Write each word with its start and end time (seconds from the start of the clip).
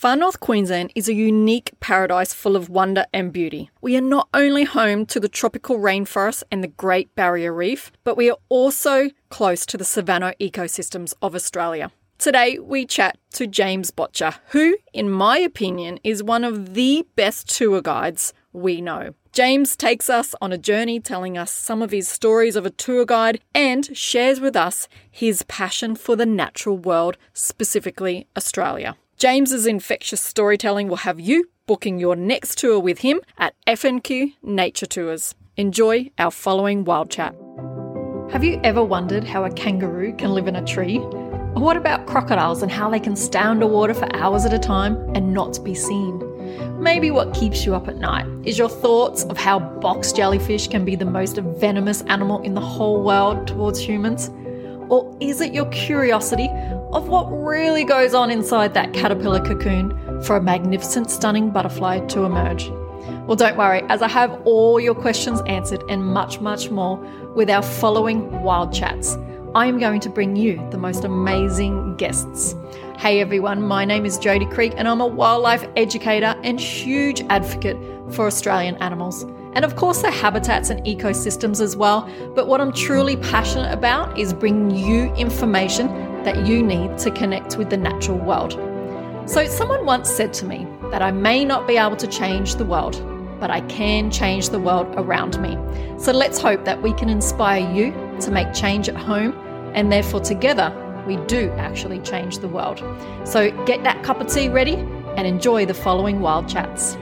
Far 0.00 0.16
North 0.16 0.40
Queensland 0.40 0.92
is 0.94 1.10
a 1.10 1.12
unique 1.12 1.72
paradise 1.78 2.32
full 2.32 2.56
of 2.56 2.70
wonder 2.70 3.04
and 3.12 3.30
beauty. 3.30 3.68
We 3.82 3.98
are 3.98 4.00
not 4.00 4.30
only 4.32 4.64
home 4.64 5.04
to 5.04 5.20
the 5.20 5.28
tropical 5.28 5.78
rainforest 5.78 6.42
and 6.50 6.64
the 6.64 6.68
Great 6.68 7.14
Barrier 7.14 7.52
Reef, 7.52 7.92
but 8.02 8.16
we 8.16 8.30
are 8.30 8.38
also 8.48 9.10
close 9.28 9.66
to 9.66 9.76
the 9.76 9.84
savanna 9.84 10.32
ecosystems 10.40 11.12
of 11.20 11.34
Australia. 11.34 11.90
Today, 12.16 12.58
we 12.58 12.86
chat 12.86 13.18
to 13.32 13.46
James 13.46 13.90
Botcher, 13.90 14.36
who, 14.52 14.78
in 14.94 15.10
my 15.10 15.36
opinion, 15.36 16.00
is 16.02 16.22
one 16.22 16.44
of 16.44 16.72
the 16.72 17.06
best 17.14 17.54
tour 17.54 17.82
guides 17.82 18.32
we 18.54 18.80
know. 18.80 19.12
James 19.32 19.76
takes 19.76 20.08
us 20.08 20.34
on 20.40 20.50
a 20.50 20.56
journey 20.56 20.98
telling 20.98 21.36
us 21.36 21.52
some 21.52 21.82
of 21.82 21.90
his 21.90 22.08
stories 22.08 22.56
of 22.56 22.64
a 22.64 22.70
tour 22.70 23.04
guide 23.04 23.40
and 23.54 23.94
shares 23.94 24.40
with 24.40 24.56
us 24.56 24.88
his 25.10 25.42
passion 25.42 25.94
for 25.94 26.16
the 26.16 26.24
natural 26.24 26.78
world, 26.78 27.18
specifically 27.34 28.26
Australia. 28.34 28.96
James's 29.20 29.66
infectious 29.66 30.22
storytelling 30.22 30.88
will 30.88 31.04
have 31.04 31.20
you 31.20 31.50
booking 31.66 31.98
your 31.98 32.16
next 32.16 32.56
tour 32.56 32.80
with 32.80 33.00
him 33.00 33.20
at 33.36 33.52
FNQ 33.66 34.32
Nature 34.42 34.86
Tours. 34.86 35.34
Enjoy 35.58 36.10
our 36.16 36.30
following 36.30 36.84
wild 36.84 37.10
chat. 37.10 37.34
Have 38.32 38.42
you 38.44 38.58
ever 38.64 38.82
wondered 38.82 39.24
how 39.24 39.44
a 39.44 39.52
kangaroo 39.52 40.14
can 40.14 40.32
live 40.32 40.48
in 40.48 40.56
a 40.56 40.64
tree? 40.64 41.00
What 41.52 41.76
about 41.76 42.06
crocodiles 42.06 42.62
and 42.62 42.72
how 42.72 42.88
they 42.88 42.98
can 42.98 43.14
stay 43.14 43.40
underwater 43.40 43.92
for 43.92 44.08
hours 44.16 44.46
at 44.46 44.54
a 44.54 44.58
time 44.58 44.96
and 45.14 45.34
not 45.34 45.62
be 45.62 45.74
seen? 45.74 46.82
Maybe 46.82 47.10
what 47.10 47.34
keeps 47.34 47.66
you 47.66 47.74
up 47.74 47.88
at 47.88 47.98
night 47.98 48.24
is 48.46 48.56
your 48.56 48.70
thoughts 48.70 49.24
of 49.24 49.36
how 49.36 49.58
box 49.58 50.12
jellyfish 50.12 50.68
can 50.68 50.86
be 50.86 50.96
the 50.96 51.04
most 51.04 51.36
venomous 51.36 52.00
animal 52.04 52.40
in 52.40 52.54
the 52.54 52.62
whole 52.62 53.02
world 53.02 53.46
towards 53.46 53.80
humans? 53.80 54.30
Or 54.90 55.16
is 55.20 55.40
it 55.40 55.54
your 55.54 55.66
curiosity 55.66 56.48
of 56.92 57.08
what 57.08 57.26
really 57.30 57.84
goes 57.84 58.12
on 58.12 58.30
inside 58.30 58.74
that 58.74 58.92
caterpillar 58.92 59.40
cocoon 59.40 60.22
for 60.24 60.36
a 60.36 60.42
magnificent, 60.42 61.10
stunning 61.10 61.50
butterfly 61.50 62.00
to 62.06 62.24
emerge? 62.24 62.68
Well, 63.26 63.36
don't 63.36 63.56
worry, 63.56 63.82
as 63.88 64.02
I 64.02 64.08
have 64.08 64.42
all 64.44 64.80
your 64.80 64.96
questions 64.96 65.40
answered 65.46 65.84
and 65.88 66.04
much, 66.04 66.40
much 66.40 66.70
more 66.70 66.96
with 67.36 67.48
our 67.48 67.62
following 67.62 68.42
Wild 68.42 68.72
Chats. 68.72 69.16
I 69.54 69.66
am 69.66 69.78
going 69.78 70.00
to 70.00 70.08
bring 70.08 70.34
you 70.34 70.64
the 70.70 70.78
most 70.78 71.04
amazing 71.04 71.96
guests. 71.96 72.56
Hey 72.98 73.20
everyone, 73.20 73.62
my 73.62 73.84
name 73.84 74.04
is 74.04 74.18
Jodie 74.18 74.52
Creek 74.52 74.74
and 74.76 74.86
I'm 74.86 75.00
a 75.00 75.06
wildlife 75.06 75.66
educator 75.76 76.34
and 76.42 76.60
huge 76.60 77.22
advocate 77.30 77.76
for 78.12 78.26
Australian 78.26 78.76
animals. 78.76 79.24
And 79.54 79.64
of 79.64 79.76
course, 79.76 80.02
their 80.02 80.10
habitats 80.10 80.70
and 80.70 80.80
ecosystems 80.84 81.60
as 81.60 81.76
well. 81.76 82.08
But 82.34 82.46
what 82.46 82.60
I'm 82.60 82.72
truly 82.72 83.16
passionate 83.16 83.72
about 83.72 84.18
is 84.18 84.32
bringing 84.32 84.76
you 84.76 85.12
information 85.14 85.88
that 86.24 86.46
you 86.46 86.62
need 86.62 86.98
to 86.98 87.10
connect 87.10 87.56
with 87.56 87.70
the 87.70 87.76
natural 87.76 88.18
world. 88.18 88.52
So, 89.28 89.46
someone 89.46 89.84
once 89.84 90.10
said 90.10 90.32
to 90.34 90.46
me 90.46 90.66
that 90.90 91.02
I 91.02 91.10
may 91.10 91.44
not 91.44 91.66
be 91.66 91.76
able 91.76 91.96
to 91.96 92.06
change 92.06 92.56
the 92.56 92.64
world, 92.64 93.00
but 93.40 93.50
I 93.50 93.62
can 93.62 94.10
change 94.10 94.50
the 94.50 94.60
world 94.60 94.86
around 94.96 95.40
me. 95.40 95.56
So 95.98 96.12
let's 96.12 96.38
hope 96.38 96.64
that 96.66 96.80
we 96.82 96.92
can 96.92 97.08
inspire 97.08 97.68
you 97.72 97.92
to 98.20 98.30
make 98.30 98.52
change 98.52 98.88
at 98.88 98.96
home, 98.96 99.32
and 99.74 99.90
therefore 99.90 100.20
together 100.20 100.72
we 101.06 101.16
do 101.26 101.50
actually 101.52 102.00
change 102.00 102.38
the 102.38 102.48
world. 102.48 102.82
So 103.24 103.50
get 103.64 103.82
that 103.84 104.04
cup 104.04 104.20
of 104.20 104.32
tea 104.32 104.48
ready 104.48 104.74
and 105.16 105.26
enjoy 105.26 105.66
the 105.66 105.74
following 105.74 106.20
wild 106.20 106.48
chats. 106.48 106.96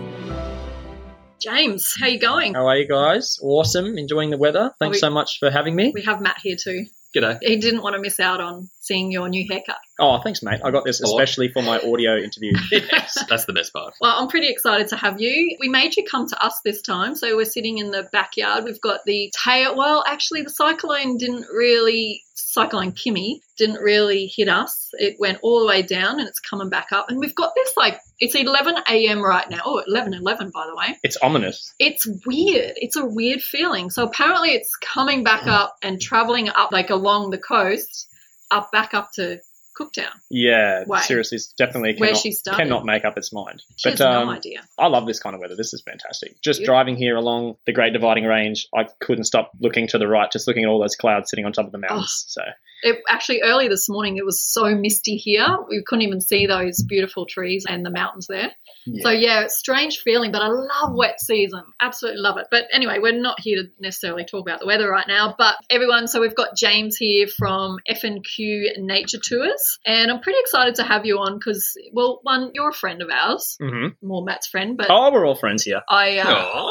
James, 1.39 1.94
how 1.98 2.06
you 2.06 2.19
going? 2.19 2.55
How 2.55 2.67
are 2.67 2.77
you 2.77 2.89
guys? 2.89 3.39
Awesome. 3.42 3.97
Enjoying 3.97 4.31
the 4.31 4.39
weather. 4.39 4.72
Thanks 4.78 4.97
we- 4.97 5.00
so 5.00 5.11
much 5.11 5.39
for 5.39 5.50
having 5.50 5.75
me. 5.77 5.92
We 5.94 6.03
have 6.03 6.20
Matt 6.20 6.39
here 6.42 6.56
too. 6.56 6.86
G'day. 7.17 7.39
He 7.41 7.56
didn't 7.56 7.83
want 7.83 7.97
to 7.97 8.03
miss 8.03 8.20
out 8.20 8.41
on 8.41 8.69
seeing 8.81 9.11
your 9.11 9.31
new 9.31 9.47
haircut. 9.48 9.78
Oh, 9.98 10.20
thanks, 10.22 10.42
mate. 10.42 10.61
I 10.62 10.70
got 10.70 10.84
this 10.84 11.00
especially 11.00 11.50
for 11.50 11.62
my 11.62 11.78
audio 11.78 12.19
interview. 12.19 12.53
yes, 12.70 13.25
that's 13.28 13.47
the 13.47 13.55
best 13.55 13.72
part. 13.72 13.94
Well, 13.98 14.14
I'm 14.14 14.28
pretty 14.28 14.48
excited 14.48 14.89
to 14.89 14.97
have 14.97 15.19
you. 15.19 15.56
We 15.59 15.69
made 15.70 15.97
you 15.97 16.05
come 16.05 16.28
to 16.28 16.44
us 16.44 16.61
this 16.64 16.83
time, 16.83 17.14
so 17.14 17.34
we're 17.34 17.47
sitting 17.47 17.78
in 17.78 17.91
the 17.92 18.03
backyard. 18.12 18.64
We've 18.64 18.81
got 18.81 19.06
the 19.06 19.33
tail. 19.42 19.75
Well, 19.75 20.04
actually, 20.06 20.43
the 20.43 20.50
cyclone 20.50 21.16
didn't 21.16 21.47
really. 21.50 22.25
Cyclone 22.59 22.93
Kimi 22.93 23.41
didn't 23.57 23.81
really 23.81 24.27
hit 24.27 24.49
us. 24.49 24.91
It 24.95 25.17
went 25.19 25.39
all 25.43 25.61
the 25.61 25.67
way 25.67 25.83
down 25.83 26.19
and 26.19 26.29
it's 26.29 26.41
coming 26.41 26.69
back 26.69 26.89
up. 26.93 27.09
And 27.09 27.19
we've 27.19 27.35
got 27.35 27.53
this 27.55 27.77
like, 27.77 28.01
it's 28.19 28.35
11 28.35 28.77
a.m. 28.91 29.23
right 29.23 29.49
now. 29.49 29.61
Oh, 29.65 29.83
11 29.87 30.15
11, 30.15 30.51
by 30.51 30.67
the 30.67 30.75
way. 30.75 30.99
it's 31.03 31.17
ominous. 31.23 31.73
It's 31.79 32.07
weird. 32.27 32.73
It's 32.77 32.97
a 32.97 33.05
weird 33.05 33.43
feeling. 33.43 33.91
So 33.91 34.05
apparently 34.05 34.51
it's 34.51 34.75
coming 34.77 35.23
back 35.23 35.43
mm. 35.43 35.53
up 35.53 35.77
and 35.83 36.01
traveling 36.01 36.49
up 36.49 36.73
like 36.73 36.91
along 36.91 37.31
the 37.31 37.39
coast, 37.39 38.09
up 38.51 38.73
back 38.73 38.93
up 38.93 39.13
to 39.13 39.41
Cooktown, 39.78 40.11
Yeah, 40.31 40.84
Way. 40.87 41.00
seriously, 41.00 41.37
it's 41.37 41.53
definitely 41.53 41.94
where 41.99 42.09
cannot, 42.09 42.22
she 42.22 42.33
started. 42.33 42.62
cannot 42.62 42.84
make 42.84 43.05
up 43.05 43.16
its 43.16 43.33
mind. 43.33 43.62
She 43.77 43.91
but 43.91 43.99
has 43.99 44.00
um, 44.00 44.27
no 44.27 44.33
idea. 44.33 44.61
I 44.78 44.89
love 44.89 45.06
this 45.06 45.21
kind 45.21 45.34
of 45.34 45.41
weather. 45.41 45.55
This 45.56 45.72
is 45.75 45.83
fantastic. 45.83 46.41
Just 46.43 46.59
Beautiful. 46.61 46.75
driving 46.75 46.97
here 46.97 47.16
along 47.16 47.56
the 47.66 47.72
Great 47.72 47.93
Dividing 47.93 48.25
Range, 48.25 48.66
I 48.75 48.89
couldn't 49.00 49.25
stop 49.25 49.53
looking 49.61 49.87
to 49.89 49.99
the 49.99 50.09
right, 50.09 50.31
just 50.31 50.49
looking 50.49 50.65
at 50.65 50.69
all 50.69 50.81
those 50.81 50.97
clouds 50.97 51.31
sitting 51.31 51.44
on 51.44 51.53
top 51.53 51.66
of 51.66 51.72
the 51.72 51.78
mountains. 51.78 52.25
So 52.28 52.43
It, 52.83 53.00
actually, 53.09 53.41
early 53.43 53.69
this 53.69 53.89
morning, 53.89 54.16
it 54.16 54.25
was 54.25 54.41
so 54.41 54.75
misty 54.75 55.16
here. 55.16 55.47
We 55.69 55.83
couldn't 55.84 56.03
even 56.03 56.21
see 56.21 56.47
those 56.47 56.83
beautiful 56.83 57.27
trees 57.27 57.65
and 57.69 57.84
the 57.84 57.91
mountains 57.91 58.27
there. 58.28 58.53
yeah. 58.87 59.03
So, 59.03 59.11
yeah, 59.11 59.41
it's 59.43 59.59
strange 59.59 59.99
feeling, 59.99 60.31
but 60.33 60.43
I 60.43 60.49
love 60.49 60.94
wet 60.94 61.21
season. 61.21 61.62
Absolutely 61.81 62.21
love 62.21 62.39
it. 62.39 62.47
But 62.50 62.65
anyway, 62.72 62.99
we're 63.00 63.21
not 63.21 63.41
here 63.41 63.62
to 63.62 63.69
necessarily 63.81 64.25
talk 64.25 64.43
about 64.43 64.61
the 64.61 64.66
weather 64.66 64.89
right 64.89 65.06
now. 65.09 65.34
But 65.37 65.56
everyone, 65.71 66.06
so 66.06 66.21
we've 66.21 66.34
got 66.37 66.56
James 66.56 66.97
here 66.97 67.27
from 67.27 67.78
FNQ 67.91 68.78
Nature 68.78 69.19
Tours. 69.19 69.78
And 69.84 70.10
I'm 70.10 70.21
pretty 70.21 70.39
excited 70.41 70.77
to 70.77 70.84
have 70.84 71.05
you 71.05 71.19
on 71.19 71.34
because, 71.39 71.77
well, 71.93 72.21
one, 72.22 72.50
you're 72.55 72.71
a 72.71 72.75
friend 72.75 73.03
of 73.03 73.09
ours, 73.10 73.56
mm-hmm. 73.60 74.06
more 74.06 74.22
Matt's 74.25 74.47
friend, 74.47 74.77
but 74.77 74.87
oh, 74.91 75.10
we're 75.12 75.27
all 75.27 75.34
friends 75.37 75.65
here. 75.65 75.83
I, 75.89 76.19
uh, 76.19 76.69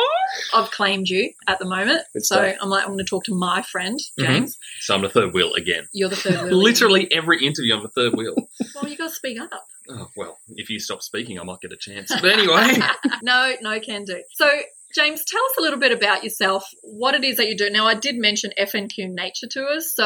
I've 0.53 0.71
claimed 0.71 1.09
you 1.09 1.31
at 1.47 1.59
the 1.59 1.65
moment. 1.65 2.01
Good 2.13 2.25
so 2.25 2.35
stuff. 2.35 2.55
I'm 2.61 2.69
like, 2.69 2.83
I'm 2.83 2.89
going 2.89 2.99
to 2.99 3.03
talk 3.05 3.25
to 3.25 3.35
my 3.35 3.61
friend, 3.61 3.99
Mhm. 4.19 4.25
James. 4.25 4.57
So 4.79 4.95
I'm 4.95 5.01
the 5.01 5.09
third 5.09 5.33
wheel 5.33 5.53
again. 5.53 5.87
You're 5.97 6.09
the 6.09 6.15
third 6.15 6.43
wheel. 6.43 6.57
Literally 6.61 7.11
every 7.11 7.43
interview, 7.45 7.75
I'm 7.75 7.81
the 7.81 7.89
third 7.89 8.13
wheel. 8.15 8.35
Well, 8.75 8.87
you 8.87 8.95
got 8.97 9.09
to 9.09 9.15
speak 9.15 9.39
up. 9.41 9.49
Oh, 9.89 10.07
well, 10.15 10.37
if 10.49 10.69
you 10.69 10.79
stop 10.79 11.01
speaking, 11.01 11.39
I 11.39 11.43
might 11.43 11.59
get 11.61 11.71
a 11.71 11.77
chance. 11.77 12.11
But 12.21 12.25
anyway, 12.31 12.77
no, 13.23 13.53
no, 13.61 13.79
can 13.79 14.03
do. 14.03 14.21
So, 14.33 14.47
James, 14.95 15.23
tell 15.25 15.41
us 15.43 15.57
a 15.57 15.61
little 15.61 15.79
bit 15.79 15.91
about 15.91 16.23
yourself, 16.23 16.63
what 16.83 17.15
it 17.15 17.23
is 17.23 17.37
that 17.37 17.47
you 17.47 17.57
do. 17.57 17.71
Now, 17.71 17.87
I 17.87 17.95
did 17.95 18.15
mention 18.17 18.51
FNQ 18.59 19.09
Nature 19.15 19.47
Tours, 19.51 19.95
so 19.95 20.05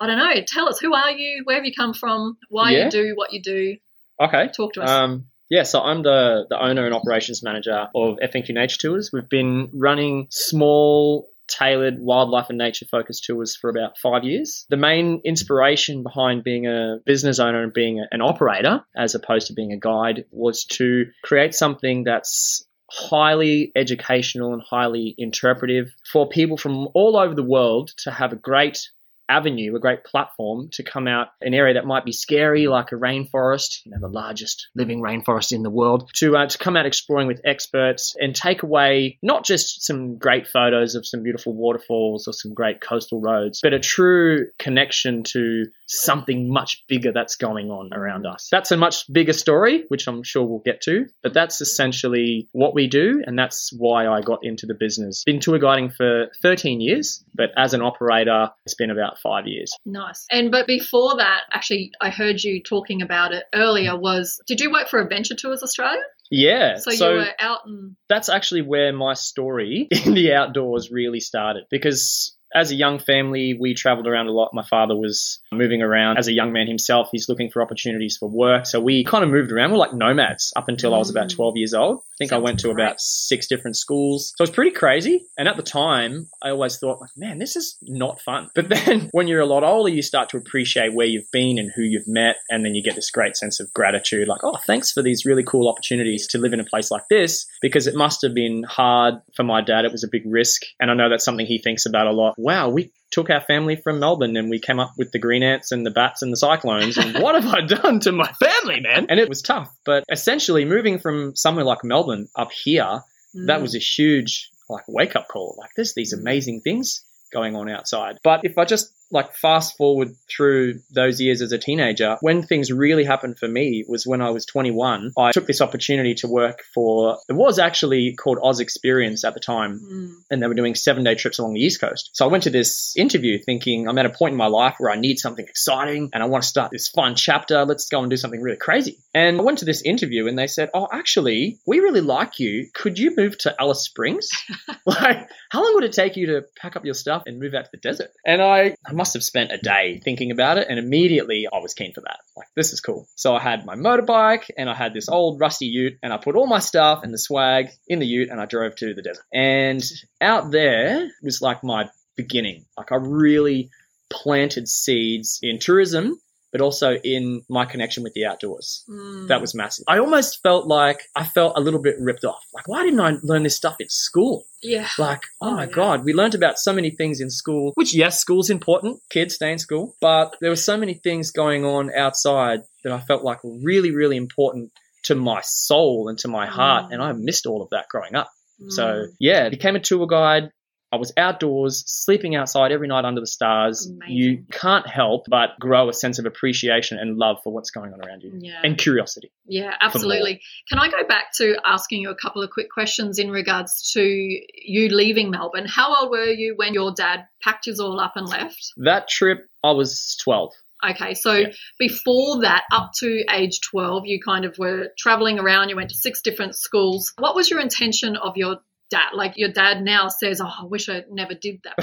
I 0.00 0.06
don't 0.06 0.18
know. 0.18 0.34
Tell 0.46 0.68
us 0.68 0.78
who 0.78 0.94
are 0.94 1.10
you, 1.10 1.42
where 1.44 1.56
have 1.56 1.64
you 1.64 1.72
come 1.76 1.94
from, 1.94 2.36
why 2.48 2.70
Yeah. 2.70 2.84
you 2.84 2.90
do 2.92 3.12
what 3.16 3.32
you 3.32 3.42
do. 3.42 3.76
Okay. 4.20 4.48
Talk 4.56 4.74
to 4.74 4.82
us. 4.82 4.90
Um, 4.90 5.24
yeah, 5.50 5.64
so 5.64 5.80
I'm 5.80 6.02
the, 6.04 6.46
the 6.48 6.62
owner 6.62 6.84
and 6.86 6.94
operations 6.94 7.42
manager 7.42 7.88
of 7.94 8.18
FNQ 8.22 8.50
Nature 8.54 8.78
Tours. 8.78 9.10
We've 9.12 9.28
been 9.28 9.68
running 9.74 10.28
small, 10.30 11.28
tailored 11.52 11.98
wildlife 11.98 12.48
and 12.48 12.58
nature 12.58 12.86
focused 12.86 13.24
tours 13.24 13.54
for 13.54 13.70
about 13.70 13.98
five 13.98 14.24
years. 14.24 14.66
The 14.70 14.76
main 14.76 15.20
inspiration 15.24 16.02
behind 16.02 16.44
being 16.44 16.66
a 16.66 16.98
business 17.04 17.38
owner 17.38 17.62
and 17.62 17.72
being 17.72 18.04
an 18.10 18.22
operator, 18.22 18.84
as 18.96 19.14
opposed 19.14 19.48
to 19.48 19.52
being 19.52 19.72
a 19.72 19.78
guide, 19.78 20.24
was 20.30 20.64
to 20.64 21.06
create 21.22 21.54
something 21.54 22.04
that's 22.04 22.64
highly 22.90 23.72
educational 23.74 24.52
and 24.52 24.62
highly 24.62 25.14
interpretive 25.16 25.94
for 26.10 26.28
people 26.28 26.56
from 26.56 26.88
all 26.94 27.16
over 27.16 27.34
the 27.34 27.42
world 27.42 27.90
to 27.96 28.10
have 28.10 28.32
a 28.32 28.36
great 28.36 28.90
avenue, 29.32 29.74
a 29.74 29.80
great 29.80 30.04
platform 30.04 30.68
to 30.72 30.82
come 30.82 31.08
out 31.08 31.28
an 31.40 31.54
area 31.54 31.74
that 31.74 31.86
might 31.86 32.04
be 32.04 32.12
scary, 32.12 32.66
like 32.66 32.92
a 32.92 32.96
rainforest, 32.96 33.84
you 33.84 33.90
know, 33.90 33.98
the 33.98 34.08
largest 34.08 34.68
living 34.74 35.00
rainforest 35.00 35.52
in 35.52 35.62
the 35.62 35.70
world, 35.70 36.10
to 36.14 36.36
uh, 36.36 36.46
to 36.46 36.58
come 36.58 36.76
out 36.76 36.86
exploring 36.86 37.26
with 37.26 37.40
experts 37.44 38.14
and 38.18 38.36
take 38.36 38.62
away 38.62 39.18
not 39.22 39.44
just 39.44 39.84
some 39.84 40.16
great 40.18 40.46
photos 40.46 40.94
of 40.94 41.06
some 41.06 41.22
beautiful 41.22 41.54
waterfalls 41.54 42.28
or 42.28 42.32
some 42.32 42.52
great 42.52 42.80
coastal 42.80 43.20
roads, 43.20 43.60
but 43.62 43.72
a 43.72 43.80
true 43.80 44.46
connection 44.58 45.22
to 45.22 45.64
something 45.86 46.50
much 46.52 46.84
bigger 46.88 47.12
that's 47.12 47.36
going 47.36 47.70
on 47.70 47.92
around 47.92 48.26
us. 48.26 48.48
That's 48.50 48.70
a 48.70 48.76
much 48.76 49.10
bigger 49.12 49.32
story, 49.32 49.84
which 49.88 50.06
I'm 50.06 50.22
sure 50.22 50.44
we'll 50.44 50.60
get 50.60 50.80
to, 50.82 51.06
but 51.22 51.34
that's 51.34 51.60
essentially 51.60 52.48
what 52.52 52.74
we 52.74 52.86
do, 52.86 53.22
and 53.26 53.38
that's 53.38 53.72
why 53.72 54.06
I 54.06 54.20
got 54.20 54.40
into 54.42 54.66
the 54.66 54.74
business. 54.74 55.24
Been 55.24 55.40
tour 55.40 55.58
guiding 55.58 55.90
for 55.90 56.28
13 56.42 56.80
years, 56.80 57.24
but 57.34 57.50
as 57.56 57.74
an 57.74 57.82
operator, 57.82 58.50
it's 58.64 58.74
been 58.74 58.90
about 58.90 59.18
five 59.22 59.46
years. 59.46 59.72
nice. 59.84 60.26
And 60.30 60.50
but 60.50 60.66
before 60.66 61.16
that, 61.16 61.42
actually, 61.52 61.92
I 62.00 62.10
heard 62.10 62.42
you 62.42 62.62
talking 62.62 63.02
about 63.02 63.32
it 63.32 63.44
earlier. 63.54 63.96
Was 63.96 64.40
did 64.46 64.60
you 64.60 64.70
work 64.70 64.88
for 64.88 65.00
Adventure 65.00 65.34
Tours 65.34 65.62
Australia? 65.62 66.02
Yeah, 66.30 66.76
So, 66.76 66.92
so 66.92 67.10
you 67.10 67.16
were 67.18 67.32
out 67.38 67.60
and 67.66 67.94
that's 68.08 68.30
actually 68.30 68.62
where 68.62 68.90
my 68.92 69.12
story 69.12 69.86
in 70.06 70.14
the 70.14 70.32
outdoors 70.32 70.90
really 70.90 71.20
started 71.20 71.64
because 71.70 72.34
as 72.54 72.70
a 72.70 72.74
young 72.74 72.98
family, 72.98 73.56
we 73.58 73.74
traveled 73.74 74.06
around 74.06 74.26
a 74.28 74.32
lot. 74.32 74.50
My 74.52 74.62
father 74.64 74.96
was 74.96 75.40
moving 75.52 75.82
around 75.82 76.18
as 76.18 76.28
a 76.28 76.32
young 76.32 76.52
man 76.52 76.66
himself. 76.66 77.08
He's 77.12 77.28
looking 77.28 77.50
for 77.50 77.62
opportunities 77.62 78.16
for 78.18 78.28
work. 78.28 78.66
So 78.66 78.80
we 78.80 79.04
kind 79.04 79.24
of 79.24 79.30
moved 79.30 79.52
around. 79.52 79.70
We're 79.72 79.78
like 79.78 79.94
nomads 79.94 80.52
up 80.56 80.68
until 80.68 80.94
I 80.94 80.98
was 80.98 81.10
about 81.10 81.28
Mm. 81.28 81.36
12 81.36 81.56
years 81.56 81.74
old. 81.74 81.98
I 81.98 82.14
think 82.18 82.32
I 82.32 82.38
went 82.38 82.60
to 82.60 82.72
great. 82.72 82.82
about 82.84 83.00
six 83.00 83.46
different 83.48 83.76
schools. 83.76 84.32
So 84.36 84.42
it 84.42 84.48
was 84.48 84.54
pretty 84.54 84.70
crazy. 84.72 85.24
And 85.38 85.48
at 85.48 85.56
the 85.56 85.62
time, 85.62 86.28
I 86.42 86.50
always 86.50 86.78
thought, 86.78 87.00
like, 87.00 87.10
man, 87.16 87.38
this 87.38 87.56
is 87.56 87.76
not 87.82 88.20
fun. 88.20 88.48
But 88.54 88.68
then 88.68 89.08
when 89.12 89.28
you're 89.28 89.40
a 89.40 89.46
lot 89.46 89.64
older, 89.64 89.88
you 89.90 90.02
start 90.02 90.28
to 90.30 90.36
appreciate 90.36 90.94
where 90.94 91.06
you've 91.06 91.30
been 91.32 91.58
and 91.58 91.70
who 91.74 91.82
you've 91.82 92.06
met. 92.06 92.36
And 92.50 92.64
then 92.64 92.74
you 92.74 92.82
get 92.82 92.94
this 92.94 93.10
great 93.10 93.36
sense 93.36 93.60
of 93.60 93.72
gratitude 93.72 94.28
like, 94.28 94.44
oh, 94.44 94.58
thanks 94.66 94.92
for 94.92 95.02
these 95.02 95.24
really 95.24 95.42
cool 95.42 95.68
opportunities 95.68 96.26
to 96.28 96.38
live 96.38 96.52
in 96.52 96.60
a 96.60 96.64
place 96.64 96.90
like 96.90 97.02
this 97.08 97.46
because 97.60 97.86
it 97.86 97.94
must 97.94 98.22
have 98.22 98.34
been 98.34 98.62
hard 98.62 99.14
for 99.34 99.42
my 99.42 99.60
dad. 99.62 99.84
It 99.84 99.92
was 99.92 100.04
a 100.04 100.08
big 100.10 100.22
risk. 100.26 100.62
And 100.80 100.90
I 100.90 100.94
know 100.94 101.08
that's 101.08 101.24
something 101.24 101.46
he 101.46 101.58
thinks 101.58 101.86
about 101.86 102.06
a 102.06 102.12
lot. 102.12 102.34
Wow, 102.42 102.68
we 102.70 102.90
took 103.10 103.30
our 103.30 103.40
family 103.42 103.76
from 103.76 104.00
Melbourne 104.00 104.36
and 104.36 104.48
we 104.50 104.58
came 104.58 104.80
up 104.80 104.92
with 104.96 105.12
the 105.12 105.18
green 105.18 105.42
ants 105.42 105.70
and 105.70 105.84
the 105.84 105.90
bats 105.90 106.22
and 106.22 106.32
the 106.32 106.36
cyclones. 106.36 106.96
And 106.96 107.18
what 107.22 107.34
have 107.40 107.52
I 107.52 107.60
done 107.60 108.00
to 108.00 108.12
my 108.12 108.30
family, 108.32 108.80
man? 108.80 109.06
And 109.08 109.20
it 109.20 109.28
was 109.28 109.42
tough. 109.42 109.70
But 109.84 110.04
essentially, 110.10 110.64
moving 110.64 110.98
from 110.98 111.36
somewhere 111.36 111.64
like 111.64 111.84
Melbourne 111.84 112.28
up 112.36 112.50
here, 112.52 113.00
that 113.46 113.58
Mm. 113.58 113.62
was 113.62 113.74
a 113.74 113.78
huge 113.78 114.50
like 114.68 114.84
wake 114.88 115.14
up 115.16 115.28
call. 115.28 115.54
Like 115.58 115.70
there's 115.76 115.94
these 115.94 116.12
amazing 116.12 116.60
things 116.62 117.04
going 117.32 117.54
on 117.56 117.68
outside. 117.68 118.18
But 118.24 118.40
if 118.44 118.56
I 118.58 118.64
just 118.64 118.92
like 119.12 119.34
fast 119.34 119.76
forward 119.76 120.14
through 120.34 120.80
those 120.94 121.20
years 121.20 121.42
as 121.42 121.52
a 121.52 121.58
teenager, 121.58 122.16
when 122.20 122.42
things 122.42 122.72
really 122.72 123.04
happened 123.04 123.38
for 123.38 123.46
me 123.48 123.84
was 123.88 124.06
when 124.06 124.20
I 124.22 124.30
was 124.30 124.46
21. 124.46 125.12
I 125.18 125.32
took 125.32 125.46
this 125.46 125.60
opportunity 125.60 126.14
to 126.16 126.28
work 126.28 126.60
for 126.74 127.18
it 127.28 127.34
was 127.34 127.58
actually 127.58 128.14
called 128.14 128.38
Oz 128.42 128.60
Experience 128.60 129.24
at 129.24 129.34
the 129.34 129.40
time 129.40 129.80
Mm. 129.82 130.12
and 130.30 130.42
they 130.42 130.46
were 130.46 130.54
doing 130.54 130.74
seven 130.74 131.04
day 131.04 131.14
trips 131.14 131.38
along 131.38 131.54
the 131.54 131.60
East 131.60 131.80
Coast. 131.80 132.10
So 132.14 132.24
I 132.24 132.28
went 132.28 132.44
to 132.44 132.50
this 132.50 132.94
interview 132.96 133.38
thinking 133.38 133.88
I'm 133.88 133.98
at 133.98 134.06
a 134.06 134.10
point 134.10 134.32
in 134.32 134.38
my 134.38 134.46
life 134.46 134.76
where 134.78 134.90
I 134.90 134.96
need 134.96 135.18
something 135.18 135.44
exciting 135.46 136.10
and 136.12 136.22
I 136.22 136.26
want 136.26 136.42
to 136.42 136.48
start 136.48 136.70
this 136.70 136.88
fun 136.88 137.14
chapter. 137.14 137.64
Let's 137.64 137.88
go 137.88 138.00
and 138.00 138.10
do 138.10 138.16
something 138.16 138.40
really 138.40 138.56
crazy. 138.56 138.98
And 139.14 139.38
I 139.38 139.42
went 139.42 139.58
to 139.58 139.64
this 139.64 139.82
interview 139.82 140.26
and 140.26 140.38
they 140.38 140.46
said, 140.46 140.70
Oh, 140.74 140.88
actually, 140.92 141.58
we 141.66 141.80
really 141.80 142.00
like 142.00 142.38
you. 142.38 142.68
Could 142.74 142.98
you 142.98 143.14
move 143.16 143.36
to 143.38 143.54
Alice 143.60 143.84
Springs? 143.84 144.28
like, 144.86 145.28
how 145.50 145.62
long 145.62 145.74
would 145.74 145.84
it 145.84 145.92
take 145.92 146.16
you 146.16 146.26
to 146.26 146.44
pack 146.56 146.76
up 146.76 146.84
your 146.84 146.94
stuff 146.94 147.24
and 147.26 147.38
move 147.38 147.54
out 147.54 147.64
to 147.64 147.70
the 147.72 147.78
desert? 147.78 148.10
And 148.24 148.40
I, 148.42 148.74
I 148.86 148.92
must 149.02 149.14
have 149.14 149.24
spent 149.24 149.50
a 149.50 149.58
day 149.58 150.00
thinking 150.04 150.30
about 150.30 150.58
it 150.58 150.68
and 150.70 150.78
immediately 150.78 151.48
I 151.52 151.58
was 151.58 151.74
keen 151.74 151.92
for 151.92 152.02
that. 152.02 152.20
Like, 152.36 152.46
this 152.54 152.72
is 152.72 152.80
cool. 152.80 153.08
So 153.16 153.34
I 153.34 153.40
had 153.40 153.66
my 153.66 153.74
motorbike 153.74 154.48
and 154.56 154.70
I 154.70 154.74
had 154.74 154.94
this 154.94 155.08
old 155.08 155.40
rusty 155.40 155.66
ute 155.66 155.98
and 156.04 156.12
I 156.12 156.18
put 156.18 156.36
all 156.36 156.46
my 156.46 156.60
stuff 156.60 157.02
and 157.02 157.12
the 157.12 157.18
swag 157.18 157.70
in 157.88 157.98
the 157.98 158.06
ute 158.06 158.28
and 158.30 158.40
I 158.40 158.46
drove 158.46 158.76
to 158.76 158.94
the 158.94 159.02
desert. 159.02 159.24
And 159.34 159.82
out 160.20 160.52
there 160.52 161.10
was 161.20 161.42
like 161.42 161.64
my 161.64 161.88
beginning. 162.16 162.64
Like 162.78 162.92
I 162.92 162.98
really 163.00 163.70
planted 164.08 164.68
seeds 164.68 165.40
in 165.42 165.58
tourism, 165.58 166.20
but 166.52 166.60
also 166.60 166.94
in 166.96 167.42
my 167.48 167.64
connection 167.64 168.02
with 168.02 168.12
the 168.12 168.24
outdoors. 168.26 168.84
Mm. 168.88 169.26
That 169.28 169.40
was 169.40 169.54
massive. 169.54 169.84
I 169.88 169.98
almost 169.98 170.42
felt 170.42 170.66
like 170.66 171.00
I 171.16 171.24
felt 171.24 171.54
a 171.56 171.60
little 171.60 171.80
bit 171.80 171.96
ripped 171.98 172.24
off. 172.24 172.44
Like, 172.54 172.68
why 172.68 172.84
didn't 172.84 173.00
I 173.00 173.16
learn 173.22 173.42
this 173.42 173.56
stuff 173.56 173.76
in 173.80 173.88
school? 173.88 174.44
yeah. 174.62 174.86
Like, 174.98 175.22
oh, 175.40 175.48
Oh, 175.48 175.56
my 175.56 175.64
yeah. 175.64 175.70
God, 175.70 176.04
we 176.04 176.12
learned 176.12 176.34
about 176.36 176.58
so 176.58 176.72
many 176.72 176.90
things 176.90 177.20
in 177.20 177.30
school, 177.30 177.72
which, 177.74 177.94
yes, 177.94 178.20
school's 178.20 178.50
important. 178.50 179.00
Kids 179.10 179.34
stay 179.34 179.50
in 179.50 179.58
school. 179.58 179.96
But 180.00 180.36
there 180.40 180.50
were 180.50 180.56
so 180.56 180.76
many 180.76 180.94
things 180.94 181.32
going 181.32 181.64
on 181.64 181.92
outside 181.92 182.60
that 182.84 182.92
I 182.92 183.00
felt 183.00 183.24
like 183.24 183.42
were 183.42 183.58
really, 183.62 183.90
really 183.90 184.16
important 184.16 184.70
to 185.04 185.14
my 185.16 185.40
soul 185.42 186.08
and 186.08 186.16
to 186.20 186.28
my 186.28 186.46
heart. 186.46 186.90
Mm. 186.90 186.92
And 186.92 187.02
I 187.02 187.12
missed 187.12 187.46
all 187.46 187.60
of 187.62 187.70
that 187.70 187.88
growing 187.88 188.14
up. 188.14 188.28
So 188.68 188.84
Mm. 188.84 189.06
yeah, 189.18 189.48
became 189.48 189.74
a 189.74 189.80
tour 189.80 190.06
guide. 190.06 190.52
I 190.92 190.96
was 190.96 191.10
outdoors, 191.16 191.82
sleeping 191.86 192.36
outside 192.36 192.70
every 192.70 192.86
night 192.86 193.06
under 193.06 193.20
the 193.20 193.26
stars. 193.26 193.86
Amazing. 193.86 194.14
You 194.14 194.44
can't 194.52 194.86
help 194.86 195.24
but 195.26 195.58
grow 195.58 195.88
a 195.88 195.92
sense 195.94 196.18
of 196.18 196.26
appreciation 196.26 196.98
and 196.98 197.16
love 197.16 197.38
for 197.42 197.50
what's 197.50 197.70
going 197.70 197.94
on 197.94 198.04
around 198.04 198.22
you 198.22 198.32
yeah. 198.38 198.60
and 198.62 198.76
curiosity. 198.76 199.30
Yeah, 199.46 199.74
absolutely. 199.80 200.42
Can 200.68 200.78
I 200.78 200.88
go 200.88 201.02
back 201.08 201.32
to 201.38 201.56
asking 201.64 202.02
you 202.02 202.10
a 202.10 202.14
couple 202.14 202.42
of 202.42 202.50
quick 202.50 202.70
questions 202.70 203.18
in 203.18 203.30
regards 203.30 203.92
to 203.92 204.02
you 204.02 204.88
leaving 204.90 205.30
Melbourne? 205.30 205.66
How 205.66 206.02
old 206.02 206.10
were 206.10 206.26
you 206.26 206.54
when 206.56 206.74
your 206.74 206.92
dad 206.92 207.26
packed 207.40 207.66
you 207.66 207.74
all 207.80 207.98
up 207.98 208.12
and 208.16 208.28
left? 208.28 208.72
That 208.76 209.08
trip, 209.08 209.48
I 209.64 209.70
was 209.70 210.18
12. 210.22 210.52
Okay, 210.90 211.14
so 211.14 211.32
Yeah. 211.32 211.52
before 211.78 212.40
that, 212.40 212.64
up 212.72 212.90
to 212.98 213.24
age 213.30 213.60
12, 213.60 214.04
you 214.06 214.20
kind 214.20 214.44
of 214.44 214.58
were 214.58 214.92
traveling 214.98 215.38
around, 215.38 215.68
you 215.68 215.76
went 215.76 215.90
to 215.90 215.96
six 215.96 216.20
different 216.20 216.56
schools. 216.56 217.12
What 217.18 217.36
was 217.36 217.48
your 217.48 217.60
intention 217.60 218.16
of 218.16 218.36
your 218.36 218.58
dad? 218.92 219.10
Like 219.14 219.32
your 219.36 219.50
dad 219.50 219.82
now 219.82 220.08
says, 220.08 220.40
Oh, 220.40 220.52
I 220.62 220.64
wish 220.64 220.88
I 220.88 221.04
never 221.10 221.34
did 221.34 221.60
that. 221.64 221.74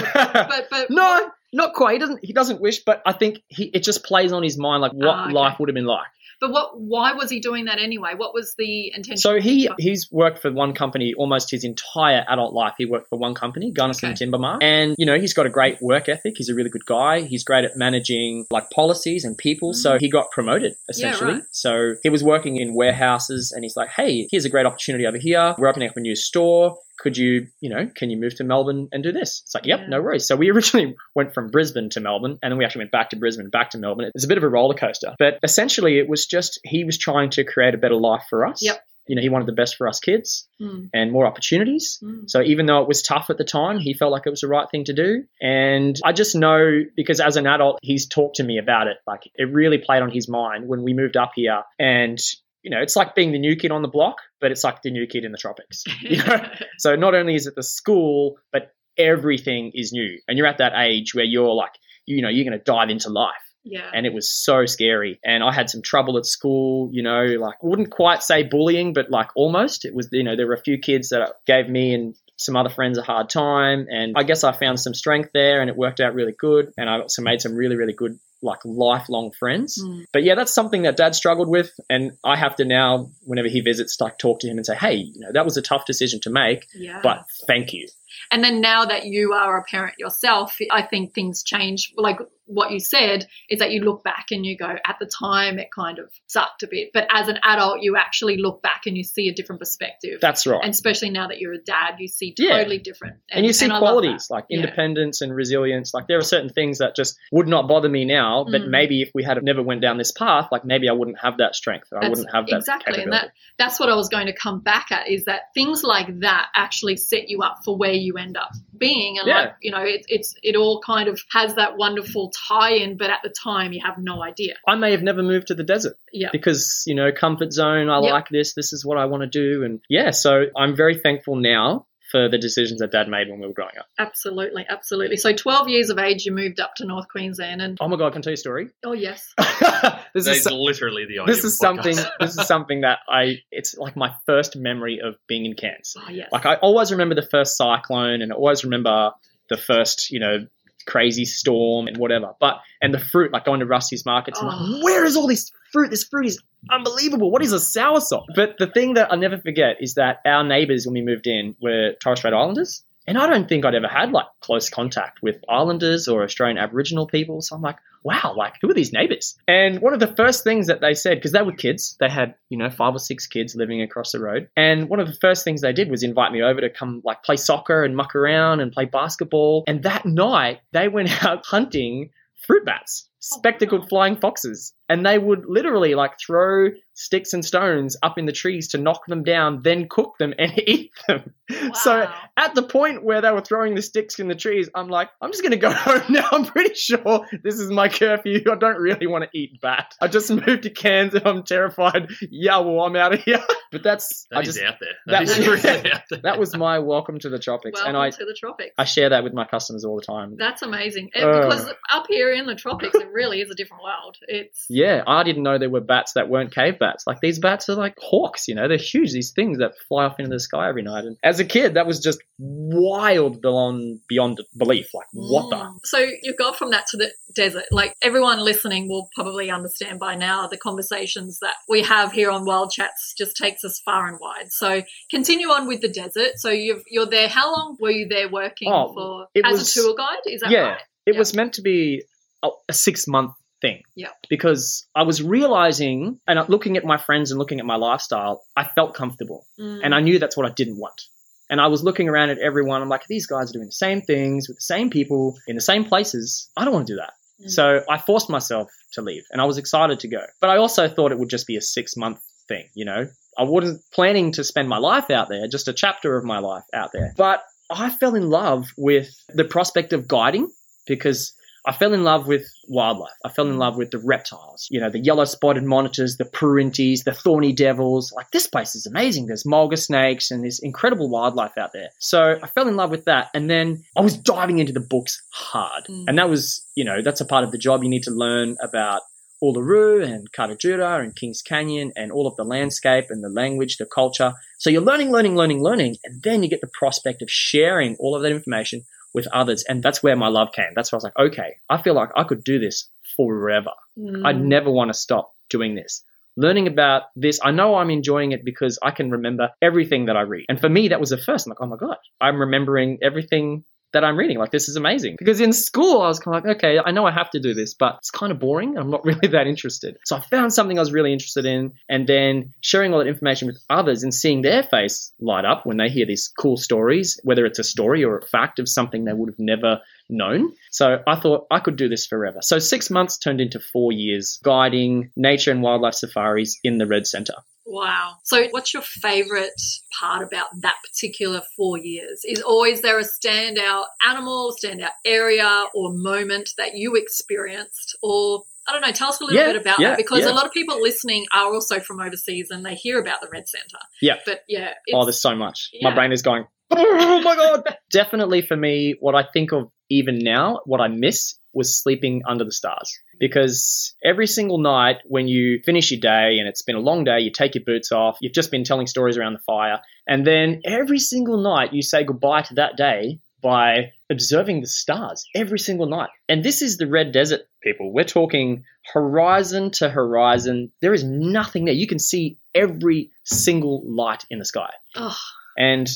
But, 0.50 0.67
but 0.71 0.89
no, 0.89 1.29
not 1.51 1.73
quite. 1.73 1.94
He 1.94 2.00
doesn't. 2.00 2.19
He 2.23 2.33
doesn't 2.33 2.61
wish, 2.61 2.79
but 2.89 3.01
I 3.06 3.13
think 3.13 3.39
he. 3.50 3.65
It 3.65 3.83
just 3.83 4.03
plays 4.03 4.31
on 4.31 4.44
his 4.44 4.57
mind, 4.57 4.81
like 4.81 4.94
what 4.94 5.07
Ah, 5.15 5.23
okay. 5.25 5.33
life 5.33 5.59
would 5.59 5.69
have 5.69 5.75
been 5.81 5.85
like. 6.00 6.07
But 6.41 6.51
what? 6.51 6.79
Why 6.79 7.11
was 7.13 7.29
he 7.29 7.41
doing 7.41 7.65
that 7.65 7.79
anyway? 7.79 8.11
What 8.15 8.33
was 8.33 8.56
the 8.57 8.94
intention? 8.95 9.17
So 9.17 9.41
he 9.41 9.69
he's 9.77 10.07
worked 10.09 10.39
for 10.39 10.50
one 10.53 10.73
company 10.73 11.13
almost 11.17 11.51
his 11.51 11.65
entire 11.65 12.23
adult 12.29 12.53
life. 12.53 12.75
He 12.77 12.85
worked 12.85 13.09
for 13.09 13.19
one 13.19 13.33
company, 13.33 13.71
Gunnison 13.71 14.11
Okay. 14.11 14.25
Timbermart, 14.25 14.59
and 14.63 14.95
you 14.97 15.06
know 15.06 15.19
he's 15.19 15.33
got 15.33 15.45
a 15.47 15.50
great 15.50 15.81
work 15.81 16.07
ethic. 16.07 16.35
He's 16.38 16.47
a 16.47 16.56
really 16.56 16.69
good 16.69 16.85
guy. 16.85 17.23
He's 17.23 17.44
great 17.44 17.65
at 17.65 17.75
managing 17.75 18.45
like 18.51 18.69
policies 18.69 19.25
and 19.25 19.38
people. 19.38 19.73
So 19.73 19.97
he 20.00 20.09
got 20.09 20.31
promoted 20.31 20.75
essentially. 20.88 21.33
right. 21.33 21.44
So 21.51 21.95
he 22.03 22.09
was 22.09 22.23
working 22.23 22.56
in 22.56 22.73
warehouses, 22.73 23.51
and 23.51 23.65
he's 23.65 23.75
like, 23.75 23.89
"Hey, 23.89 24.29
here's 24.31 24.45
a 24.45 24.50
great 24.50 24.65
opportunity 24.65 25.06
over 25.06 25.17
here. 25.17 25.56
We're 25.57 25.67
opening 25.67 25.89
up 25.89 25.97
a 25.97 26.00
new 26.00 26.15
store." 26.15 26.77
Could 27.00 27.18
you, 27.18 27.48
you 27.62 27.69
know, 27.69 27.90
can 27.96 28.10
you 28.10 28.18
move 28.18 28.36
to 28.36 28.44
Melbourne 28.44 28.90
and 28.92 29.01
do 29.01 29.12
this? 29.12 29.42
It's 29.46 29.56
like, 29.56 29.66
yep, 29.66 29.80
Yeah. 29.81 29.88
no 29.88 30.01
worries. 30.01 30.28
So 30.28 30.36
we 30.36 30.50
originally 30.51 30.96
went 31.16 31.34
from 31.34 31.48
Brisbane 31.50 31.90
to 31.92 32.00
Melbourne, 32.01 32.38
and 32.44 32.51
then 32.51 32.57
we 32.57 32.66
actually 32.66 32.81
went 32.81 32.92
back 32.92 33.10
to 33.12 33.16
Brisbane, 33.16 33.50
back 33.50 33.69
to 33.72 33.78
Melbourne. 33.78 34.12
It's 34.13 34.25
a 34.25 34.28
bit 34.28 34.38
of 34.38 34.44
a 34.44 34.50
roller 34.50 34.75
coaster, 34.75 35.16
but 35.18 35.40
essentially, 35.44 35.98
it 35.98 36.10
was 36.10 36.25
just 36.25 36.60
he 36.63 36.84
was 36.84 36.98
trying 36.98 37.30
to 37.31 37.44
create 37.44 37.74
a 37.74 37.78
better 37.78 37.96
life 37.96 38.24
for 38.30 38.46
us. 38.46 38.62
Yep. 38.62 38.84
You 39.07 39.16
know, 39.16 39.24
he 39.24 39.30
wanted 39.30 39.48
the 39.48 39.54
best 39.54 39.75
for 39.75 39.88
us 39.88 40.00
kids 40.00 40.48
Mm, 40.62 40.90
and 40.94 41.12
more 41.12 41.25
opportunities. 41.25 41.98
mm. 42.04 42.30
So 42.30 42.44
even 42.44 42.68
though 42.68 42.81
it 42.84 42.88
was 42.88 43.02
tough 43.02 43.31
at 43.31 43.40
the 43.40 43.44
time, 43.44 43.80
he 43.80 43.94
felt 43.95 44.12
like 44.12 44.24
it 44.28 44.30
was 44.30 44.42
the 44.42 44.48
right 44.48 44.68
thing 44.69 44.84
to 44.84 44.94
do. 44.94 45.24
And 45.42 45.95
I 46.04 46.12
just 46.12 46.36
know 46.36 46.81
because 46.95 47.19
as 47.19 47.36
an 47.38 47.48
adult, 47.48 47.80
he's 47.81 48.07
talked 48.07 48.36
to 48.36 48.44
me 48.44 48.60
about 48.60 48.86
it. 48.88 48.98
Like 49.07 49.22
it 49.34 49.45
really 49.52 49.80
played 49.80 50.04
on 50.04 50.12
his 50.12 50.28
mind 50.30 50.68
when 50.68 50.84
we 50.84 50.94
moved 50.94 51.18
up 51.18 51.31
here. 51.34 51.63
And, 51.80 52.19
you 52.63 52.71
know, 52.71 52.81
it's 52.81 52.95
like 52.95 53.15
being 53.15 53.31
the 53.31 53.39
new 53.39 53.56
kid 53.56 53.71
on 53.71 53.81
the 53.81 53.88
block, 53.88 54.17
but 54.41 54.51
it's 54.51 54.63
like 54.63 54.81
the 54.81 54.91
new 54.91 55.07
kid 55.07 55.23
in 55.23 55.31
the 55.31 55.38
tropics. 55.38 55.83
You 56.01 56.17
know? 56.17 56.45
so 56.77 56.95
not 56.95 57.15
only 57.15 57.35
is 57.35 57.47
it 57.47 57.56
the 57.56 57.63
school, 57.63 58.38
but 58.51 58.73
everything 58.97 59.71
is 59.73 59.91
new. 59.91 60.19
And 60.27 60.38
you're 60.38 60.47
at 60.47 60.57
that 60.57 60.73
age 60.75 61.15
where 61.15 61.25
you're 61.25 61.53
like, 61.53 61.71
you 62.06 62.21
know, 62.21 62.29
you're 62.29 62.45
going 62.45 62.57
to 62.57 62.63
dive 62.63 62.89
into 62.89 63.09
life 63.09 63.50
yeah. 63.63 63.89
and 63.94 64.06
it 64.06 64.13
was 64.13 64.31
so 64.31 64.65
scary. 64.65 65.19
And 65.23 65.44
I 65.44 65.53
had 65.53 65.69
some 65.69 65.81
trouble 65.81 66.17
at 66.17 66.25
school, 66.25 66.89
you 66.91 67.03
know, 67.03 67.25
like 67.39 67.61
wouldn't 67.63 67.91
quite 67.91 68.23
say 68.23 68.44
bullying, 68.44 68.94
but 68.94 69.09
like 69.09 69.29
almost. 69.35 69.85
It 69.85 69.94
was, 69.94 70.09
you 70.11 70.23
know, 70.23 70.35
there 70.35 70.47
were 70.47 70.53
a 70.53 70.61
few 70.61 70.77
kids 70.77 71.09
that 71.09 71.33
gave 71.45 71.69
me 71.69 71.94
and 71.94 72.15
some 72.39 72.56
other 72.56 72.69
friends 72.69 72.97
a 72.97 73.01
hard 73.01 73.30
time. 73.30 73.88
And 73.89 74.13
I 74.15 74.24
guess 74.24 74.44
I 74.44 74.53
found 74.53 74.80
some 74.80 74.94
strength 74.94 75.31
there 75.33 75.62
and 75.62 75.69
it 75.69 75.75
worked 75.75 76.00
out 76.00 76.15
really 76.15 76.31
good. 76.31 76.74
And 76.77 76.89
I 76.89 77.01
also 77.01 77.21
made 77.21 77.41
some 77.41 77.53
really, 77.53 77.75
really 77.75 77.94
good, 77.94 78.18
like 78.41 78.59
lifelong 78.63 79.31
friends. 79.31 79.83
Mm. 79.83 80.06
But 80.13 80.24
yeah, 80.24 80.36
that's 80.36 80.53
something 80.53 80.83
that 80.83 80.95
dad 80.95 81.15
struggled 81.15 81.50
with. 81.50 81.71
And 81.89 82.13
I 82.24 82.38
have 82.38 82.56
to 82.56 82.65
now, 82.65 83.12
whenever 83.25 83.50
he 83.50 83.59
visits, 83.59 84.00
like 84.00 84.18
talk 84.18 84.39
to 84.39 84.47
him 84.47 84.57
and 84.57 84.65
say, 84.65 84.75
hey, 84.75 84.95
you 84.95 85.19
know, 85.19 85.33
that 85.33 85.44
was 85.44 85.57
a 85.57 85.61
tough 85.61 85.85
decision 85.85 86.21
to 86.21 86.30
make, 86.30 86.68
yeah. 86.73 87.02
but 87.04 87.25
thank 87.45 87.73
you. 87.73 87.90
And 88.31 88.42
then 88.42 88.61
now 88.61 88.85
that 88.85 89.06
you 89.06 89.33
are 89.33 89.57
a 89.57 89.64
parent 89.64 89.95
yourself, 89.99 90.57
I 90.71 90.83
think 90.83 91.14
things 91.14 91.44
change. 91.44 91.94
Like 91.97 92.19
what 92.49 92.71
you 92.71 92.79
said 92.79 93.25
is 93.49 93.59
that 93.59 93.71
you 93.71 93.81
look 93.81 94.03
back 94.03 94.27
and 94.31 94.45
you 94.45 94.57
go, 94.57 94.65
at 94.85 94.97
the 94.99 95.06
time 95.06 95.59
it 95.59 95.69
kind 95.73 95.99
of 95.99 96.11
sucked 96.27 96.63
a 96.63 96.68
bit. 96.68 96.89
But 96.94 97.07
as 97.11 97.27
an 97.27 97.37
adult, 97.44 97.81
you 97.81 97.95
actually 97.95 98.37
look 98.37 98.61
back 98.63 98.81
and 98.87 98.97
you 98.97 99.03
see 99.03 99.29
a 99.29 99.33
different 99.33 99.59
perspective. 99.59 100.19
That's 100.19 100.45
right. 100.47 100.59
and 100.63 100.71
especially 100.71 101.11
now 101.11 101.27
that 101.27 101.39
you're 101.39 101.53
a 101.53 101.61
dad, 101.61 101.95
you 101.99 102.07
see 102.07 102.33
Yeah. 102.37 102.57
totally 102.57 102.79
different. 102.79 103.18
and 103.31 103.45
you 103.45 103.53
see 103.53 103.68
love 103.68 103.79
qualities 103.79 104.27
like 104.29 104.45
Yeah. 104.49 104.59
independence 104.61 105.21
and 105.21 105.33
resilience 105.35 105.94
like 105.94 106.07
there 106.07 106.18
are 106.18 106.23
certain 106.23 106.49
things 106.49 106.79
that 106.79 106.95
just 106.95 107.18
would 107.31 107.47
not 107.47 107.68
bother 107.68 107.87
me 107.89 108.03
now 108.06 108.44
but 108.44 108.61
Mm. 108.61 108.68
maybe 108.69 109.01
if 109.01 109.11
we 109.13 109.23
had 109.23 109.41
never 109.44 109.61
went 109.61 109.81
down 109.81 109.97
this 109.97 110.11
path 110.11 110.47
like 110.51 110.65
maybe 110.65 110.89
i 110.89 110.91
wouldn't 110.91 111.19
have 111.19 111.37
that 111.37 111.56
strength 111.56 111.87
or 111.91 111.99
i 111.99 112.01
That's 112.01 112.09
wouldn't 112.18 112.33
have 112.35 112.47
that 112.47 112.56
exactly, 112.57 113.03
and 113.03 113.13
that 113.13 113.31
that's 113.59 113.79
what 113.79 113.89
I 113.89 113.95
was 113.95 114.07
going 114.09 114.27
to 114.27 114.33
come 114.33 114.61
back 114.61 114.89
at 114.91 115.09
is 115.09 115.25
that 115.25 115.41
things 115.53 115.83
like 115.83 116.21
that 116.21 116.47
actually 116.56 116.95
set 116.95 117.29
you 117.29 117.41
up 117.41 117.57
for 117.65 117.75
where 117.77 117.91
you 117.91 118.13
end 118.18 118.37
up 118.37 118.51
being, 118.77 119.18
and 119.19 119.27
Yeah. 119.27 119.39
like 119.41 119.56
you 119.61 119.71
know, 119.71 119.81
it, 119.83 120.06
it's 120.07 120.33
it 120.41 120.56
all 120.56 120.81
kind 120.81 121.09
of 121.09 121.19
has 121.33 121.56
that 121.56 121.75
wonderful 121.77 122.31
tie-in, 122.48 122.98
but 122.98 123.10
at 123.10 123.19
the 123.24 123.34
time 123.44 123.72
you 123.74 123.81
have 123.86 123.98
no 123.98 124.24
idea. 124.24 124.54
i 124.68 124.76
may 124.76 124.92
have 124.92 125.02
never 125.04 125.24
moved 125.24 125.48
to 125.48 125.56
the 125.56 125.64
desert 125.64 125.98
Yeah, 126.14 126.30
because 126.31 126.84
you 126.88 126.96
know 126.96 127.12
comfort 127.12 127.52
zone 127.54 127.90
i 127.90 128.00
Yep. 128.02 128.12
like 128.12 128.30
this 128.30 128.54
this 128.54 128.74
is 128.74 128.86
what 128.86 128.98
i 128.98 129.06
want 129.06 129.22
to 129.24 129.28
do 129.28 129.64
and 129.64 129.81
yeah 129.90 130.12
so 130.12 130.46
i'm 130.58 130.76
very 130.76 130.98
thankful 130.98 131.36
now 131.36 131.86
for 132.12 132.28
the 132.28 132.40
decisions 132.40 132.80
that 132.80 132.92
dad 132.92 133.08
made 133.08 133.30
when 133.30 133.40
we 133.40 133.46
were 133.46 133.54
growing 133.54 133.78
up 133.80 133.86
absolutely, 134.00 134.66
absolutely. 134.68 135.16
So, 135.18 135.31
twelve 135.31 135.69
years 135.69 135.92
of 135.92 136.00
age, 136.00 136.26
you 136.26 136.31
moved 136.31 136.60
up 136.60 136.74
to 136.78 136.86
North 136.86 137.08
Queensland, 137.08 137.62
and 137.62 137.78
oh 137.80 137.88
my 137.88 137.98
god 137.98 138.08
i 138.08 138.10
can 138.10 138.24
tell 138.24 138.31
you 138.31 138.36
a 138.36 138.38
story 138.38 138.69
oh 138.84 138.94
yes, 138.94 139.31
this 139.38 140.26
That 140.26 140.31
is 140.31 140.38
is 140.38 140.44
so- 140.44 140.56
literally 140.56 141.06
the 141.06 141.19
idea. 141.19 141.34
this 141.36 141.44
is 141.44 141.58
something 141.58 141.96
this 142.19 142.36
is 142.38 142.48
something 142.48 142.81
that 142.81 143.00
i 143.08 143.36
it's 143.52 143.78
like 143.78 143.96
my 143.96 144.12
first 144.26 144.56
memory 144.56 145.00
of 145.04 145.16
being 145.28 145.46
in 145.46 145.54
cairns 145.54 145.96
oh 145.98 146.10
yes, 146.10 146.30
Like 146.31 146.46
I 146.48 146.56
always 146.56 146.92
remember 146.92 147.14
the 147.16 147.22
first 147.36 147.56
cyclone, 147.58 148.22
and 148.24 148.31
I 148.34 148.36
always 148.36 148.64
remember 148.64 149.12
the 149.50 149.58
first, 149.58 150.12
you 150.12 150.19
know, 150.19 150.46
crazy 150.86 151.26
storm 151.26 151.88
and 151.88 151.98
whatever. 151.98 152.33
But 152.40 152.59
and 152.81 152.94
the 152.94 153.00
fruit, 153.00 153.31
like 153.33 153.45
going 153.45 153.59
to 153.59 153.66
Rusty's 153.66 154.06
markets, 154.06 154.40
and 154.40 154.50
Oh. 154.50 154.56
like, 154.56 154.83
where 154.83 155.06
is 155.06 155.16
all 155.18 155.28
this 155.28 155.52
fruit? 155.71 155.90
This 155.92 156.04
fruit 156.04 156.26
is 156.26 156.42
unbelievable. 156.71 157.31
What 157.31 157.42
is 157.44 157.54
a 157.54 157.57
soursop? 157.57 158.24
But 158.36 158.57
the 158.57 158.68
thing 158.68 158.94
that 158.95 159.12
I'll 159.12 159.18
never 159.18 159.38
forget 159.38 159.78
is 159.80 159.94
that 159.95 160.18
our 160.26 160.44
neighbours 160.44 160.86
when 160.86 160.94
we 160.94 161.02
moved 161.02 161.28
in 161.28 161.56
were 161.62 161.94
Torres 162.02 162.19
Strait 162.19 162.33
Islanders. 162.33 162.83
And 163.09 163.18
I 163.18 163.25
don't 163.25 163.49
think 163.49 163.66
I'd 163.66 163.73
ever 163.73 163.87
had 163.87 164.11
like 164.11 164.28
close 164.39 164.69
contact 164.69 165.23
with 165.23 165.44
Islanders 165.49 166.07
or 166.07 166.21
Australian 166.21 166.59
Aboriginal 166.59 167.07
people. 167.07 167.42
So 167.42 167.56
I'm 167.56 167.61
like, 167.63 167.78
wow, 168.04 168.35
like 168.37 168.54
who 168.61 168.69
are 168.69 168.73
these 168.75 168.94
neighbors? 168.94 169.35
And 169.47 169.81
one 169.81 169.95
of 169.95 169.99
the 169.99 170.16
first 170.16 170.44
things 170.44 170.68
that 170.68 170.80
they 170.80 170.94
said, 170.94 171.16
because 171.16 171.31
they 171.31 171.42
were 171.42 171.51
kids, 171.51 171.97
they 171.99 172.07
had, 172.07 172.35
you 172.49 172.57
know, 172.59 172.69
five 172.69 172.94
or 172.94 172.99
six 172.99 173.25
kids 173.25 173.56
living 173.56 173.81
across 173.81 174.11
the 174.11 174.19
road. 174.19 174.47
And 174.56 174.89
one 174.89 174.99
of 174.99 175.07
the 175.07 175.16
first 175.16 175.44
things 175.44 175.61
they 175.61 175.73
did 175.73 175.89
was 175.89 176.04
invite 176.04 176.31
me 176.31 176.44
over 176.44 176.61
to 176.61 176.69
come 176.69 177.01
like 177.04 177.23
play 177.23 177.35
soccer 177.35 177.83
and 177.83 177.95
muck 177.95 178.13
around 178.13 178.59
and 178.59 178.71
play 178.71 178.85
basketball. 178.85 179.63
And 179.66 179.81
that 179.81 180.06
night 180.06 180.59
they 180.71 180.87
went 180.87 181.23
out 181.25 181.44
hunting 181.47 182.11
fruit 182.45 182.63
bats, 182.63 183.09
spectacled 183.18 183.89
flying 183.89 184.18
foxes. 184.18 184.75
And 184.90 185.06
they 185.06 185.18
would 185.19 185.46
literally 185.48 185.94
like 185.96 186.19
throw 186.19 186.69
sticks 186.96 187.31
and 187.31 187.46
stones 187.46 187.96
up 188.04 188.18
in 188.18 188.26
the 188.26 188.31
trees 188.34 188.68
to 188.69 188.78
knock 188.78 189.06
them 189.08 189.24
down, 189.24 189.62
then 189.62 189.88
cook 189.88 190.18
them 190.19 190.34
and 190.38 190.52
eat 190.68 190.92
them. 191.08 191.34
So 191.76 192.08
at 192.36 192.56
the 192.56 192.62
point 192.64 193.04
where 193.04 193.22
they 193.22 193.31
were 193.31 193.42
throwing 193.42 193.74
the 193.76 193.81
sticks 193.81 194.19
in 194.19 194.28
the 194.28 194.36
trees, 194.36 194.69
I'm 194.76 194.90
like, 194.90 195.10
I'm 195.22 195.31
just 195.31 195.42
going 195.42 195.52
to 195.52 195.58
go 195.58 195.72
home 195.74 196.02
now. 196.10 196.28
I'm 196.31 196.46
pretty 196.46 196.74
sure 196.76 197.26
this 197.44 197.56
is 197.60 197.72
my 197.72 197.88
curfew. 197.88 198.42
I 198.52 198.56
don't 198.56 198.78
really 198.81 199.08
want 199.08 199.24
to 199.31 199.38
eat 199.38 199.62
bat. 199.62 199.94
I 200.02 200.08
just 200.08 200.30
moved 200.30 200.64
to 200.64 200.69
Cairns 200.69 201.14
and 201.14 201.26
I'm 201.26 201.44
terrified. 201.44 202.10
Yeah, 202.30 202.58
well, 202.60 202.81
I'm 202.81 202.96
out 202.98 203.14
of 203.14 203.22
here. 203.24 203.44
But 203.72 203.84
that's, 203.84 204.26
That 204.31 204.38
I 204.38 204.42
is 204.42 204.48
just, 204.48 204.62
out 204.62 204.76
there. 204.81 204.90
that 205.06 205.12
That 205.12 205.22
is 205.24 205.38
was- 205.38 205.48
really 205.64 205.92
out 205.92 206.02
there. 206.10 206.19
that 206.24 206.40
was 206.40 206.56
my 206.58 206.80
welcome 206.80 207.19
to 207.19 207.30
the 207.30 207.40
tropics. 207.40 207.78
Welcome 207.80 207.96
and 207.96 208.04
I, 208.04 208.10
to 208.10 208.26
the 208.26 208.36
tropics. 208.38 208.74
I 208.78 208.84
share 208.86 209.10
that 209.10 209.24
with 209.24 209.34
my 209.34 209.46
customers 209.46 209.86
all 209.86 209.96
the 209.96 210.02
time. 210.06 210.36
That's 210.38 210.62
amazing. 210.64 211.12
And 211.16 211.24
Uh. 211.24 211.42
because 211.48 211.72
up 211.92 212.06
here 212.10 212.34
in 212.34 212.46
the 212.48 212.56
tropics, 212.56 212.96
it 212.96 213.10
really 213.12 213.40
is 213.42 213.50
a 213.52 213.56
different 213.56 213.84
world. 213.84 214.18
It's 214.28 214.66
Yeah, 214.80 215.04
I 215.06 215.24
didn't 215.24 215.44
know 215.44 215.57
there 215.57 215.69
were 215.69 215.81
bats 215.81 216.14
that 216.14 216.30
weren't 216.30 216.54
cave 216.54 216.80
bats. 216.80 217.04
Like 217.06 217.19
these 217.21 217.40
bats 217.40 217.68
are 217.69 217.76
like 217.76 217.95
hawks, 218.00 218.48
you 218.48 218.56
know, 218.56 218.68
they're 218.68 218.78
huge. 218.78 219.12
These 219.12 219.31
things 219.31 219.57
that 219.59 219.74
fly 219.88 220.06
off 220.06 220.19
into 220.19 220.30
the 220.31 220.40
sky 220.40 220.69
every 220.69 220.83
night. 220.83 221.06
And 221.06 221.18
as 221.24 221.40
a 221.40 221.45
kid, 221.45 221.74
that 221.74 221.86
was 221.88 222.00
just 222.00 222.19
wild 222.38 223.42
beyond 223.42 224.00
beyond 224.07 224.40
belief. 224.57 224.90
Like 224.94 225.07
what 225.12 225.50
the? 225.50 225.56
Mm. 225.57 225.80
So 225.83 225.98
you 226.24 226.33
got 226.36 226.57
from 226.57 226.71
that 226.71 226.88
to 226.88 226.98
the 226.98 227.12
desert. 227.36 227.66
Like 227.71 227.95
everyone 228.02 228.40
listening 228.40 228.88
will 228.88 229.09
probably 229.16 229.52
understand 229.52 230.00
by 230.00 230.16
now, 230.16 230.48
the 230.48 230.57
conversations 230.57 231.40
that 231.42 231.56
we 231.68 231.81
have 231.83 232.12
here 232.12 232.30
on 232.31 232.45
Wild 232.45 232.71
Chats 232.71 233.14
just 233.18 233.36
takes 233.36 233.64
us 233.64 233.81
far 233.83 234.07
and 234.07 234.18
wide. 234.19 234.52
So 234.52 234.83
continue 235.12 235.48
on 235.50 235.68
with 235.68 235.81
the 235.81 235.90
desert. 235.90 236.38
So 236.38 236.50
you've, 236.50 236.83
you're 236.90 237.06
there. 237.06 237.28
How 237.28 237.52
long 237.52 237.78
were 237.80 237.92
you 237.92 238.07
there 238.07 238.30
working 238.30 238.71
Oh, 238.71 238.94
for 238.94 239.28
as 239.45 239.59
was- 239.59 239.78
a 239.78 239.81
tour 239.81 239.95
guide? 239.98 240.18
Is 240.26 240.42
that 240.42 240.52
yeah, 240.52 240.59
right? 240.62 240.81
it 241.06 241.14
Yeah. 241.16 241.19
was 241.19 241.33
meant 241.36 241.54
to 241.54 241.62
be 241.62 242.04
a, 242.44 242.50
a 242.69 242.74
six 242.74 243.07
month 243.07 243.31
thing. 243.61 243.83
Yeah. 243.95 244.09
Because 244.30 244.87
I 244.95 245.04
was 245.04 245.21
realizing 245.21 246.19
and 246.28 246.39
looking 246.49 246.78
at 246.78 246.85
my 246.85 246.97
friends 246.97 247.31
and 247.31 247.39
looking 247.39 247.59
at 247.59 247.66
my 247.66 247.75
lifestyle, 247.75 248.44
I 248.56 248.66
felt 248.66 248.94
comfortable. 248.94 249.45
Mm. 249.59 249.81
And 249.83 249.95
I 249.95 249.99
knew 250.01 250.19
that's 250.19 250.37
what 250.37 250.45
I 250.45 250.54
didn't 250.54 250.78
want. 250.78 251.01
And 251.49 251.59
I 251.59 251.68
was 251.68 251.83
looking 251.83 252.09
around 252.09 252.30
at 252.30 252.37
everyone. 252.37 252.81
I'm 252.81 252.89
like, 252.89 253.06
these 253.07 253.25
guys 253.25 253.49
are 253.49 253.54
doing 253.54 253.66
the 253.66 253.71
same 253.71 254.01
things 254.01 254.47
with 254.47 254.57
the 254.57 254.61
same 254.61 254.89
people 254.89 255.35
in 255.47 255.56
the 255.56 255.61
same 255.61 255.83
places. 255.83 256.49
I 256.56 256.63
don't 256.63 256.73
want 256.73 256.87
to 256.87 256.94
do 256.94 256.97
that. 256.97 257.13
Mm. 257.44 257.49
So 257.49 257.83
I 257.89 257.97
forced 257.97 258.30
myself 258.30 258.69
to 258.94 259.01
leave 259.01 259.23
and 259.31 259.42
I 259.42 259.45
was 259.45 259.57
excited 259.57 259.99
to 260.01 260.07
go. 260.07 260.23
But 260.42 260.49
I 260.49 260.57
also 260.57 260.87
thought 260.87 261.11
it 261.11 261.19
would 261.19 261.30
just 261.30 261.47
be 261.47 261.57
a 261.57 261.61
six 261.61 261.97
month 261.97 262.19
thing, 262.47 262.69
you 262.75 262.85
know? 262.85 263.07
I 263.37 263.44
wasn't 263.44 263.81
planning 263.94 264.33
to 264.33 264.44
spend 264.44 264.68
my 264.68 264.80
life 264.80 265.09
out 265.09 265.30
there, 265.30 265.47
just 265.47 265.69
a 265.69 265.73
chapter 265.73 266.18
of 266.18 266.25
my 266.25 266.39
life 266.39 266.66
out 266.73 266.92
there. 266.92 267.13
But 267.16 267.44
I 267.69 267.89
fell 267.89 268.16
in 268.16 268.30
love 268.30 268.68
with 268.78 269.09
the 269.30 269.45
prospect 269.45 269.94
of 269.94 270.07
guiding 270.07 270.51
because 270.85 271.33
I 271.66 271.73
fell 271.73 271.94
in 271.94 272.04
love 272.04 272.28
with 272.28 272.47
wildlife. 272.68 273.13
I 273.25 273.30
fell 273.30 273.47
in 273.47 273.57
love 273.57 273.78
with 273.78 273.92
the 273.92 273.99
reptiles, 273.99 274.68
you 274.71 274.80
know, 274.80 274.89
the 274.89 274.99
yellow 274.99 275.25
spotted 275.25 275.63
monitors, 275.63 276.18
the 276.18 276.25
perenties, 276.25 277.04
the 277.04 277.13
thorny 277.13 277.54
devils. 277.54 278.13
Like 278.16 278.31
this 278.31 278.47
place 278.47 278.75
is 278.75 278.85
amazing. 278.85 279.28
There's 279.28 279.44
mulga 279.44 279.78
snakes 279.78 280.31
and 280.31 280.44
there's 280.44 280.59
incredible 280.59 281.09
wildlife 281.09 281.57
out 281.57 281.73
there. 281.73 281.89
So 281.99 282.39
I 282.42 282.47
fell 282.47 282.68
in 282.68 282.75
love 282.75 282.92
with 282.92 283.06
that. 283.06 283.30
And 283.33 283.49
then 283.49 283.83
I 283.97 284.01
was 284.01 284.18
diving 284.18 284.59
into 284.59 284.73
the 284.73 284.80
books 284.80 285.21
hard. 285.31 285.85
Mm. 285.85 286.06
And 286.07 286.18
that 286.18 286.30
was, 286.30 286.66
you 286.75 286.85
know, 286.85 287.01
that's 287.01 287.21
a 287.21 287.25
part 287.25 287.44
of 287.44 287.51
the 287.51 287.57
job. 287.57 287.83
You 287.83 287.89
need 287.89 288.04
to 288.04 288.11
learn 288.11 288.56
about 288.61 289.01
Uluru 289.42 290.04
and 290.04 290.31
Kata 290.31 290.56
Tjuta 290.56 291.01
and 291.01 291.16
Kings 291.16 291.42
Canyon 291.42 291.94
and 291.95 292.11
all 292.11 292.28
of 292.28 292.35
the 292.35 292.44
landscape 292.44 293.06
and 293.09 293.23
the 293.23 293.30
language, 293.30 293.78
the 293.78 293.85
culture. 293.85 294.33
So 294.57 294.69
you're 294.69 294.81
learning, 294.81 295.11
learning, 295.11 295.35
learning, 295.35 295.63
learning. 295.63 295.97
And 296.04 296.21
then 296.21 296.44
you 296.44 296.49
get 296.49 296.61
the 296.61 296.69
prospect 296.73 297.21
of 297.21 297.31
sharing 297.31 297.95
all 297.97 298.16
of 298.16 298.21
that 298.23 298.31
information 298.31 298.83
with 299.13 299.28
others. 299.33 299.63
And 299.68 299.81
that's 299.81 300.04
where 300.04 300.16
my 300.16 300.28
love 300.28 300.51
came. 300.51 300.71
That's 300.75 300.92
where 300.92 300.97
I 300.97 300.99
was 300.99 301.04
like, 301.04 301.19
okay, 301.19 301.56
I 301.69 301.81
feel 301.81 301.94
like 301.94 302.09
I 302.16 302.23
could 302.23 302.44
do 302.44 302.59
this 302.59 302.89
forever. 303.16 303.71
Mm. 303.97 304.25
I'd 304.25 304.42
never 304.42 304.71
want 304.71 304.89
to 304.89 304.94
stop 304.94 305.31
doing 305.49 305.75
this. 305.75 306.04
Learning 306.37 306.68
about 306.68 307.04
this, 307.16 307.39
I 307.44 307.51
know 307.51 307.75
I'm 307.75 307.89
enjoying 307.89 308.31
it 308.31 308.45
because 308.45 308.80
I 308.81 308.92
can 308.92 309.11
remember 309.11 309.49
everything 309.61 310.06
that 310.06 310.16
I 310.16 310.21
read. 310.21 310.45
And 310.47 310.59
for 310.59 310.69
me, 310.69 310.87
that 310.89 310.99
was 310.99 311.09
the 311.09 311.18
first. 311.18 311.45
I'm 311.45 311.49
like, 311.49 311.61
oh 311.61 311.66
my 311.66 311.75
God, 311.75 311.97
I'm 312.21 312.39
remembering 312.39 312.99
everything 313.01 313.66
that 313.94 314.04
I'm 314.04 314.18
reading. 314.18 314.38
Like, 314.38 314.52
this 314.52 314.69
is 314.69 314.76
amazing. 314.76 315.16
Because 315.18 315.42
in 315.42 315.54
school, 315.54 316.02
I 316.02 316.08
was 316.08 316.19
kind 316.19 316.38
of 316.38 316.44
like, 316.44 316.58
okay, 316.58 316.80
I 316.84 316.92
know 316.92 317.06
I 317.06 317.12
have 317.12 317.30
to 317.31 317.40
do 317.40 317.54
this, 317.54 317.74
but 317.74 317.96
it's 317.98 318.12
kind 318.12 318.31
of 318.31 318.40
boring. 318.40 318.78
I'm 318.78 318.90
not 318.90 319.04
really 319.06 319.28
that 319.30 319.48
interested. 319.48 319.98
So 320.06 320.18
I 320.18 320.22
found 320.22 320.54
something 320.54 320.78
I 320.78 320.81
was 320.81 320.94
really 320.94 321.14
interested 321.14 321.46
in 321.46 321.74
and 321.88 322.08
then 322.08 322.54
sharing 322.62 322.94
all 322.94 323.00
that 323.00 323.08
information 323.08 323.48
with 323.48 323.58
others 323.69 324.04
and 324.04 324.14
seeing 324.14 324.42
their 324.42 324.64
face 324.64 325.14
light 325.19 325.46
up 325.46 325.66
when 325.66 325.78
they 325.78 325.90
hear 325.90 326.06
these 326.06 326.31
cool 326.38 326.58
stories, 326.58 327.19
whether 327.24 327.46
it's 327.46 327.60
a 327.60 327.64
story 327.64 328.04
or 328.04 328.18
a 328.18 328.26
fact 328.26 328.60
of 328.60 328.69
something 328.69 329.06
they 329.06 329.14
would 329.14 329.30
have 329.30 329.40
never 329.40 329.81
known. 330.10 330.54
So 330.72 331.02
I 331.06 331.16
thought 331.16 331.48
I 331.52 331.60
could 331.60 331.76
do 331.76 331.90
this 331.90 332.06
forever. 332.06 332.40
So 332.42 332.60
six 332.60 332.90
months 332.90 333.18
turned 333.18 333.42
into 333.42 333.60
four 333.60 333.92
years 333.92 334.40
guiding 334.44 335.12
nature 335.16 335.52
and 335.52 335.62
wildlife 335.62 335.96
safaris 335.96 336.60
in 336.64 336.78
the 336.78 336.88
Red 336.88 337.08
Centre. 337.08 337.36
Wow. 337.69 338.16
So, 338.23 338.47
what's 338.49 338.73
your 338.73 338.81
favorite 338.81 339.61
part 339.99 340.23
about 340.23 340.47
that 340.61 340.76
particular 340.83 341.44
four 341.56 341.78
years? 341.78 342.21
Is 342.26 342.42
always 342.42 342.81
there 342.81 342.97
a 342.97 343.04
standout 343.04 343.85
animal, 344.07 344.56
standout 344.61 344.90
area, 345.06 345.66
or 345.76 345.94
moment 345.94 346.49
that 346.57 346.76
you 346.76 346.95
experienced? 346.95 347.95
Or, 348.02 348.42
I 348.68 348.73
don't 348.73 348.81
know, 348.81 348.92
tell 348.92 349.09
us 349.09 349.21
a 349.21 349.23
little 349.23 349.40
Yeah, 349.40 349.54
bit 349.54 349.61
about 349.61 349.80
yeah, 349.80 349.90
that 349.90 349.97
because 349.97 350.21
yeah. 350.21 350.31
a 350.31 350.33
lot 350.33 350.47
of 350.47 350.52
people 350.52 350.81
listening 350.81 351.28
are 351.31 351.54
also 351.54 351.80
from 351.80 351.99
overseas 351.99 352.49
and 352.49 352.66
they 352.66 352.73
hear 352.73 352.99
about 352.99 353.21
the 353.21 353.30
Red 353.31 353.47
Centre. 353.47 353.78
Yeah. 354.02 354.16
But 354.26 354.42
yeah. 354.47 354.73
Oh, 354.92 355.06
there's 355.06 355.21
so 355.21 355.35
much. 355.35 355.69
My 355.81 355.94
brain 355.94 356.11
is 356.11 356.23
going, 356.23 356.45
oh 356.71 357.21
my 357.23 357.35
God. 357.35 357.64
Definitely 357.92 358.42
for 358.42 358.57
me, 358.57 358.95
what 358.99 359.14
I 359.14 359.26
think 359.31 359.52
of 359.52 359.69
even 359.90 360.18
now, 360.19 360.61
what 360.66 360.81
I 360.81 360.88
miss 360.88 361.35
was 361.53 361.81
sleeping 361.81 362.21
under 362.27 362.44
the 362.44 362.51
stars. 362.51 362.91
Because 363.19 363.94
every 364.03 364.27
single 364.27 364.59
night 364.59 364.97
when 365.06 365.27
you 365.27 365.59
finish 365.65 365.91
your 365.91 365.99
day 365.99 366.37
and 366.39 366.47
it's 366.47 366.61
been 366.61 366.75
a 366.75 366.79
long 366.79 367.03
day, 367.03 367.19
you 367.19 367.31
take 367.31 367.56
your 367.56 367.63
boots 367.63 367.91
off, 367.91 368.18
you've 368.21 368.33
just 368.33 368.51
been 368.51 368.63
telling 368.63 368.87
stories 368.87 369.18
around 369.18 369.33
the 369.33 369.39
fire, 369.39 369.81
and 370.07 370.25
then 370.25 370.61
every 370.65 370.99
single 370.99 371.41
night 371.41 371.73
you 371.73 371.81
say 371.81 372.03
goodbye 372.03 372.44
to 372.44 372.56
that 372.56 372.77
day 372.77 373.19
by 373.41 373.91
observing 374.09 374.59
the 374.61 374.68
stars 374.68 375.25
every 375.35 375.59
single 375.59 375.85
night. 375.85 376.09
And 376.27 376.44
this 376.44 376.61
is 376.61 376.77
the 376.77 376.87
red 376.87 377.11
desert, 377.11 377.41
people. 377.63 377.94
We're 377.94 378.03
talking 378.03 378.63
horizon 378.94 379.71
to 379.71 379.89
horizon. 379.89 380.71
There 380.81 380.94
is 380.94 381.03
nothing 381.03 381.65
there. 381.65 381.73
You 381.73 381.87
can 381.87 381.99
see 381.99 382.37
every 382.53 383.11
single 383.23 383.83
light 383.85 384.25
in 384.29 384.39
the 384.39 384.45
sky. 384.45 384.71
oh, 384.95 385.15
And 385.57 385.89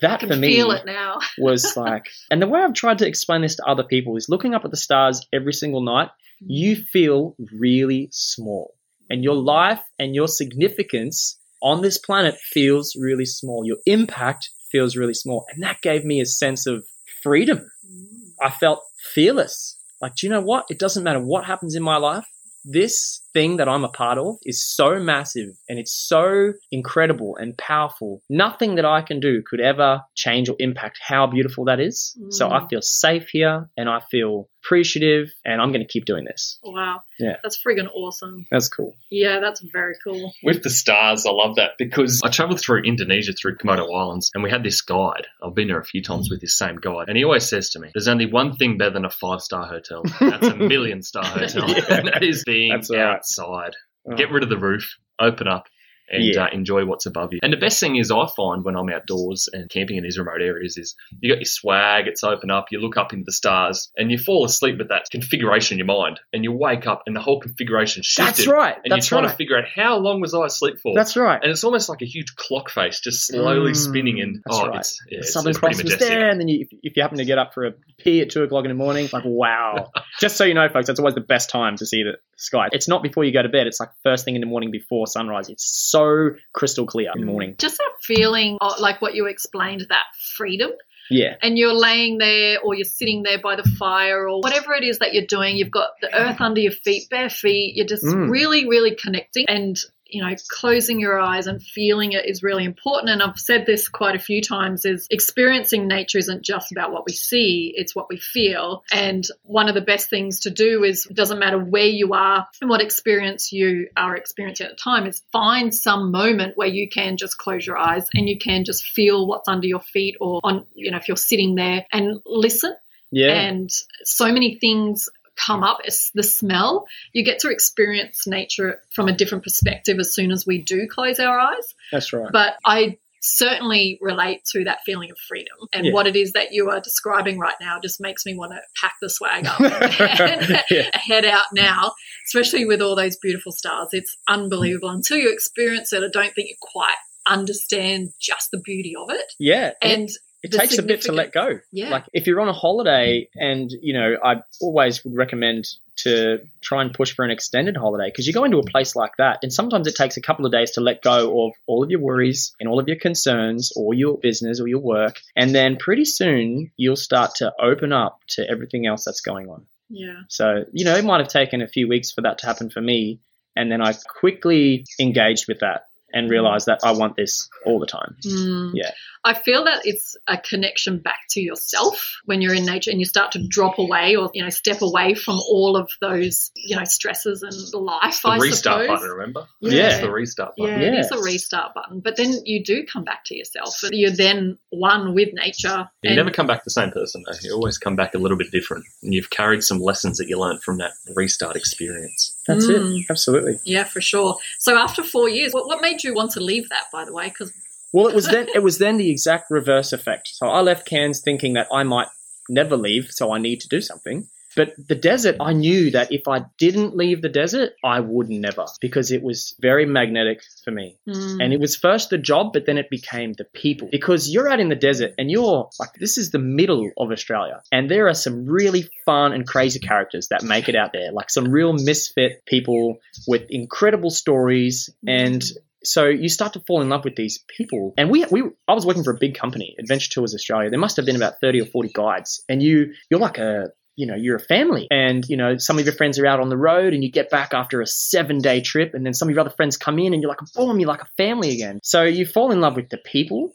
that 0.00 0.20
for 0.20 0.36
me 0.36 0.56
feel 0.56 0.70
it 0.72 0.86
now. 0.86 1.18
was 1.38 1.76
like, 1.76 2.06
and 2.30 2.40
the 2.40 2.46
way 2.46 2.60
I've 2.60 2.74
tried 2.74 2.98
to 2.98 3.06
explain 3.06 3.42
this 3.42 3.56
to 3.56 3.64
other 3.64 3.84
people 3.84 4.16
is 4.16 4.28
looking 4.28 4.54
up 4.54 4.64
at 4.64 4.70
the 4.70 4.76
stars 4.76 5.26
every 5.32 5.52
single 5.52 5.82
night, 5.82 6.08
you 6.40 6.76
feel 6.76 7.36
really 7.52 8.08
small. 8.12 8.74
And 9.08 9.22
your 9.22 9.36
life 9.36 9.82
and 9.98 10.14
your 10.14 10.28
significance 10.28 11.38
on 11.62 11.82
this 11.82 11.98
planet 11.98 12.36
feels 12.36 12.96
really 12.98 13.26
small. 13.26 13.64
Your 13.64 13.78
impact 13.86 14.50
feels 14.70 14.96
really 14.96 15.14
small. 15.14 15.46
And 15.52 15.62
that 15.62 15.80
gave 15.80 16.04
me 16.04 16.20
a 16.20 16.26
sense 16.26 16.66
of 16.66 16.84
freedom. 17.22 17.58
Mm. 17.58 18.32
I 18.42 18.50
felt 18.50 18.82
fearless. 19.14 19.76
Like, 20.00 20.16
do 20.16 20.26
you 20.26 20.32
know 20.32 20.40
what? 20.40 20.66
It 20.70 20.78
doesn't 20.78 21.04
matter 21.04 21.20
what 21.20 21.44
happens 21.44 21.74
in 21.74 21.82
my 21.82 21.96
life. 21.96 22.26
This 22.68 23.20
thing 23.32 23.58
that 23.58 23.68
I'm 23.68 23.84
a 23.84 23.88
part 23.88 24.18
of 24.18 24.36
is 24.42 24.66
so 24.66 24.98
massive 24.98 25.50
and 25.68 25.78
it's 25.78 25.94
so 25.94 26.52
incredible 26.72 27.36
and 27.36 27.56
powerful. 27.56 28.22
Nothing 28.28 28.74
that 28.74 28.84
I 28.84 29.02
can 29.02 29.20
do 29.20 29.40
could 29.48 29.60
ever 29.60 30.02
change 30.16 30.48
or 30.48 30.56
impact 30.58 30.98
how 31.00 31.28
beautiful 31.28 31.64
that 31.66 31.78
is. 31.78 32.18
So 32.30 32.48
I 32.50 32.58
Mm. 32.60 32.68
feel 32.68 32.82
safe 32.82 33.28
here 33.28 33.70
and 33.76 33.88
I 33.88 34.00
feel 34.10 34.48
appreciative 34.66 35.32
and 35.44 35.60
I'm 35.60 35.70
going 35.72 35.84
to 35.84 35.90
keep 35.90 36.04
doing 36.04 36.24
this. 36.24 36.58
Wow. 36.62 37.02
Yeah. 37.18 37.36
That's 37.42 37.58
friggin' 37.62 37.88
awesome. 37.94 38.46
That's 38.50 38.68
cool. 38.68 38.94
Yeah, 39.10 39.40
that's 39.40 39.60
very 39.60 39.94
cool. 40.02 40.32
With 40.42 40.62
the 40.62 40.70
stars, 40.70 41.24
I 41.26 41.30
love 41.30 41.56
that 41.56 41.72
because 41.78 42.20
I 42.24 42.28
travelled 42.28 42.60
through 42.60 42.82
Indonesia 42.82 43.32
through 43.32 43.56
Komodo 43.56 43.86
Islands 43.94 44.30
and 44.34 44.42
we 44.42 44.50
had 44.50 44.62
this 44.62 44.80
guide. 44.80 45.26
I've 45.42 45.54
been 45.54 45.68
there 45.68 45.80
a 45.80 45.84
few 45.84 46.02
times 46.02 46.28
with 46.30 46.40
this 46.40 46.58
same 46.58 46.76
guide 46.76 47.08
and 47.08 47.16
he 47.16 47.24
always 47.24 47.48
says 47.48 47.70
to 47.70 47.78
me, 47.78 47.90
there's 47.94 48.08
only 48.08 48.26
one 48.26 48.56
thing 48.56 48.76
better 48.76 48.90
than 48.90 49.04
a 49.04 49.10
five 49.10 49.40
star 49.40 49.66
hotel. 49.66 50.02
That's 50.20 50.48
a 50.48 50.56
million 50.56 51.02
star 51.02 51.24
hotel. 51.24 51.68
Yeah. 51.68 51.84
And 51.88 52.08
that 52.12 52.22
is 52.22 52.42
being 52.44 52.72
That's 52.72 52.90
all 52.90 52.96
right. 52.96 53.14
outside. 53.16 53.76
Oh. 54.10 54.16
Get 54.16 54.30
rid 54.30 54.42
of 54.42 54.48
the 54.48 54.58
roof, 54.58 54.96
open 55.20 55.48
up, 55.48 55.66
and 56.10 56.22
Yeah. 56.24 56.44
uh, 56.44 56.48
enjoy 56.52 56.84
what's 56.84 57.06
above 57.06 57.32
you. 57.32 57.38
And 57.42 57.52
the 57.52 57.56
best 57.56 57.80
thing 57.80 57.96
is, 57.96 58.10
I 58.10 58.26
find 58.36 58.64
when 58.64 58.76
I'm 58.76 58.88
outdoors 58.88 59.48
and 59.52 59.68
camping 59.70 59.96
in 59.96 60.02
these 60.04 60.18
remote 60.18 60.40
areas, 60.42 60.76
is 60.76 60.94
you 61.20 61.30
got 61.32 61.38
your 61.38 61.44
swag, 61.44 62.06
it's 62.06 62.22
open 62.24 62.50
up, 62.50 62.66
you 62.70 62.80
look 62.80 62.96
up 62.96 63.12
into 63.12 63.24
the 63.24 63.32
stars, 63.32 63.90
and 63.96 64.10
you 64.10 64.18
fall 64.18 64.44
asleep 64.44 64.78
with 64.78 64.88
that 64.88 65.04
configuration 65.10 65.74
in 65.74 65.78
your 65.78 65.86
mind, 65.86 66.20
and 66.32 66.44
you 66.44 66.52
wake 66.52 66.86
up 66.86 67.02
and 67.06 67.14
the 67.16 67.20
whole 67.20 67.40
configuration 67.40 68.02
shifted. 68.04 68.36
That's 68.36 68.46
right. 68.46 68.76
And 68.84 68.92
That's 68.92 69.10
you're 69.10 69.18
trying 69.18 69.26
right. 69.26 69.30
to 69.32 69.36
figure 69.36 69.58
out 69.58 69.64
how 69.74 69.96
long 69.98 70.20
was 70.20 70.34
I 70.34 70.46
asleep 70.46 70.76
for. 70.82 70.94
That's 70.94 71.16
right. 71.16 71.40
and 71.42 71.50
it's 71.50 71.64
almost 71.64 71.88
like 71.88 72.02
a 72.02 72.06
huge 72.06 72.34
clock 72.36 72.70
face, 72.70 73.00
just 73.00 73.26
slowly 73.26 73.72
Mm, 73.72 73.76
spinning. 73.76 74.20
And 74.20 74.42
oh, 74.48 74.68
right. 74.68 74.80
it's, 74.80 74.98
yeah, 75.10 75.20
The 75.20 75.26
Southern 75.26 75.50
it's 75.50 75.58
Cross 75.58 75.82
was 75.82 75.96
there, 75.98 76.30
and 76.30 76.40
then 76.40 76.48
you, 76.48 76.60
if, 76.60 76.68
if 76.82 76.96
you 76.96 77.02
happen 77.02 77.18
to 77.18 77.24
get 77.24 77.38
up 77.38 77.52
for 77.54 77.66
a 77.66 77.72
pee 77.98 78.20
at 78.22 78.30
two 78.30 78.42
o'clock 78.42 78.64
in 78.64 78.68
the 78.70 78.74
morning, 78.74 79.08
like 79.12 79.24
wow! 79.24 79.90
Just 80.20 80.36
so 80.36 80.44
you 80.44 80.54
know, 80.54 80.68
folks, 80.68 80.86
that's 80.86 80.98
always 81.00 81.14
the 81.14 81.20
best 81.20 81.50
time 81.50 81.76
to 81.76 81.86
see 81.86 82.02
the 82.02 82.12
sky. 82.36 82.68
It's 82.72 82.88
not 82.88 83.02
before 83.02 83.24
you 83.24 83.32
go 83.32 83.42
to 83.42 83.48
bed; 83.48 83.66
it's 83.66 83.80
like 83.80 83.90
first 84.02 84.24
thing 84.24 84.34
in 84.34 84.40
the 84.40 84.46
morning 84.46 84.70
before 84.70 85.06
sunrise. 85.06 85.48
It's 85.48 85.64
so 85.64 86.30
crystal 86.52 86.86
clear 86.86 87.10
in 87.14 87.20
the 87.20 87.26
morning. 87.26 87.56
Just 87.58 87.78
that 87.78 87.92
feeling, 88.02 88.58
of, 88.60 88.78
like 88.78 89.02
what 89.02 89.14
you 89.14 89.26
explained, 89.26 89.86
that 89.88 90.04
freedom. 90.36 90.70
Yeah, 91.08 91.36
and 91.40 91.56
you're 91.56 91.72
laying 91.72 92.18
there 92.18 92.58
or 92.64 92.74
you're 92.74 92.84
sitting 92.84 93.22
there 93.22 93.38
by 93.38 93.54
the 93.54 93.62
fire 93.78 94.28
or 94.28 94.40
whatever 94.40 94.74
it 94.74 94.82
is 94.82 94.98
that 94.98 95.14
you're 95.14 95.26
doing, 95.26 95.56
you've 95.56 95.70
got 95.70 95.90
the 96.00 96.12
earth 96.12 96.40
under 96.40 96.60
your 96.60 96.72
feet, 96.72 97.08
bare 97.10 97.30
feet, 97.30 97.76
you're 97.76 97.86
just 97.86 98.04
Mm. 98.04 98.28
really, 98.28 98.68
really 98.68 98.96
connecting 98.96 99.44
and 99.48 99.78
you 100.08 100.22
know, 100.22 100.34
closing 100.48 101.00
your 101.00 101.20
eyes 101.20 101.46
and 101.46 101.62
feeling 101.62 102.12
it 102.12 102.26
is 102.26 102.42
really 102.42 102.64
important. 102.64 103.10
And 103.10 103.22
I've 103.22 103.38
said 103.38 103.66
this 103.66 103.88
quite 103.88 104.14
a 104.14 104.20
few 104.20 104.42
times 104.42 104.84
is 104.84 105.06
experiencing 105.10 105.88
nature 105.88 106.18
isn't 106.18 106.44
just 106.44 106.72
about 106.72 106.92
what 106.92 107.04
we 107.06 107.12
see, 107.12 107.72
it's 107.76 107.94
what 107.94 108.08
we 108.08 108.18
feel. 108.18 108.84
And 108.92 109.26
one 109.42 109.68
of 109.68 109.74
the 109.74 109.80
best 109.80 110.10
things 110.10 110.40
to 110.40 110.50
do 110.50 110.84
is 110.84 111.06
it 111.06 111.16
doesn't 111.16 111.38
matter 111.38 111.58
where 111.58 111.86
you 111.86 112.12
are 112.14 112.46
and 112.60 112.70
what 112.70 112.80
experience 112.80 113.52
you 113.52 113.88
are 113.96 114.16
experiencing 114.16 114.66
at 114.66 114.72
the 114.72 114.82
time, 114.82 115.06
is 115.06 115.22
find 115.32 115.74
some 115.74 116.10
moment 116.10 116.56
where 116.56 116.68
you 116.68 116.88
can 116.88 117.16
just 117.16 117.38
close 117.38 117.66
your 117.66 117.78
eyes 117.78 118.08
and 118.14 118.28
you 118.28 118.38
can 118.38 118.64
just 118.64 118.84
feel 118.84 119.26
what's 119.26 119.48
under 119.48 119.66
your 119.66 119.80
feet 119.80 120.16
or 120.20 120.40
on, 120.44 120.66
you 120.74 120.90
know, 120.90 120.98
if 120.98 121.08
you're 121.08 121.16
sitting 121.16 121.54
there 121.54 121.86
and 121.92 122.20
listen 122.24 122.74
yeah, 123.12 123.32
and 123.32 123.70
so 124.04 124.32
many 124.32 124.58
things 124.58 125.08
come 125.36 125.62
up 125.62 125.78
it's 125.84 126.10
the 126.14 126.22
smell. 126.22 126.86
You 127.12 127.24
get 127.24 127.38
to 127.40 127.50
experience 127.50 128.26
nature 128.26 128.80
from 128.94 129.08
a 129.08 129.12
different 129.12 129.44
perspective 129.44 129.98
as 129.98 130.14
soon 130.14 130.30
as 130.32 130.46
we 130.46 130.62
do 130.62 130.86
close 130.88 131.18
our 131.20 131.38
eyes. 131.38 131.74
That's 131.92 132.12
right. 132.12 132.30
but 132.32 132.54
i 132.64 132.98
certainly 133.22 133.98
relate 134.00 134.44
to 134.52 134.62
that 134.64 134.78
feeling 134.86 135.10
of 135.10 135.16
freedom. 135.28 135.56
And 135.72 135.86
Yeah. 135.86 135.92
what 135.92 136.06
it 136.06 136.14
is 136.14 136.32
that 136.34 136.52
you 136.52 136.70
are 136.70 136.78
describing 136.80 137.40
right 137.40 137.56
now 137.60 137.80
just 137.80 138.00
makes 138.00 138.24
me 138.24 138.36
want 138.36 138.52
to 138.52 138.60
pack 138.80 138.94
the 139.02 139.10
swag 139.10 139.46
up 139.46 139.60
and 140.20 140.62
Yeah. 140.70 140.90
head 140.94 141.24
out 141.24 141.46
now. 141.52 141.92
Especially 142.28 142.64
with 142.66 142.80
all 142.80 142.94
those 142.94 143.16
beautiful 143.16 143.50
stars. 143.50 143.88
It's 143.92 144.16
unbelievable 144.28 144.90
until 144.90 145.16
you 145.16 145.32
experience 145.32 145.92
it. 145.92 146.04
I 146.04 146.08
don't 146.12 146.34
think 146.34 146.50
you 146.50 146.54
quite 146.60 146.94
understand 147.26 148.10
just 148.20 148.50
the 148.52 148.58
beauty 148.60 148.94
of 148.96 149.10
it. 149.10 149.26
Yeah, 149.40 149.72
and 149.82 150.08
it 150.46 150.52
the 150.52 150.58
takes 150.58 150.78
a 150.78 150.82
bit 150.82 151.02
to 151.02 151.12
let 151.12 151.32
go. 151.32 151.58
yeah 151.72 151.90
Like 151.90 152.04
if 152.12 152.26
you're 152.26 152.40
on 152.40 152.48
a 152.48 152.52
holiday, 152.52 153.28
and 153.34 153.70
you 153.70 153.92
know, 153.92 154.16
I 154.24 154.42
always 154.60 155.04
would 155.04 155.14
recommend 155.14 155.66
to 155.96 156.40
try 156.60 156.82
and 156.82 156.92
push 156.92 157.14
for 157.14 157.24
an 157.24 157.30
extended 157.30 157.74
holiday 157.76 158.08
because 158.08 158.26
you 158.26 158.34
go 158.34 158.44
into 158.44 158.58
a 158.58 158.64
place 158.64 158.94
like 158.96 159.12
that, 159.18 159.38
and 159.42 159.52
sometimes 159.52 159.86
it 159.86 159.94
takes 159.94 160.16
a 160.16 160.20
couple 160.20 160.46
of 160.46 160.52
days 160.52 160.72
to 160.72 160.80
let 160.80 161.02
go 161.02 161.46
of 161.46 161.52
all 161.66 161.82
of 161.82 161.90
your 161.90 162.00
worries 162.00 162.54
and 162.60 162.68
all 162.68 162.78
of 162.78 162.88
your 162.88 162.98
concerns, 162.98 163.72
or 163.76 163.94
your 163.94 164.18
business 164.18 164.60
or 164.60 164.68
your 164.68 164.80
work, 164.80 165.20
and 165.34 165.54
then 165.54 165.76
pretty 165.76 166.04
soon 166.04 166.70
you'll 166.76 166.96
start 166.96 167.34
to 167.36 167.52
open 167.60 167.92
up 167.92 168.20
to 168.28 168.48
everything 168.48 168.86
else 168.86 169.04
that's 169.04 169.20
going 169.20 169.48
on. 169.48 169.66
yeah 169.88 170.22
So 170.28 170.64
you 170.72 170.84
know, 170.84 170.94
it 170.96 171.04
might 171.04 171.20
have 171.20 171.28
taken 171.28 171.62
a 171.62 171.68
few 171.68 171.88
weeks 171.88 172.12
for 172.12 172.22
that 172.22 172.38
to 172.38 172.46
happen 172.46 172.70
for 172.70 172.80
me, 172.80 173.20
and 173.54 173.70
then 173.70 173.80
I 173.80 173.94
quickly 174.20 174.84
engaged 175.00 175.48
with 175.48 175.60
that 175.60 175.86
and 176.16 176.30
realized 176.30 176.66
that 176.66 176.80
I 176.82 176.92
want 176.92 177.16
this 177.16 177.48
all 177.64 177.78
the 177.78 177.86
time. 177.86 178.16
Mm. 178.24 178.70
Yeah. 178.74 178.90
I 179.24 179.34
feel 179.34 179.64
that 179.64 179.80
it's 179.84 180.16
a 180.28 180.38
connection 180.38 180.98
back 180.98 181.18
to 181.30 181.40
yourself 181.40 182.20
when 182.26 182.40
you're 182.40 182.54
in 182.54 182.64
nature 182.64 182.92
and 182.92 183.00
you 183.00 183.04
start 183.04 183.32
to 183.32 183.44
drop 183.48 183.78
away 183.78 184.14
or, 184.14 184.30
you 184.34 184.42
know, 184.42 184.50
step 184.50 184.82
away 184.82 185.14
from 185.14 185.34
all 185.50 185.76
of 185.76 185.90
those, 186.00 186.52
you 186.54 186.76
know, 186.76 186.84
stresses 186.84 187.42
and 187.42 187.52
the 187.72 187.78
life, 187.78 188.22
The 188.22 188.28
I 188.28 188.36
restart 188.38 188.82
suppose. 188.82 189.00
button, 189.00 189.10
remember? 189.10 189.46
Yeah. 189.60 189.88
It's 189.88 190.00
the 190.00 190.12
restart 190.12 190.54
button. 190.56 190.80
it 190.80 190.94
Yeah. 190.94 191.00
is 191.00 191.10
a 191.10 191.18
restart 191.20 191.74
button. 191.74 191.98
But 192.00 192.16
then 192.16 192.34
you 192.44 192.62
do 192.62 192.84
come 192.86 193.02
back 193.02 193.24
to 193.24 193.36
yourself. 193.36 193.74
You're 193.90 194.12
then 194.12 194.58
one 194.70 195.12
with 195.12 195.30
nature. 195.32 195.88
You 196.02 196.10
and- 196.10 196.16
never 196.16 196.30
come 196.30 196.46
back 196.46 196.62
the 196.62 196.70
same 196.70 196.92
person, 196.92 197.24
though. 197.26 197.36
You 197.42 197.52
always 197.52 197.78
come 197.78 197.96
back 197.96 198.14
a 198.14 198.18
little 198.18 198.38
bit 198.38 198.52
different. 198.52 198.84
And 199.02 199.12
you've 199.12 199.30
carried 199.30 199.64
some 199.64 199.80
lessons 199.80 200.18
that 200.18 200.28
you 200.28 200.38
learned 200.38 200.62
from 200.62 200.78
that 200.78 200.92
restart 201.16 201.56
experience. 201.56 202.32
That's 202.46 202.66
Mm. 202.66 203.00
it. 203.00 203.06
Absolutely. 203.10 203.58
Yeah, 203.64 203.84
for 203.84 204.00
sure. 204.00 204.38
So 204.58 204.76
after 204.76 205.02
four 205.02 205.28
years, 205.28 205.52
what, 205.52 205.66
what 205.66 205.80
made 205.80 206.04
you 206.04 206.14
want 206.14 206.30
to 206.32 206.40
leave 206.40 206.68
that, 206.68 206.84
by 206.92 207.04
the 207.04 207.12
way? 207.12 207.28
Because 207.28 207.52
Well, 207.92 208.08
it 208.08 208.14
was 208.14 208.26
then 208.28 208.48
it 208.54 208.62
was 208.62 208.78
then 208.78 208.96
the 208.98 209.10
exact 209.10 209.50
reverse 209.50 209.92
effect. 209.92 210.28
So 210.28 210.46
I 210.46 210.60
left 210.60 210.86
Cairns 210.86 211.20
thinking 211.20 211.54
that 211.54 211.68
I 211.72 211.82
might 211.82 212.08
never 212.48 212.76
leave, 212.76 213.10
so 213.10 213.32
I 213.32 213.38
need 213.38 213.60
to 213.62 213.68
do 213.68 213.80
something. 213.80 214.28
But 214.56 214.74
the 214.88 214.94
desert, 214.94 215.36
I 215.38 215.52
knew 215.52 215.90
that 215.92 216.10
if 216.10 216.26
I 216.26 216.46
didn't 216.58 216.96
leave 216.96 217.20
the 217.20 217.28
desert, 217.28 217.74
I 217.84 218.00
would 218.00 218.30
never 218.30 218.64
because 218.80 219.12
it 219.12 219.22
was 219.22 219.54
very 219.60 219.84
magnetic 219.84 220.40
for 220.64 220.70
me. 220.70 220.96
Mm. 221.06 221.44
And 221.44 221.52
it 221.52 221.60
was 221.60 221.76
first 221.76 222.10
the 222.10 222.18
job, 222.18 222.52
but 222.54 222.64
then 222.64 222.78
it 222.78 222.88
became 222.90 223.34
the 223.34 223.44
people. 223.44 223.88
Because 223.92 224.30
you're 224.30 224.48
out 224.48 224.58
in 224.58 224.70
the 224.70 224.74
desert 224.74 225.12
and 225.18 225.30
you're 225.30 225.68
like, 225.78 225.90
this 226.00 226.16
is 226.16 226.30
the 226.30 226.38
middle 226.38 226.90
of 226.96 227.12
Australia. 227.12 227.62
And 227.70 227.90
there 227.90 228.08
are 228.08 228.14
some 228.14 228.46
really 228.46 228.88
fun 229.04 229.32
and 229.32 229.46
crazy 229.46 229.78
characters 229.78 230.28
that 230.28 230.42
make 230.42 230.68
it 230.68 230.74
out 230.74 230.92
there, 230.92 231.12
like 231.12 231.30
some 231.30 231.44
real 231.50 231.74
misfit 231.74 232.44
people 232.46 232.96
with 233.28 233.42
incredible 233.50 234.10
stories. 234.10 234.88
And 235.06 235.44
so 235.84 236.06
you 236.06 236.28
start 236.28 236.54
to 236.54 236.60
fall 236.60 236.80
in 236.80 236.88
love 236.88 237.04
with 237.04 237.16
these 237.16 237.44
people. 237.46 237.92
And 237.96 238.10
we, 238.10 238.24
we, 238.30 238.42
I 238.66 238.74
was 238.74 238.86
working 238.86 239.04
for 239.04 239.12
a 239.12 239.18
big 239.18 239.34
company, 239.34 239.76
Adventure 239.78 240.10
Tours 240.10 240.34
Australia. 240.34 240.70
There 240.70 240.78
must 240.78 240.96
have 240.96 241.06
been 241.06 241.16
about 241.16 241.40
30 241.40 241.60
or 241.60 241.66
40 241.66 241.90
guides. 241.90 242.42
And 242.48 242.62
you, 242.62 242.94
you're 243.10 243.20
like 243.20 243.38
a, 243.38 243.68
you 243.96 244.06
know, 244.06 244.14
you're 244.14 244.36
a 244.36 244.40
family 244.40 244.86
and, 244.90 245.26
you 245.26 245.36
know, 245.36 245.56
some 245.56 245.78
of 245.78 245.84
your 245.84 245.94
friends 245.94 246.18
are 246.18 246.26
out 246.26 246.38
on 246.38 246.50
the 246.50 246.56
road 246.56 246.92
and 246.92 247.02
you 247.02 247.10
get 247.10 247.30
back 247.30 247.54
after 247.54 247.80
a 247.80 247.86
seven 247.86 248.38
day 248.38 248.60
trip 248.60 248.94
and 248.94 249.04
then 249.04 249.14
some 249.14 249.28
of 249.28 249.34
your 249.34 249.40
other 249.40 249.50
friends 249.50 249.76
come 249.76 249.98
in 249.98 250.12
and 250.12 250.22
you're 250.22 250.28
like, 250.28 250.40
boom, 250.54 250.78
you're 250.78 250.88
like 250.88 251.02
a 251.02 251.08
family 251.16 251.52
again. 251.52 251.80
So 251.82 252.02
you 252.02 252.26
fall 252.26 252.52
in 252.52 252.60
love 252.60 252.76
with 252.76 252.90
the 252.90 252.98
people 252.98 253.52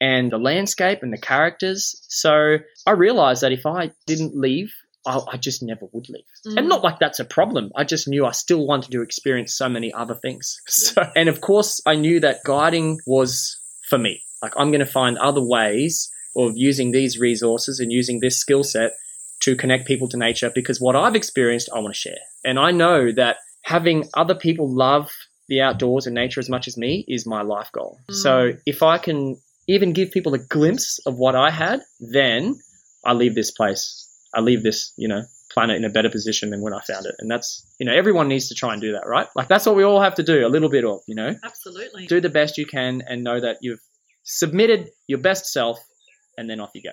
and 0.00 0.32
the 0.32 0.38
landscape 0.38 1.02
and 1.02 1.12
the 1.12 1.18
characters. 1.18 2.04
So 2.08 2.58
I 2.86 2.90
realized 2.92 3.42
that 3.42 3.52
if 3.52 3.66
I 3.66 3.92
didn't 4.06 4.34
leave, 4.34 4.72
I, 5.06 5.20
I 5.32 5.36
just 5.36 5.62
never 5.62 5.86
would 5.92 6.08
leave. 6.08 6.24
Mm. 6.46 6.58
And 6.58 6.68
not 6.68 6.82
like 6.82 6.98
that's 6.98 7.20
a 7.20 7.24
problem. 7.24 7.70
I 7.76 7.84
just 7.84 8.08
knew 8.08 8.24
I 8.24 8.32
still 8.32 8.66
wanted 8.66 8.92
to 8.92 9.02
experience 9.02 9.52
so 9.54 9.68
many 9.68 9.92
other 9.92 10.14
things. 10.14 10.60
So, 10.68 11.04
and 11.14 11.28
of 11.28 11.40
course, 11.40 11.80
I 11.86 11.96
knew 11.96 12.18
that 12.20 12.44
guiding 12.44 12.98
was 13.06 13.58
for 13.88 13.98
me. 13.98 14.22
Like 14.42 14.54
I'm 14.56 14.70
going 14.70 14.80
to 14.80 14.86
find 14.86 15.18
other 15.18 15.42
ways 15.42 16.10
of 16.34 16.52
using 16.56 16.92
these 16.92 17.18
resources 17.18 17.78
and 17.78 17.92
using 17.92 18.20
this 18.20 18.38
skill 18.38 18.64
set 18.64 18.92
to 19.42 19.56
connect 19.56 19.86
people 19.86 20.08
to 20.08 20.16
nature 20.16 20.50
because 20.54 20.80
what 20.80 20.96
I've 20.96 21.14
experienced, 21.14 21.68
I 21.74 21.78
want 21.78 21.94
to 21.94 22.00
share. 22.00 22.18
And 22.44 22.58
I 22.58 22.70
know 22.70 23.12
that 23.12 23.38
having 23.62 24.08
other 24.14 24.34
people 24.34 24.72
love 24.72 25.10
the 25.48 25.60
outdoors 25.60 26.06
and 26.06 26.14
nature 26.14 26.40
as 26.40 26.48
much 26.48 26.68
as 26.68 26.76
me 26.76 27.04
is 27.08 27.26
my 27.26 27.42
life 27.42 27.70
goal. 27.72 27.98
Mm. 28.10 28.14
So 28.14 28.52
if 28.66 28.82
I 28.82 28.98
can 28.98 29.36
even 29.68 29.92
give 29.92 30.10
people 30.10 30.34
a 30.34 30.38
glimpse 30.38 30.98
of 31.06 31.16
what 31.16 31.34
I 31.34 31.50
had, 31.50 31.80
then 32.00 32.56
I 33.04 33.12
leave 33.14 33.34
this 33.34 33.50
place. 33.50 34.08
I 34.34 34.40
leave 34.40 34.62
this, 34.62 34.92
you 34.96 35.08
know, 35.08 35.22
planet 35.52 35.76
in 35.76 35.84
a 35.84 35.90
better 35.90 36.08
position 36.08 36.50
than 36.50 36.62
when 36.62 36.72
I 36.72 36.80
found 36.80 37.06
it. 37.06 37.14
And 37.18 37.30
that's, 37.30 37.66
you 37.78 37.86
know, 37.86 37.92
everyone 37.92 38.28
needs 38.28 38.48
to 38.48 38.54
try 38.54 38.72
and 38.72 38.80
do 38.80 38.92
that, 38.92 39.06
right? 39.06 39.26
Like 39.36 39.48
that's 39.48 39.66
what 39.66 39.76
we 39.76 39.82
all 39.82 40.00
have 40.00 40.14
to 40.16 40.22
do, 40.22 40.46
a 40.46 40.48
little 40.48 40.70
bit 40.70 40.84
of, 40.84 41.00
you 41.06 41.14
know, 41.14 41.34
Absolutely. 41.44 42.06
do 42.06 42.20
the 42.20 42.30
best 42.30 42.58
you 42.58 42.66
can 42.66 43.02
and 43.06 43.22
know 43.22 43.40
that 43.40 43.58
you've 43.60 43.80
submitted 44.22 44.90
your 45.06 45.18
best 45.18 45.46
self 45.46 45.78
and 46.38 46.48
then 46.48 46.60
off 46.60 46.70
you 46.74 46.82
go. 46.82 46.90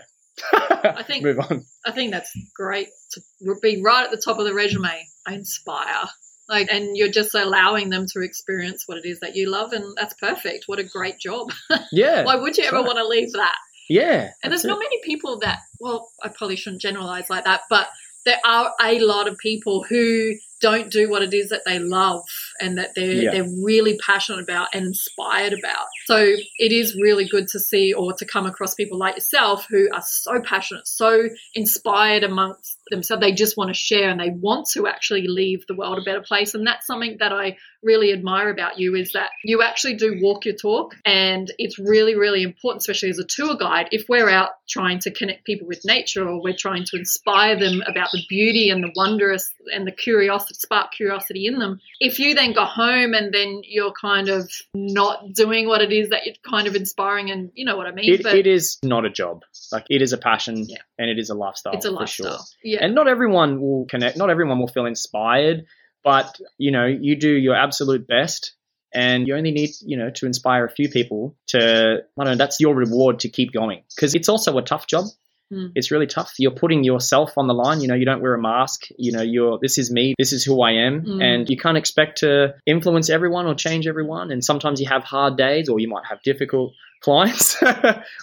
I 0.54 1.04
think- 1.04 1.24
move 1.26 1.40
on. 1.40 1.66
I 1.86 1.92
think 1.92 2.12
that's 2.12 2.32
great 2.56 2.90
to 3.12 3.22
be 3.62 3.82
right 3.82 4.06
at 4.06 4.12
the 4.12 4.22
top 4.24 4.40
of 4.40 4.46
the 4.46 4.54
resume. 4.54 5.06
I 5.28 5.34
inspire. 5.34 6.06
Like, 6.48 6.68
and 6.72 6.98
you're 6.98 7.12
just 7.12 7.36
allowing 7.36 7.90
them 7.90 8.08
to 8.14 8.22
experience 8.22 8.88
what 8.88 8.98
it 8.98 9.06
is 9.06 9.20
that 9.20 9.36
you 9.36 9.50
love, 9.52 9.72
and 9.72 9.86
that's 9.96 10.16
perfect. 10.16 10.64
What 10.68 10.80
a 10.80 10.84
great 10.84 11.20
job! 11.20 11.52
Yeah. 11.92 12.24
Why 12.24 12.36
would 12.36 12.58
you 12.58 12.64
ever 12.64 12.78
right. 12.78 12.86
want 12.86 12.98
to 12.98 13.08
leave 13.08 13.32
that? 13.34 13.56
yeah. 13.90 14.32
And 14.44 14.52
there's 14.52 14.62
that's 14.62 14.66
not 14.66 14.80
many 14.80 15.00
people 15.04 15.40
that, 15.40 15.60
well, 15.80 16.10
I 16.24 16.30
probably 16.30 16.56
shouldn't 16.56 16.82
generalize 16.82 17.30
like 17.30 17.44
that, 17.46 17.62
but 17.70 17.90
there 18.26 18.40
are 18.46 18.72
a 18.82 19.00
lot 19.00 19.28
of 19.28 19.38
people 19.38 19.84
who 19.84 20.36
don't 20.62 20.92
do 20.92 21.10
what 21.10 21.22
it 21.22 21.34
is 21.34 21.50
that 21.50 21.62
they 21.66 21.80
love 21.80 22.24
and 22.60 22.78
that 22.78 22.96
they're 22.96 23.24
Yeah. 23.24 23.32
they're 23.32 23.50
really 23.64 23.98
passionate 23.98 24.42
about 24.42 24.70
and 24.74 24.86
inspired 24.86 25.54
about. 25.54 25.86
So 26.06 26.36
it 26.58 26.72
is 26.72 26.96
really 26.96 27.26
good 27.26 27.48
to 27.50 27.60
see 27.60 27.94
or 27.94 28.14
to 28.14 28.26
come 28.26 28.46
across 28.46 28.76
people 28.76 28.98
like 28.98 29.16
yourself 29.16 29.66
who 29.70 29.90
are 29.94 30.04
so 30.06 30.42
passionate, 30.42 30.88
so 30.88 31.30
inspired 31.56 32.24
amongst 32.24 32.78
themselves. 32.90 33.22
They 33.22 33.32
just 33.32 33.58
want 33.58 33.70
to 33.70 33.74
share 33.74 34.10
and 34.10 34.20
they 34.20 34.32
want 34.32 34.68
to 34.74 34.88
actually 34.88 35.28
leave 35.28 35.66
the 35.68 35.76
world 35.76 35.98
a 36.00 36.02
better 36.02 36.22
place. 36.22 36.56
And 36.56 36.66
that's 36.66 36.88
something 36.88 37.18
that 37.20 37.32
I 37.32 37.58
really 37.84 38.12
admire 38.12 38.50
about 38.50 38.78
you 38.78 38.96
is 38.96 39.14
that 39.14 39.30
you 39.44 39.62
actually 39.62 39.96
do 39.96 40.20
walk 40.22 40.46
your 40.46 40.56
talk 40.56 40.96
and 41.06 41.50
it's 41.58 41.80
really 41.80 42.14
really 42.16 42.44
important 42.44 42.82
especially 42.82 43.10
as 43.10 43.20
a 43.20 43.24
tour 43.24 43.56
guide 43.56 43.88
if 43.92 44.06
we're 44.10 44.28
out 44.30 44.50
trying 44.68 45.00
to 45.00 45.10
connect 45.12 45.46
people 45.46 45.66
with 45.66 45.80
nature 45.86 46.28
or 46.28 46.42
we're 46.42 46.56
trying 46.58 46.84
to 46.84 46.98
inspire 46.98 47.58
them 47.58 47.82
about 47.88 48.10
the 48.12 48.22
beauty 48.28 48.70
and 48.70 48.84
the 48.84 48.92
wondrous 48.98 49.50
and 49.74 49.88
the 49.88 49.94
curiosity 49.94 50.49
spark 50.54 50.92
curiosity 50.94 51.46
in 51.46 51.60
them. 51.60 51.80
If 52.00 52.20
you 52.20 52.36
then 52.36 52.54
go 52.54 52.66
home 52.66 53.14
and 53.14 53.34
then 53.34 53.62
you're 53.64 53.92
kind 53.94 54.30
of 54.30 54.50
not 54.74 55.34
doing 55.34 55.68
what 55.68 55.82
it 55.82 55.92
is 55.92 56.10
that 56.10 56.26
you're 56.26 56.36
kind 56.50 56.68
of 56.68 56.76
inspiring, 56.76 57.32
and 57.32 57.52
you 57.54 57.66
know 57.66 57.78
what 57.78 57.88
I 57.88 57.92
mean. 57.92 58.12
It, 58.14 58.26
it 58.26 58.48
is 58.48 58.78
not 58.84 59.06
a 59.06 59.10
job. 59.10 59.44
Like 59.72 59.86
it 59.90 60.02
is 60.02 60.14
a 60.14 60.18
passion 60.18 60.66
Yeah. 60.68 60.78
and 60.98 61.10
it 61.10 61.20
is 61.20 61.30
a 61.30 61.36
lifestyle. 61.36 61.74
it's 61.74 61.86
a 61.86 61.90
for 61.90 61.96
lifestyle. 61.96 62.38
Sure. 62.38 62.46
Yeah. 62.64 62.80
And 62.82 62.96
not 62.96 63.08
everyone 63.08 63.62
will 63.62 63.86
connect. 63.86 64.18
Not 64.18 64.30
everyone 64.30 64.60
will 64.60 64.68
feel 64.68 64.86
inspired, 64.86 65.66
but 66.04 66.40
you 66.58 66.72
know, 66.72 66.86
you 66.86 67.16
do 67.16 67.30
your 67.30 67.56
absolute 67.56 68.08
best. 68.08 68.54
And 68.92 69.28
you 69.28 69.36
only 69.36 69.52
need, 69.52 69.70
you 69.82 69.98
know, 69.98 70.10
to 70.16 70.26
inspire 70.26 70.66
a 70.66 70.70
few 70.72 70.90
people 70.90 71.36
to, 71.50 71.60
I 72.20 72.24
don't 72.24 72.32
know, 72.32 72.36
that's 72.36 72.60
your 72.60 72.74
reward 72.74 73.20
to 73.20 73.30
keep 73.30 73.52
going. 73.52 73.84
Because 73.96 74.16
it's 74.16 74.28
also 74.28 74.58
a 74.58 74.64
tough 74.64 74.88
job. 74.88 75.06
Mm. 75.52 75.72
It's 75.76 75.92
really 75.92 76.08
tough. 76.08 76.34
You're 76.38 76.52
putting 76.52 76.84
yourself 76.84 77.38
on 77.38 77.48
the 77.48 77.54
line. 77.54 77.82
You 77.82 77.88
know, 77.88 77.96
you 77.96 78.06
don't 78.06 78.22
wear 78.22 78.34
a 78.34 78.42
mask. 78.42 78.88
You 78.98 79.12
know, 79.12 79.22
you're, 79.22 79.60
this 79.62 79.78
is 79.78 79.92
me. 79.92 80.14
This 80.18 80.34
is 80.34 80.44
who 80.44 80.62
I 80.62 80.72
am. 80.72 81.02
Mm. 81.04 81.24
And 81.24 81.50
you 81.50 81.58
can't 81.58 81.78
expect 81.78 82.20
to 82.20 82.56
influence 82.66 83.10
everyone 83.10 83.46
or 83.48 83.56
change 83.56 83.88
everyone. 83.88 84.32
And 84.32 84.44
sometimes 84.44 84.80
you 84.80 84.88
have 84.88 85.04
hard 85.04 85.38
days 85.38 85.70
or 85.70 85.80
you 85.80 85.88
might 85.88 86.06
have 86.08 86.22
difficult 86.24 86.74
clients. 87.02 87.58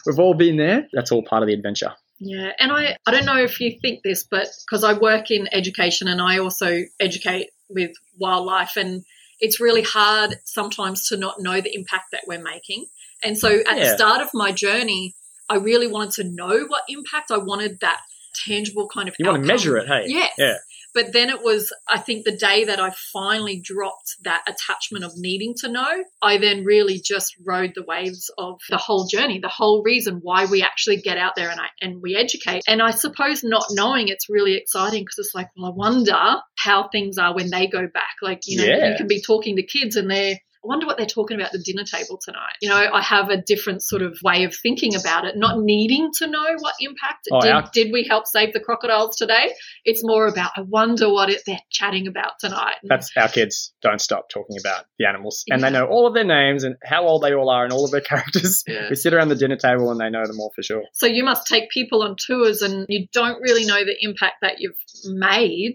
We've 0.07 0.19
all 0.19 0.35
been 0.35 0.57
there. 0.57 0.87
That's 0.93 1.11
all 1.11 1.23
part 1.23 1.43
of 1.43 1.49
the 1.49 1.55
adventure. 1.55 1.95
Yeah, 2.19 2.53
and 2.59 2.73
I, 2.73 2.97
I 3.07 3.11
don't 3.11 3.27
know 3.27 3.37
if 3.37 3.61
you 3.61 3.79
think 3.79 4.03
this, 4.03 4.25
but 4.25 4.49
because 4.67 4.85
I 4.85 4.95
work 4.95 5.31
in 5.31 5.49
education 5.53 6.09
and 6.09 6.21
I 6.21 6.39
also 6.39 6.85
educate 6.99 7.51
with 7.69 7.93
wildlife, 8.19 8.77
and 8.77 9.05
it's 9.39 9.61
really 9.61 9.83
hard 9.83 10.37
sometimes 10.45 11.09
to 11.09 11.19
not 11.19 11.41
know 11.41 11.61
the 11.61 11.75
impact 11.75 12.12
that 12.12 12.23
we're 12.27 12.43
making. 12.43 12.87
And 13.23 13.37
so 13.37 13.49
at 13.51 13.79
the 13.79 13.95
start 13.97 14.23
of 14.23 14.29
my 14.33 14.53
journey, 14.53 15.15
I 15.49 15.57
really 15.57 15.87
wanted 15.87 16.13
to 16.23 16.25
know 16.25 16.65
what 16.67 16.83
impact. 16.89 17.31
I 17.31 17.39
wanted 17.39 17.81
that 17.81 18.01
tangible 18.47 18.89
kind 18.89 19.09
of 19.09 19.15
You 19.19 19.27
want 19.27 19.43
to 19.43 19.47
measure 19.47 19.77
it, 19.79 19.87
hey? 19.87 20.05
Yes. 20.09 20.33
Yeah. 20.39 20.57
But 20.95 21.13
then 21.13 21.29
it 21.29 21.43
was, 21.43 21.73
I 21.87 21.99
think, 21.99 22.25
the 22.25 22.37
day 22.37 22.65
that 22.65 22.81
I 22.81 22.91
finally 23.13 23.61
dropped 23.61 24.17
that 24.25 24.45
attachment 24.49 25.05
of 25.05 25.13
needing 25.17 25.55
to 25.59 25.69
know, 25.69 26.05
I 26.23 26.39
then 26.39 26.65
really 26.65 27.01
just 27.05 27.37
rode 27.45 27.73
the 27.75 27.85
waves 27.87 28.31
of 28.39 28.61
the 28.71 28.79
whole 28.79 29.07
journey, 29.07 29.39
the 29.39 29.49
whole 29.49 29.83
reason 29.83 30.21
why 30.23 30.47
we 30.47 30.63
actually 30.63 30.97
get 30.97 31.19
out 31.19 31.35
there 31.37 31.51
and, 31.51 31.61
I, 31.61 31.67
and 31.83 32.01
we 32.01 32.17
educate. 32.17 32.63
And 32.67 32.81
I 32.81 32.93
suppose 32.93 33.45
not 33.45 33.65
knowing 33.73 34.09
it's 34.09 34.31
really 34.31 34.55
exciting 34.55 35.03
because 35.03 35.19
it's 35.19 35.35
like, 35.35 35.49
well, 35.57 35.71
I 35.71 35.75
wonder 35.75 36.37
how 36.57 36.89
things 36.89 37.19
are 37.19 37.35
when 37.35 37.51
they 37.51 37.67
go 37.67 37.87
back. 37.87 38.17
Like, 38.23 38.41
you 38.47 38.59
know, 38.59 38.65
Yeah. 38.65 38.91
you 38.93 38.97
can 38.97 39.07
be 39.07 39.21
talking 39.21 39.57
to 39.57 39.63
kids 39.63 39.97
and 39.97 40.11
they're, 40.11 40.39
wonder 40.66 40.87
what 40.87 40.96
they're 40.96 41.07
talking 41.07 41.37
about 41.37 41.46
at 41.46 41.52
the 41.52 41.59
dinner 41.62 41.85
table 41.85 42.18
tonight. 42.22 42.55
You 42.61 42.68
know, 42.68 42.76
I 42.76 43.00
have 43.02 43.31
a 43.31 43.37
different 43.40 43.83
sort 43.83 44.02
of 44.02 44.18
way 44.22 44.44
of 44.44 44.55
thinking 44.55 44.94
about 44.94 45.24
it, 45.24 45.37
not 45.37 45.59
needing 45.61 46.11
to 46.18 46.26
know 46.26 46.44
what 46.59 46.74
impact. 46.81 47.29
Oh, 47.33 47.40
did, 47.40 47.50
our- 47.50 47.70
did 47.72 47.92
we 47.92 48.07
help 48.09 48.26
save 48.26 48.52
the 48.52 48.61
crocodiles 48.61 49.16
today? 49.16 49.52
It's 49.85 50.02
more 50.05 50.26
about, 50.26 50.50
I 50.57 50.62
wonder 50.62 51.12
what 51.12 51.31
it, 51.31 51.42
they're 51.46 51.59
chatting 51.70 52.07
about 52.07 52.33
tonight. 52.40 52.74
That's 52.85 53.11
our 53.16 53.29
kids 53.29 53.72
don't 53.83 54.00
stop 54.00 54.29
talking 54.29 54.57
about 54.59 54.85
the 54.98 55.07
animals. 55.07 55.44
And 55.48 55.62
they 55.62 55.70
know 55.70 55.87
all 55.87 56.07
of 56.07 56.14
their 56.14 56.24
names 56.24 56.64
and 56.64 56.76
how 56.85 57.07
old 57.07 57.22
they 57.22 57.33
all 57.35 57.48
are 57.50 57.64
and 57.64 57.72
all 57.72 57.85
of 57.85 57.90
their 57.90 58.00
characters. 58.12 58.62
Yeah. 58.66 58.88
We 58.90 58.96
sit 58.96 59.14
around 59.14 59.29
the 59.29 59.37
dinner 59.37 59.57
table 59.57 59.90
and 59.90 60.00
they 60.00 60.11
know 60.11 60.26
them 60.26 60.40
all 60.40 60.52
for 60.55 60.62
sure. 60.62 60.83
so 60.92 61.07
you 61.07 61.24
must 61.24 61.46
take 61.46 61.70
people 61.70 62.02
on 62.02 62.16
tours 62.16 62.62
and 62.62 62.87
you 62.88 63.07
don't 63.12 63.40
really 63.40 63.64
know 63.64 63.85
the 63.85 63.96
impact 64.00 64.37
that 64.42 64.57
you've 64.61 64.76
made. 65.05 65.74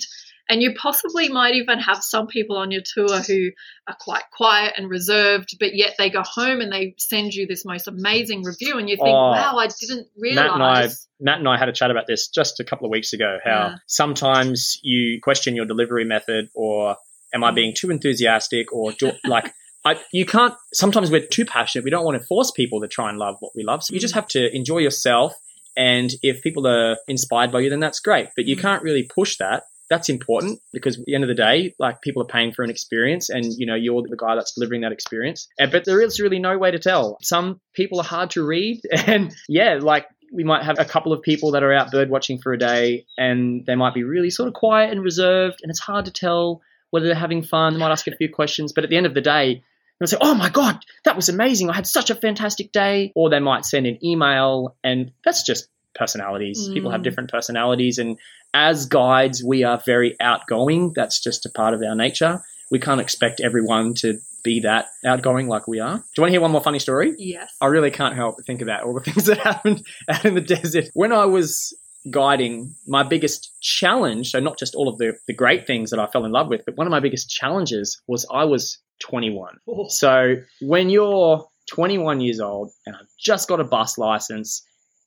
And 0.51 0.61
you 0.61 0.73
possibly 0.75 1.29
might 1.29 1.55
even 1.55 1.79
have 1.79 2.03
some 2.03 2.27
people 2.27 2.57
on 2.57 2.71
your 2.71 2.81
tour 2.85 3.21
who 3.21 3.51
are 3.87 3.95
quite 3.99 4.23
quiet 4.35 4.73
and 4.75 4.89
reserved, 4.89 5.55
but 5.61 5.73
yet 5.73 5.95
they 5.97 6.09
go 6.09 6.23
home 6.23 6.59
and 6.59 6.71
they 6.71 6.93
send 6.97 7.33
you 7.33 7.47
this 7.47 7.63
most 7.63 7.87
amazing 7.87 8.43
review, 8.43 8.77
and 8.77 8.89
you 8.89 8.97
think, 8.97 9.07
Oh. 9.17 9.31
wow, 9.31 9.55
I 9.57 9.67
didn't 9.79 10.07
Matt 10.17 10.51
and 10.53 10.61
I 10.61 10.67
realize. 10.81 11.07
Matt 11.21 11.39
and 11.39 11.47
I 11.47 11.57
had 11.57 11.69
a 11.69 11.71
chat 11.71 11.89
about 11.89 12.05
this 12.05 12.27
just 12.27 12.59
a 12.59 12.65
couple 12.65 12.85
of 12.85 12.91
weeks 12.91 13.13
ago. 13.13 13.37
How 13.43 13.67
Yeah. 13.69 13.75
sometimes 13.87 14.77
you 14.83 15.19
question 15.21 15.55
your 15.55 15.65
delivery 15.65 16.03
method, 16.03 16.49
or 16.53 16.97
am 17.33 17.45
I 17.45 17.51
being 17.51 17.73
too 17.73 17.89
enthusiastic, 17.89 18.73
or 18.73 18.91
do, 18.91 19.13
like 19.25 19.53
I, 19.85 19.99
you 20.11 20.25
can't. 20.25 20.53
Sometimes 20.73 21.09
we're 21.09 21.25
too 21.25 21.45
passionate. 21.45 21.85
We 21.85 21.91
don't 21.91 22.03
want 22.05 22.19
to 22.21 22.27
force 22.27 22.51
people 22.51 22.81
to 22.81 22.87
try 22.89 23.09
and 23.09 23.17
love 23.17 23.37
what 23.39 23.53
we 23.55 23.63
love. 23.63 23.83
So 23.83 23.93
you 23.93 23.99
just 24.01 24.13
Mm. 24.13 24.15
have 24.15 24.27
to 24.29 24.53
enjoy 24.55 24.79
yourself. 24.79 25.33
And 25.77 26.11
if 26.21 26.43
people 26.43 26.67
are 26.67 26.97
inspired 27.07 27.51
by 27.53 27.61
you, 27.61 27.69
then 27.69 27.79
that's 27.79 28.01
great. 28.01 28.27
But 28.35 28.45
you 28.47 28.57
Mm. 28.57 28.61
can't 28.61 28.83
really 28.83 29.03
push 29.03 29.37
that. 29.37 29.63
That's 29.91 30.09
important 30.09 30.59
because 30.73 30.97
at 30.97 31.05
the 31.05 31.13
end 31.15 31.23
of 31.23 31.27
the 31.27 31.35
day, 31.35 31.75
like 31.77 32.01
people 32.01 32.21
are 32.23 32.31
paying 32.37 32.51
for 32.53 32.63
an 32.63 32.69
experience, 32.71 33.29
and 33.29 33.45
you 33.59 33.65
know 33.67 33.75
you're 33.75 34.01
the 34.01 34.15
guy 34.17 34.33
that's 34.35 34.53
delivering 34.53 34.81
that 34.81 34.91
experience. 34.93 35.47
But 35.59 35.85
there 35.85 36.01
is 36.01 36.19
really 36.19 36.39
no 36.39 36.57
way 36.57 36.71
to 36.71 36.79
tell. 36.79 37.17
Some 37.21 37.59
people 37.73 37.99
are 37.99 38.03
hard 38.15 38.29
to 38.31 38.43
read, 38.43 38.81
and 39.05 39.35
yeah, 39.49 39.77
like 39.81 40.07
we 40.33 40.45
might 40.45 40.63
have 40.63 40.79
a 40.79 40.85
couple 40.85 41.11
of 41.11 41.21
people 41.21 41.51
that 41.51 41.61
are 41.63 41.73
out 41.73 41.91
bird 41.91 42.09
watching 42.09 42.39
for 42.39 42.53
a 42.53 42.57
day 42.57 43.05
and 43.17 43.65
they 43.65 43.75
might 43.75 43.93
be 43.93 44.03
really 44.03 44.29
sort 44.29 44.47
of 44.47 44.53
quiet 44.53 44.89
and 44.89 45.03
reserved 45.03 45.59
and 45.61 45.69
it's 45.69 45.81
hard 45.81 46.05
to 46.05 46.11
tell 46.11 46.61
whether 46.91 47.07
they're 47.07 47.15
having 47.27 47.43
fun. 47.43 47.73
They 47.73 47.79
might 47.79 47.91
ask 47.91 48.07
a 48.07 48.15
few 48.15 48.29
questions, 48.29 48.71
but 48.71 48.85
at 48.85 48.89
the 48.89 48.95
end 48.95 49.05
of 49.05 49.13
the 49.13 49.19
day, 49.19 49.61
they'll 49.99 50.07
say, 50.07 50.15
Oh 50.21 50.33
my 50.33 50.47
God, 50.49 50.77
that 51.03 51.17
was 51.17 51.27
amazing. 51.27 51.69
I 51.69 51.75
had 51.75 51.85
such 51.85 52.09
a 52.11 52.15
fantastic 52.15 52.71
day. 52.71 53.11
Or 53.13 53.29
they 53.29 53.41
might 53.41 53.65
send 53.65 53.87
an 53.87 53.97
email 54.05 54.77
and 54.85 55.11
that's 55.25 55.43
just 55.43 55.67
personalities. 55.93 56.69
People 56.73 56.91
have 56.91 57.01
Mm. 57.01 57.03
different 57.03 57.29
personalities. 57.31 57.97
And 57.97 58.17
as 58.53 58.85
guides, 58.85 59.43
we 59.43 59.63
are 59.63 59.81
very 59.85 60.15
outgoing. 60.19 60.93
That's 60.95 61.19
just 61.19 61.45
a 61.45 61.49
part 61.49 61.73
of 61.73 61.81
our 61.81 61.95
nature. 61.95 62.41
We 62.69 62.79
can't 62.79 63.01
expect 63.01 63.41
everyone 63.41 63.93
to 63.95 64.19
be 64.43 64.61
that 64.61 64.87
outgoing 65.05 65.47
like 65.47 65.67
we 65.67 65.79
are. 65.79 65.97
Do 65.97 66.03
you 66.17 66.21
want 66.21 66.29
to 66.29 66.31
hear 66.31 66.41
one 66.41 66.51
more 66.51 66.61
funny 66.61 66.79
story? 66.79 67.13
yes. 67.17 67.53
I 67.61 67.67
really 67.67 67.91
can't 67.91 68.15
help 68.15 68.37
but 68.37 68.45
think 68.45 68.61
about 68.61 68.83
all 68.83 68.93
the 68.93 68.99
things 69.11 69.25
that 69.25 69.37
happened 69.37 69.85
out 70.09 70.25
in 70.25 70.35
the 70.35 70.41
desert. 70.41 70.89
When 70.93 71.11
I 71.11 71.25
was 71.25 71.75
guiding, 72.09 72.75
my 72.87 73.03
biggest 73.03 73.53
challenge, 73.61 74.31
so 74.31 74.39
not 74.39 74.57
just 74.57 74.73
all 74.75 74.87
of 74.87 74.97
the, 74.97 75.13
the 75.27 75.33
great 75.33 75.67
things 75.67 75.91
that 75.91 75.99
I 75.99 76.07
fell 76.07 76.25
in 76.25 76.31
love 76.31 76.49
with, 76.49 76.63
but 76.65 76.75
one 76.77 76.87
of 76.87 76.91
my 76.91 76.99
biggest 76.99 77.29
challenges 77.29 78.01
was 78.07 78.25
I 78.31 78.45
was 78.45 78.79
21. 79.01 79.57
Oh. 79.67 79.87
So 79.89 80.35
when 80.61 80.89
you're 80.89 81.45
21 81.69 82.21
years 82.21 82.39
old 82.39 82.71
and 82.85 82.95
I've 82.95 83.07
just 83.19 83.47
got 83.47 83.59
a 83.59 83.63
bus 83.63 83.97
license 83.97 84.65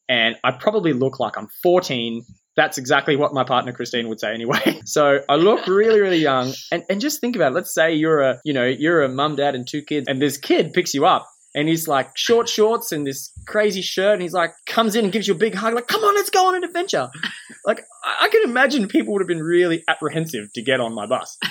and 0.09 0.37
I 0.45 0.53
probably 0.53 0.93
look 0.93 1.19
like 1.19 1.37
I'm 1.37 1.49
14, 1.63 2.25
that's 2.57 2.79
exactly 2.79 3.17
what 3.17 3.35
my 3.35 3.45
partner 3.45 3.73
Christine 3.73 4.09
would 4.09 4.21
say 4.21 4.33
anyway. 4.33 4.81
So 4.87 5.21
I 5.29 5.37
look 5.37 5.67
really, 5.67 6.01
really 6.01 6.19
young. 6.19 6.53
And, 6.71 6.85
and 6.91 7.01
just 7.01 7.21
think 7.21 7.37
about 7.37 7.53
it. 7.53 7.55
Let's 7.55 7.73
say 7.73 7.95
you're 7.95 8.21
a, 8.21 8.41
you 8.45 8.53
know, 8.53 8.67
you're 8.67 9.03
a 9.03 9.09
mum, 9.09 9.35
dad, 9.35 9.55
and 9.55 9.67
two 9.67 9.83
kids, 9.83 10.07
and 10.09 10.21
this 10.21 10.37
kid 10.37 10.73
picks 10.73 10.95
you 10.95 11.07
up 11.07 11.27
and 11.55 11.69
he's 11.69 11.87
like 11.87 12.17
short 12.17 12.49
shorts 12.49 12.93
and 12.93 13.07
this 13.07 13.33
crazy 13.47 13.81
shirt 13.81 14.15
and 14.15 14.23
he's 14.23 14.33
like 14.33 14.53
comes 14.67 14.97
in 14.97 15.05
and 15.05 15.13
gives 15.13 15.29
you 15.29 15.35
a 15.35 15.39
big 15.39 15.55
hug, 15.55 15.75
like, 15.75 15.87
come 15.87 16.03
on, 16.03 16.15
let's 16.15 16.31
go 16.31 16.47
on 16.49 16.57
an 16.57 16.65
adventure. 16.65 17.09
like 17.65 17.85
I, 18.05 18.25
I 18.25 18.29
can 18.29 18.43
imagine 18.45 18.89
people 18.89 19.13
would 19.13 19.23
have 19.23 19.29
been 19.29 19.43
really 19.43 19.85
apprehensive 19.89 20.53
to 20.53 20.63
get 20.63 20.81
on 20.81 20.95
my 20.95 21.07
bus. 21.07 21.39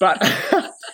But 0.00 0.18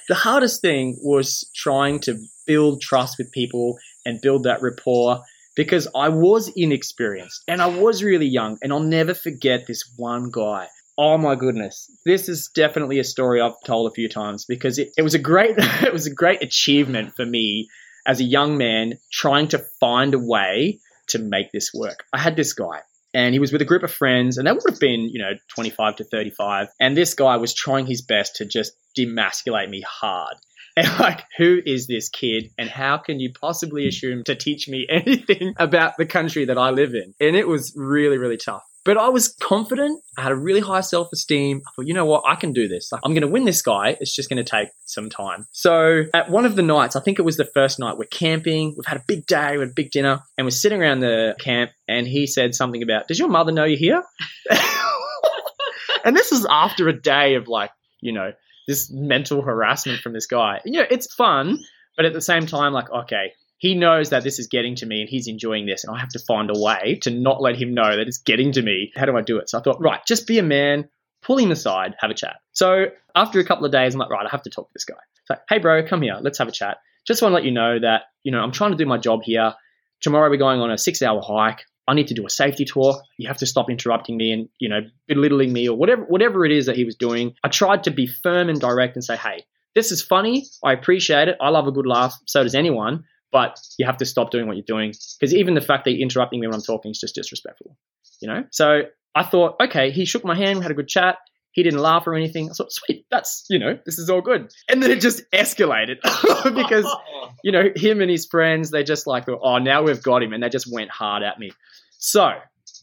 the 0.08 0.14
hardest 0.14 0.60
thing 0.60 0.98
was 1.00 1.50
trying 1.54 2.00
to 2.00 2.18
build 2.46 2.82
trust 2.82 3.16
with 3.16 3.32
people 3.32 3.78
and 4.04 4.20
build 4.20 4.42
that 4.42 4.60
rapport 4.60 5.22
because 5.58 5.88
I 5.92 6.08
was 6.08 6.52
inexperienced 6.54 7.42
and 7.48 7.60
I 7.60 7.66
was 7.66 8.04
really 8.04 8.28
young. 8.28 8.58
And 8.62 8.72
I'll 8.72 8.78
never 8.78 9.12
forget 9.12 9.66
this 9.66 9.92
one 9.96 10.30
guy. 10.30 10.68
Oh 10.96 11.18
my 11.18 11.34
goodness. 11.34 11.90
This 12.06 12.28
is 12.28 12.48
definitely 12.54 13.00
a 13.00 13.04
story 13.04 13.40
I've 13.40 13.60
told 13.66 13.90
a 13.90 13.94
few 13.94 14.08
times 14.08 14.44
because 14.44 14.78
it, 14.78 14.90
it 14.96 15.02
was 15.02 15.14
a 15.14 15.18
great 15.18 15.56
it 15.58 15.92
was 15.92 16.06
a 16.06 16.14
great 16.14 16.44
achievement 16.44 17.16
for 17.16 17.26
me 17.26 17.68
as 18.06 18.20
a 18.20 18.24
young 18.24 18.56
man 18.56 19.00
trying 19.10 19.48
to 19.48 19.58
find 19.80 20.14
a 20.14 20.18
way 20.20 20.78
to 21.08 21.18
make 21.18 21.50
this 21.50 21.72
work. 21.74 22.04
I 22.12 22.20
had 22.20 22.36
this 22.36 22.52
guy 22.52 22.82
and 23.12 23.34
he 23.34 23.40
was 23.40 23.50
with 23.50 23.60
a 23.60 23.64
group 23.64 23.82
of 23.82 23.92
friends 23.92 24.38
and 24.38 24.46
they 24.46 24.52
would 24.52 24.62
have 24.70 24.78
been, 24.78 25.10
you 25.12 25.20
know, 25.20 25.32
25 25.48 25.96
to 25.96 26.04
35 26.04 26.68
and 26.78 26.96
this 26.96 27.14
guy 27.14 27.36
was 27.36 27.52
trying 27.52 27.86
his 27.86 28.00
best 28.00 28.36
to 28.36 28.44
just 28.44 28.74
demasculate 28.96 29.70
me 29.70 29.82
hard. 29.84 30.36
And 30.78 30.98
like, 31.00 31.24
who 31.36 31.60
is 31.66 31.88
this 31.88 32.08
kid 32.08 32.50
and 32.56 32.68
how 32.68 32.98
can 32.98 33.18
you 33.18 33.32
possibly 33.32 33.88
assume 33.88 34.22
to 34.24 34.36
teach 34.36 34.68
me 34.68 34.86
anything 34.88 35.54
about 35.58 35.96
the 35.96 36.06
country 36.06 36.44
that 36.44 36.56
I 36.56 36.70
live 36.70 36.94
in? 36.94 37.14
And 37.20 37.34
it 37.34 37.48
was 37.48 37.74
really, 37.76 38.16
really 38.16 38.36
tough. 38.36 38.62
But 38.84 38.96
I 38.96 39.08
was 39.08 39.34
confident. 39.40 40.00
I 40.16 40.22
had 40.22 40.30
a 40.30 40.36
really 40.36 40.60
high 40.60 40.82
self 40.82 41.08
esteem. 41.12 41.62
I 41.66 41.70
thought, 41.74 41.88
you 41.88 41.94
know 41.94 42.04
what? 42.04 42.22
I 42.28 42.36
can 42.36 42.52
do 42.52 42.68
this. 42.68 42.90
I'm 42.92 43.12
going 43.12 43.22
to 43.22 43.28
win 43.28 43.44
this 43.44 43.60
guy. 43.60 43.96
It's 44.00 44.14
just 44.14 44.30
going 44.30 44.42
to 44.42 44.48
take 44.48 44.68
some 44.84 45.10
time. 45.10 45.46
So 45.50 46.04
at 46.14 46.30
one 46.30 46.46
of 46.46 46.54
the 46.54 46.62
nights, 46.62 46.94
I 46.94 47.00
think 47.00 47.18
it 47.18 47.22
was 47.22 47.36
the 47.36 47.44
first 47.44 47.80
night, 47.80 47.98
we're 47.98 48.04
camping. 48.04 48.74
We've 48.76 48.86
had 48.86 48.98
a 48.98 49.04
big 49.06 49.26
day. 49.26 49.54
We 49.54 49.62
had 49.62 49.70
a 49.70 49.74
big 49.74 49.90
dinner 49.90 50.20
and 50.38 50.46
we're 50.46 50.52
sitting 50.52 50.80
around 50.80 51.00
the 51.00 51.34
camp. 51.40 51.72
And 51.88 52.06
he 52.06 52.28
said 52.28 52.54
something 52.54 52.84
about, 52.84 53.08
does 53.08 53.18
your 53.18 53.28
mother 53.28 53.50
know 53.50 53.64
you're 53.64 53.78
here? 53.78 54.02
and 56.04 56.16
this 56.16 56.30
is 56.30 56.46
after 56.48 56.88
a 56.88 56.98
day 56.98 57.34
of 57.34 57.48
like, 57.48 57.72
you 58.00 58.12
know, 58.12 58.32
this 58.68 58.90
mental 58.92 59.42
harassment 59.42 60.00
from 60.00 60.12
this 60.12 60.26
guy. 60.26 60.60
You 60.64 60.80
know, 60.80 60.86
it's 60.88 61.12
fun, 61.12 61.58
but 61.96 62.04
at 62.06 62.12
the 62.12 62.20
same 62.20 62.46
time, 62.46 62.72
like, 62.72 62.88
okay, 62.90 63.32
he 63.56 63.74
knows 63.74 64.10
that 64.10 64.22
this 64.22 64.38
is 64.38 64.46
getting 64.46 64.76
to 64.76 64.86
me 64.86 65.00
and 65.00 65.10
he's 65.10 65.26
enjoying 65.26 65.66
this, 65.66 65.82
and 65.82 65.96
I 65.96 65.98
have 65.98 66.10
to 66.10 66.20
find 66.20 66.50
a 66.54 66.60
way 66.60 67.00
to 67.02 67.10
not 67.10 67.40
let 67.40 67.56
him 67.56 67.74
know 67.74 67.96
that 67.96 68.06
it's 68.06 68.18
getting 68.18 68.52
to 68.52 68.62
me. 68.62 68.92
How 68.94 69.06
do 69.06 69.16
I 69.16 69.22
do 69.22 69.38
it? 69.38 69.48
So 69.48 69.58
I 69.58 69.62
thought, 69.62 69.80
right, 69.80 70.00
just 70.06 70.28
be 70.28 70.38
a 70.38 70.44
man, 70.44 70.88
pull 71.22 71.38
him 71.38 71.50
aside, 71.50 71.96
have 71.98 72.10
a 72.10 72.14
chat. 72.14 72.36
So 72.52 72.86
after 73.16 73.40
a 73.40 73.44
couple 73.44 73.64
of 73.64 73.72
days, 73.72 73.94
I'm 73.94 73.98
like, 73.98 74.10
right, 74.10 74.24
I 74.24 74.28
have 74.30 74.42
to 74.42 74.50
talk 74.50 74.68
to 74.68 74.72
this 74.74 74.84
guy. 74.84 74.94
So, 75.24 75.34
hey, 75.48 75.58
bro, 75.58 75.82
come 75.82 76.02
here, 76.02 76.18
let's 76.20 76.38
have 76.38 76.48
a 76.48 76.52
chat. 76.52 76.76
Just 77.06 77.22
want 77.22 77.32
to 77.32 77.36
let 77.36 77.44
you 77.44 77.50
know 77.50 77.80
that, 77.80 78.02
you 78.22 78.30
know, 78.30 78.40
I'm 78.40 78.52
trying 78.52 78.72
to 78.72 78.76
do 78.76 78.86
my 78.86 78.98
job 78.98 79.22
here. 79.24 79.54
Tomorrow 80.02 80.28
we're 80.30 80.36
going 80.36 80.60
on 80.60 80.70
a 80.70 80.78
six 80.78 81.02
hour 81.02 81.20
hike. 81.20 81.64
I 81.88 81.94
need 81.94 82.08
to 82.08 82.14
do 82.14 82.26
a 82.26 82.30
safety 82.30 82.64
talk. 82.64 83.02
You 83.16 83.28
have 83.28 83.38
to 83.38 83.46
stop 83.46 83.70
interrupting 83.70 84.16
me 84.16 84.30
and, 84.30 84.48
you 84.58 84.68
know, 84.68 84.80
belittling 85.08 85.52
me 85.52 85.68
or 85.68 85.76
whatever 85.76 86.02
whatever 86.02 86.44
it 86.44 86.52
is 86.52 86.66
that 86.66 86.76
he 86.76 86.84
was 86.84 86.94
doing. 86.94 87.34
I 87.42 87.48
tried 87.48 87.84
to 87.84 87.90
be 87.90 88.06
firm 88.06 88.48
and 88.48 88.60
direct 88.60 88.94
and 88.94 89.04
say, 89.04 89.16
hey, 89.16 89.44
this 89.74 89.90
is 89.90 90.02
funny. 90.02 90.46
I 90.62 90.72
appreciate 90.74 91.28
it. 91.28 91.36
I 91.40 91.48
love 91.48 91.66
a 91.66 91.72
good 91.72 91.86
laugh. 91.86 92.14
So 92.26 92.42
does 92.42 92.54
anyone. 92.54 93.04
But 93.32 93.58
you 93.78 93.86
have 93.86 93.98
to 93.98 94.06
stop 94.06 94.30
doing 94.30 94.46
what 94.46 94.56
you're 94.56 94.64
doing. 94.66 94.94
Because 95.18 95.34
even 95.34 95.54
the 95.54 95.60
fact 95.60 95.84
that 95.84 95.92
you're 95.92 96.02
interrupting 96.02 96.40
me 96.40 96.46
when 96.46 96.54
I'm 96.54 96.62
talking 96.62 96.90
is 96.90 97.00
just 97.00 97.14
disrespectful. 97.14 97.76
You 98.20 98.28
know? 98.28 98.44
So 98.50 98.82
I 99.14 99.22
thought, 99.22 99.56
okay, 99.60 99.90
he 99.90 100.04
shook 100.04 100.24
my 100.24 100.36
hand, 100.36 100.58
we 100.58 100.64
had 100.64 100.70
a 100.70 100.74
good 100.74 100.88
chat. 100.88 101.16
He 101.52 101.62
didn't 101.62 101.80
laugh 101.80 102.06
or 102.06 102.14
anything. 102.14 102.48
I 102.50 102.52
thought, 102.52 102.72
sweet, 102.72 103.06
that's, 103.10 103.44
you 103.50 103.58
know, 103.58 103.78
this 103.84 103.98
is 103.98 104.08
all 104.08 104.20
good. 104.20 104.52
And 104.68 104.82
then 104.82 104.90
it 104.90 105.00
just 105.00 105.22
escalated 105.32 105.96
because, 106.54 106.86
you 107.42 107.50
know, 107.50 107.64
him 107.74 108.00
and 108.00 108.10
his 108.10 108.26
friends, 108.26 108.70
they 108.70 108.84
just 108.84 109.06
like, 109.06 109.24
oh, 109.28 109.58
now 109.58 109.82
we've 109.82 110.02
got 110.02 110.22
him. 110.22 110.32
And 110.32 110.42
they 110.42 110.50
just 110.50 110.72
went 110.72 110.90
hard 110.90 111.22
at 111.22 111.38
me. 111.38 111.50
So 111.98 112.30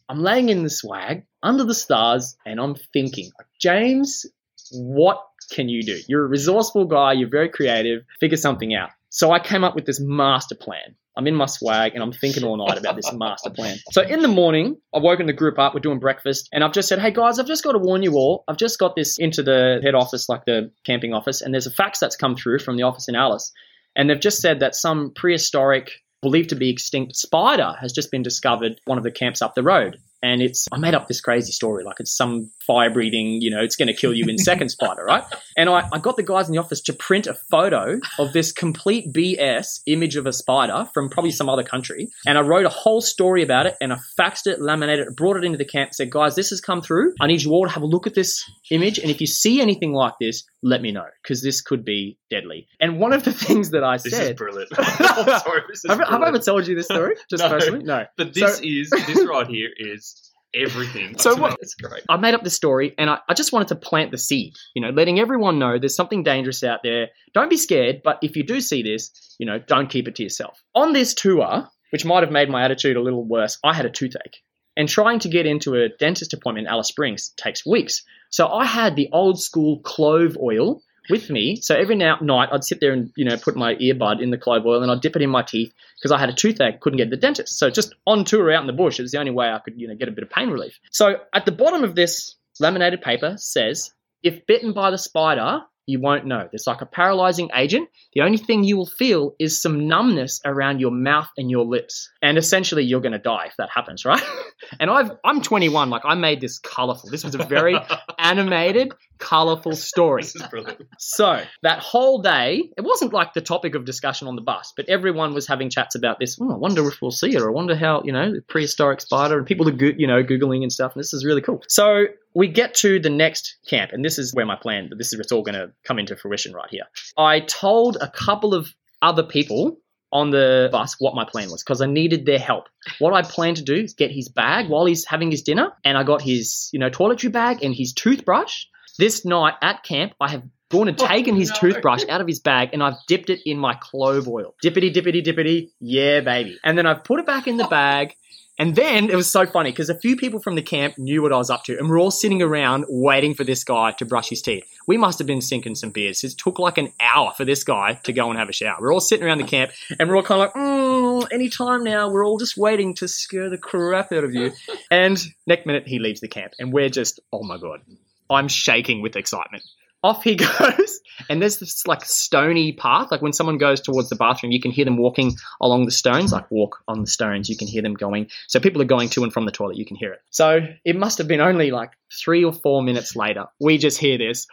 I'm 0.10 0.20
laying 0.20 0.50
in 0.50 0.64
the 0.64 0.70
swag 0.70 1.24
under 1.42 1.64
the 1.64 1.74
stars 1.74 2.36
and 2.46 2.60
I'm 2.60 2.76
thinking, 2.94 3.32
James, 3.60 4.26
what 4.72 5.22
can 5.52 5.70
you 5.70 5.84
do? 5.84 6.00
You're 6.08 6.26
a 6.26 6.28
resourceful 6.28 6.86
guy, 6.86 7.14
you're 7.14 7.30
very 7.30 7.50
creative, 7.50 8.04
figure 8.20 8.38
something 8.38 8.76
out. 8.76 8.90
So 9.10 9.32
I 9.32 9.40
came 9.40 9.64
up 9.64 9.76
with 9.76 9.86
this 9.86 10.00
master 10.00 10.56
plan. 10.56 10.96
I'm 11.18 11.28
in 11.28 11.36
my 11.36 11.46
swag 11.46 11.94
and 11.94 12.04
I'm 12.04 12.12
thinking 12.12 12.44
all 12.44 12.58
night 12.58 12.78
about 12.78 12.98
this 12.98 13.12
master 13.14 13.50
plan. 13.50 13.78
So 13.92 14.02
in 14.02 14.22
the 14.22 14.28
morning, 14.28 14.76
I've 14.94 15.02
woken 15.02 15.28
the 15.28 15.34
group 15.34 15.58
up, 15.58 15.74
we're 15.74 15.80
doing 15.80 16.00
breakfast, 16.00 16.50
and 16.52 16.62
I've 16.64 16.74
just 16.74 16.90
said, 16.90 17.00
hey 17.00 17.12
guys, 17.12 17.40
I've 17.40 17.48
just 17.48 17.64
got 17.64 17.72
to 17.72 17.80
warn 17.80 18.04
you 18.04 18.16
all. 18.16 18.44
I've 18.50 18.58
just 18.58 18.78
got 18.80 18.98
this 18.98 19.18
into 19.18 19.42
the 19.42 19.80
head 19.82 19.96
office, 19.96 20.28
like 20.28 20.44
the 20.44 20.72
camping 20.84 21.14
office, 21.14 21.42
and 21.42 21.54
there's 21.54 21.68
a 21.68 21.72
fax 21.72 22.00
that's 22.00 22.18
come 22.18 22.36
through 22.36 22.60
from 22.60 22.76
the 22.76 22.84
office 22.84 23.08
in 23.08 23.16
Alice. 23.16 23.52
And 23.96 24.10
they've 24.10 24.20
just 24.20 24.42
said 24.42 24.60
that 24.60 24.76
some 24.76 25.14
prehistoric, 25.16 25.92
believed 26.22 26.50
to 26.50 26.56
be 26.56 26.70
extinct 26.70 27.16
spider 27.16 27.74
has 27.80 27.92
just 27.92 28.12
been 28.12 28.24
discovered 28.24 28.80
one 28.86 28.98
of 28.98 29.04
the 29.04 29.12
camps 29.12 29.42
up 29.42 29.56
the 29.56 29.64
road 29.64 29.98
and 30.24 30.42
it's 30.42 30.66
I 30.72 30.78
made 30.78 30.94
up 30.96 31.08
this 31.08 31.22
crazy 31.22 31.52
story 31.52 31.84
like 31.84 31.98
it's 32.00 32.16
some 32.16 32.50
fire 32.66 32.90
breathing, 32.90 33.42
you 33.42 33.52
know, 33.52 33.62
it's 33.62 33.76
going 33.76 33.88
to 33.88 33.94
kill 33.94 34.14
you 34.14 34.26
in 34.28 34.38
seconds 34.38 34.74
spider, 34.80 35.04
right? 35.04 35.24
And 35.56 35.70
I, 35.70 35.88
I 35.94 36.00
got 36.00 36.16
the 36.18 36.24
guys 36.24 36.48
in 36.48 36.54
the 36.54 36.60
office 36.60 36.82
to 36.84 36.94
print 36.94 37.28
a 37.28 37.36
photo 37.52 38.00
of 38.18 38.34
this 38.34 38.52
complete 38.52 39.14
BS 39.14 39.82
image 39.88 40.16
of 40.16 40.26
a 40.26 40.34
spider 40.34 40.88
from 40.94 41.10
probably 41.10 41.32
some 41.32 41.50
other 41.50 41.64
country, 41.64 42.10
and 42.26 42.38
I 42.38 42.42
wrote 42.42 42.66
a 42.66 42.70
whole 42.70 43.02
story 43.02 43.44
about 43.44 43.66
it, 43.68 43.76
and 43.82 43.94
I 43.94 43.98
faxed 44.20 44.48
it, 44.48 44.62
laminated 44.62 45.08
it, 45.08 45.16
brought 45.16 45.38
it 45.38 45.44
into 45.44 45.58
the 45.58 45.66
camp, 45.66 45.94
said, 45.94 46.10
guys, 46.10 46.36
this 46.36 46.50
has 46.50 46.62
come 46.62 46.82
through. 46.82 47.14
I 47.22 47.28
need 47.28 47.42
you 47.44 47.52
all 47.52 47.66
to 47.66 47.72
have 47.72 47.84
a 47.84 47.88
look 47.88 48.08
at 48.08 48.14
this 48.16 48.44
image, 48.72 48.98
and 49.00 49.10
if 49.12 49.22
you 49.22 49.28
see 49.28 49.62
anything 49.62 49.94
like 49.94 50.14
this, 50.20 50.44
let 50.64 50.82
me 50.82 50.92
know 50.92 51.06
because 51.22 51.44
this 51.44 51.62
could 51.62 51.86
be 51.86 52.18
deadly. 52.30 52.68
And 52.80 53.00
one 53.00 53.14
of 53.14 53.24
the 53.24 53.32
things 53.46 53.72
that 53.72 53.84
I 53.84 53.98
This 53.98 54.08
is 54.08 54.14
said. 54.14 54.36
brilliant. 54.38 54.70
I'm 54.78 54.86
sorry, 55.40 55.62
this 55.70 55.86
is 55.86 55.92
have, 55.92 56.00
have 56.08 56.22
I 56.22 56.28
ever 56.30 56.40
told 56.40 56.68
you 56.68 56.76
this 56.76 56.86
story? 56.86 57.16
Just 57.30 57.44
No. 57.44 57.50
personally? 57.50 57.84
No. 57.84 58.06
But 58.18 58.34
this 58.34 58.58
So- 58.58 58.64
is 58.64 58.90
this 58.90 59.26
right 59.26 59.48
here 59.48 59.70
is 59.78 60.15
everything. 60.54 61.18
So 61.18 61.36
what- 61.36 61.58
It's 61.62 61.76
great. 61.76 62.04
I 62.10 62.18
made 62.18 62.34
up 62.34 62.44
this 62.44 62.54
story 62.54 62.94
and 62.98 63.10
I, 63.10 63.20
I 63.28 63.34
just 63.34 63.52
wanted 63.52 63.70
to 63.70 63.76
plant 63.76 64.12
the 64.12 64.18
seed, 64.18 64.54
you 64.74 64.82
know, 64.82 64.90
letting 64.90 65.20
everyone 65.20 65.60
know 65.60 65.78
there's 65.80 65.96
something 65.96 66.24
dangerous 66.24 66.64
out 66.64 66.80
there. 66.84 67.10
Don't 67.34 67.50
be 67.50 67.58
scared, 67.58 68.02
but 68.04 68.20
if 68.22 68.36
you 68.36 68.44
do 68.44 68.62
see 68.62 68.84
this, 68.84 69.36
you 69.40 69.46
know, 69.46 69.60
don't 69.60 69.90
keep 69.90 70.08
it 70.08 70.16
to 70.16 70.24
yourself. 70.24 70.62
On 70.74 70.94
this 70.94 71.14
tour, 71.14 71.68
which 71.92 72.06
might 72.06 72.24
have 72.24 72.32
made 72.32 72.50
my 72.50 72.64
attitude 72.64 72.98
a 72.98 73.02
little 73.02 73.24
worse, 73.24 73.58
I 73.64 73.74
had 73.74 73.86
a 73.86 73.90
toothache. 73.90 74.38
And 74.78 74.90
trying 74.90 75.20
to 75.20 75.30
get 75.30 75.46
into 75.46 75.76
a 75.76 75.88
dentist 75.88 76.34
appointment 76.34 76.68
in 76.68 76.72
Alice 76.74 76.90
Springs 76.90 77.30
takes 77.38 77.66
weeks. 77.66 78.04
So 78.30 78.48
I 78.48 78.66
had 78.66 78.96
the 78.98 79.08
old 79.14 79.42
school 79.42 79.80
clove 79.80 80.38
oil 80.42 80.82
with 81.10 81.30
me. 81.30 81.58
So 81.58 81.76
every 81.76 81.96
now 81.96 82.18
night 82.22 82.50
I'd 82.52 82.64
sit 82.64 82.80
there 82.80 82.94
and, 82.94 83.12
you 83.16 83.26
know, 83.26 83.38
put 83.38 83.56
my 83.56 83.76
earbud 83.76 84.22
in 84.22 84.32
the 84.32 84.38
clove 84.38 84.66
oil 84.66 84.82
and 84.82 84.92
I'd 84.92 85.02
dip 85.02 85.16
it 85.16 85.22
in 85.22 85.30
my 85.30 85.42
teeth 85.42 85.74
because 85.98 86.12
I 86.12 86.20
had 86.20 86.30
a 86.30 86.34
toothache, 86.34 86.82
couldn't 86.82 86.98
get 86.98 87.06
to 87.06 87.10
the 87.12 87.18
dentist. 87.18 87.58
So 87.58 87.70
just 87.70 87.94
on 88.06 88.26
tour 88.26 88.52
out 88.52 88.62
in 88.62 88.68
the 88.68 88.74
bush, 88.74 89.00
it 89.00 89.04
was 89.04 89.12
the 89.12 89.20
only 89.20 89.32
way 89.32 89.48
I 89.48 89.60
could, 89.60 89.80
you 89.80 89.88
know, 89.88 89.96
get 89.96 90.08
a 90.08 90.12
bit 90.12 90.24
of 90.24 90.30
pain 90.30 90.50
relief. 90.50 90.80
So 90.92 91.18
at 91.34 91.46
the 91.46 91.52
bottom 91.52 91.84
of 91.84 91.96
this 91.96 92.36
laminated 92.60 93.02
paper 93.02 93.36
says, 93.38 93.92
if 94.24 94.46
bitten 94.48 94.74
by 94.74 94.92
the 94.92 94.98
spider, 94.98 95.62
you 95.88 96.00
won't 96.00 96.26
know. 96.26 96.48
There's 96.52 96.66
like 96.66 96.82
a 96.82 96.86
paralyzing 96.86 97.50
agent. 97.54 97.90
The 98.14 98.22
only 98.22 98.38
thing 98.38 98.64
you 98.64 98.78
will 98.78 98.88
feel 98.88 99.36
is 99.40 99.62
some 99.62 99.88
numbness 99.88 100.42
around 100.44 100.80
your 100.80 100.92
mouth 100.92 101.30
and 101.38 101.52
your 101.52 101.66
lips. 101.66 102.10
And 102.22 102.38
essentially 102.38 102.84
you're 102.84 103.02
going 103.02 103.12
to 103.12 103.20
die 103.20 103.46
if 103.48 103.54
that 103.58 103.70
happens, 103.70 104.04
right? 104.04 104.24
and 104.80 104.90
I've 104.90 105.12
I'm 105.24 105.42
21, 105.42 105.90
like 105.90 106.02
I 106.04 106.16
made 106.16 106.42
this 106.42 106.58
colorful. 106.60 107.10
This 107.10 107.24
was 107.24 107.36
a 107.36 107.44
very 107.44 107.78
animated, 108.18 108.94
colorful 109.18 109.76
story. 109.76 110.22
This 110.26 110.36
is 110.36 110.44
brilliant. 110.48 110.82
So 110.98 111.44
that 111.62 111.80
whole 111.80 112.22
day, 112.22 112.70
it 112.78 112.82
wasn't 112.82 113.14
like 113.14 113.34
the 113.34 113.42
topic 113.42 113.76
of 113.76 113.86
discussion 113.86 114.28
on 114.28 114.36
the 114.36 114.42
bus, 114.42 114.74
but 114.76 114.90
everyone 114.90 115.34
was 115.34 115.46
having 115.48 115.70
chats 115.70 115.96
about 115.96 116.20
this. 116.20 116.38
Oh, 116.42 116.52
I 116.52 116.58
wonder 116.58 116.88
if 116.88 117.02
we'll 117.02 117.12
see 117.12 117.36
it, 117.36 117.42
or 117.42 117.50
I 117.50 117.52
wonder 117.54 117.76
how 117.76 118.02
you 118.04 118.12
know 118.12 118.34
the 118.34 118.42
prehistoric 118.42 119.02
spider, 119.02 119.38
and 119.38 119.46
people 119.46 119.68
are 119.68 119.72
go- 119.72 119.94
you 119.98 120.08
know 120.08 120.24
googling 120.24 120.64
and 120.64 120.72
stuff. 120.72 120.94
And 120.96 121.00
this 121.00 121.14
is 121.14 121.26
really 121.26 121.42
cool. 121.42 121.64
So 121.68 122.06
we 122.34 122.48
get 122.48 122.74
to 122.76 123.00
the 123.00 123.10
next 123.10 123.58
camp, 123.68 123.92
and 123.94 124.04
this 124.04 124.18
is 124.18 124.34
where 124.34 124.46
my 124.46 124.56
plan. 124.56 124.90
This 124.98 125.14
is 125.14 125.20
it's 125.20 125.32
all 125.32 125.44
going 125.44 125.56
to 125.56 125.72
come 125.84 126.00
into 126.00 126.16
fruition 126.16 126.54
right 126.54 126.70
here. 126.70 126.84
I 127.18 127.42
told 127.42 127.98
a 128.02 128.10
couple 128.10 128.54
of 128.54 128.74
other 129.02 129.24
people 129.24 129.78
on 130.12 130.30
the 130.32 130.70
bus 130.72 130.96
what 131.00 131.14
my 131.14 131.26
plan 131.26 131.50
was 131.50 131.64
because 131.64 131.82
I 131.82 131.88
needed 131.88 132.26
their 132.26 132.40
help. 132.40 132.70
What 133.00 133.14
I 133.14 133.22
planned 133.22 133.58
to 133.58 133.64
do 133.64 133.76
is 133.76 133.94
get 133.94 134.12
his 134.12 134.30
bag 134.30 134.70
while 134.70 134.86
he's 134.86 135.06
having 135.06 135.30
his 135.32 135.42
dinner, 135.42 135.74
and 135.84 135.98
I 135.98 136.04
got 136.04 136.22
his 136.22 136.70
you 136.72 136.80
know 136.80 136.90
toiletry 136.90 137.32
bag 137.32 137.64
and 137.64 137.76
his 137.76 137.94
toothbrush. 137.94 138.66
This 138.98 139.26
night 139.26 139.56
at 139.62 139.84
camp, 139.84 140.14
I 140.22 140.30
have 140.30 140.44
gone 140.72 140.88
and 140.88 140.98
taken 140.98 141.36
his 141.36 141.50
no. 141.50 141.56
toothbrush 141.56 142.04
out 142.10 142.22
of 142.22 142.28
his 142.28 142.40
bag 142.40 142.70
and 142.74 142.82
I've 142.82 142.96
dipped 143.08 143.30
it 143.30 143.42
in 143.46 143.58
my 143.58 143.76
clove 143.76 144.28
oil. 144.28 144.56
Dippity, 144.64 144.94
dippity, 144.94 145.24
dippity. 145.24 145.70
Yeah, 145.80 146.22
baby. 146.22 146.58
And 146.64 146.78
then 146.78 146.86
I've 146.86 147.04
put 147.04 147.20
it 147.20 147.26
back 147.26 147.48
in 147.48 147.58
the 147.58 147.68
bag. 147.68 148.16
And 148.58 148.74
then 148.74 149.10
it 149.10 149.16
was 149.16 149.30
so 149.30 149.46
funny 149.46 149.72
because 149.72 149.90
a 149.90 150.00
few 150.00 150.16
people 150.16 150.40
from 150.40 150.56
the 150.56 150.62
camp 150.62 150.98
knew 150.98 151.22
what 151.22 151.34
I 151.34 151.38
was 151.38 151.50
up 151.50 151.66
to, 151.66 151.78
and 151.78 151.90
we're 151.90 152.00
all 152.00 152.10
sitting 152.10 152.42
around 152.42 152.86
waiting 152.88 153.34
for 153.34 153.44
this 153.44 153.66
guy 153.66 153.92
to 153.92 154.06
brush 154.06 154.30
his 154.30 154.42
teeth. 154.42 154.64
We 154.88 154.96
must 154.96 155.18
have 155.18 155.28
been 155.28 155.42
sinking 155.42 155.76
some 155.76 155.90
beers. 155.90 156.24
It 156.24 156.38
took 156.38 156.58
like 156.58 156.78
an 156.78 156.94
hour 157.02 157.34
for 157.36 157.44
this 157.44 157.66
guy 157.66 158.00
to 158.06 158.14
go 158.14 158.30
and 158.30 158.40
have 158.40 158.48
a 158.48 158.54
shower. 158.54 158.78
We're 158.80 158.94
all 158.94 159.02
sitting 159.02 159.26
around 159.26 159.40
the 159.40 159.44
camp, 159.44 159.72
and 160.00 160.08
we're 160.08 160.16
all 160.16 160.24
kind 160.24 160.42
of 160.42 160.48
like, 160.48 160.54
mm, 160.54 161.28
any 161.34 161.50
time 161.50 161.84
now. 161.84 162.10
We're 162.10 162.26
all 162.26 162.38
just 162.38 162.56
waiting 162.56 162.94
to 162.96 163.10
scare 163.10 163.50
the 163.50 163.58
crap 163.58 164.14
out 164.14 164.24
of 164.24 164.34
you. 164.34 164.54
And 164.90 165.22
next 165.46 165.66
minute, 165.66 165.86
he 165.88 166.00
leaves 166.00 166.22
the 166.22 166.30
camp, 166.30 166.54
and 166.58 166.72
we're 166.72 166.88
just, 166.88 167.20
oh 167.34 167.44
my 167.44 167.58
god, 167.58 167.82
I'm 168.30 168.48
shaking 168.48 169.02
with 169.02 169.16
excitement. 169.16 169.64
Off 170.04 170.24
he 170.24 170.36
goes, 170.36 171.00
and 171.30 171.42
there's 171.42 171.58
this 171.58 171.88
like 171.88 172.06
stony 172.06 172.74
path. 172.74 173.12
Like 173.12 173.22
when 173.22 173.34
someone 173.34 173.58
goes 173.58 173.82
towards 173.82 174.10
the 174.10 174.16
bathroom, 174.16 174.52
you 174.52 174.62
can 174.62 174.72
hear 174.72 174.86
them 174.86 174.98
walking 174.98 175.36
along 175.62 175.86
the 175.86 175.92
stones, 175.92 176.32
like 176.32 176.50
walk 176.52 176.84
on 176.88 177.02
the 177.02 177.08
stones. 177.08 177.50
You 177.50 177.58
can 177.58 177.68
hear 177.68 177.82
them 177.82 177.96
going. 177.96 178.30
So 178.48 178.60
people 178.60 178.82
are 178.82 178.86
going 178.86 179.10
to 179.10 179.24
and 179.24 179.34
from 179.34 179.46
the 179.46 179.52
toilet. 179.52 179.78
You 179.78 179.86
can 179.86 179.96
hear 179.96 180.14
it. 180.14 180.22
So 180.30 180.60
it 180.84 180.96
must 180.96 181.18
have 181.18 181.28
been 181.28 181.42
only 181.42 181.72
like 181.72 181.92
three 182.24 182.44
or 182.44 182.54
four 182.54 182.84
minutes 182.84 183.16
later. 183.16 183.46
We 183.60 183.78
just 183.78 183.98
hear 183.98 184.18
this 184.18 184.48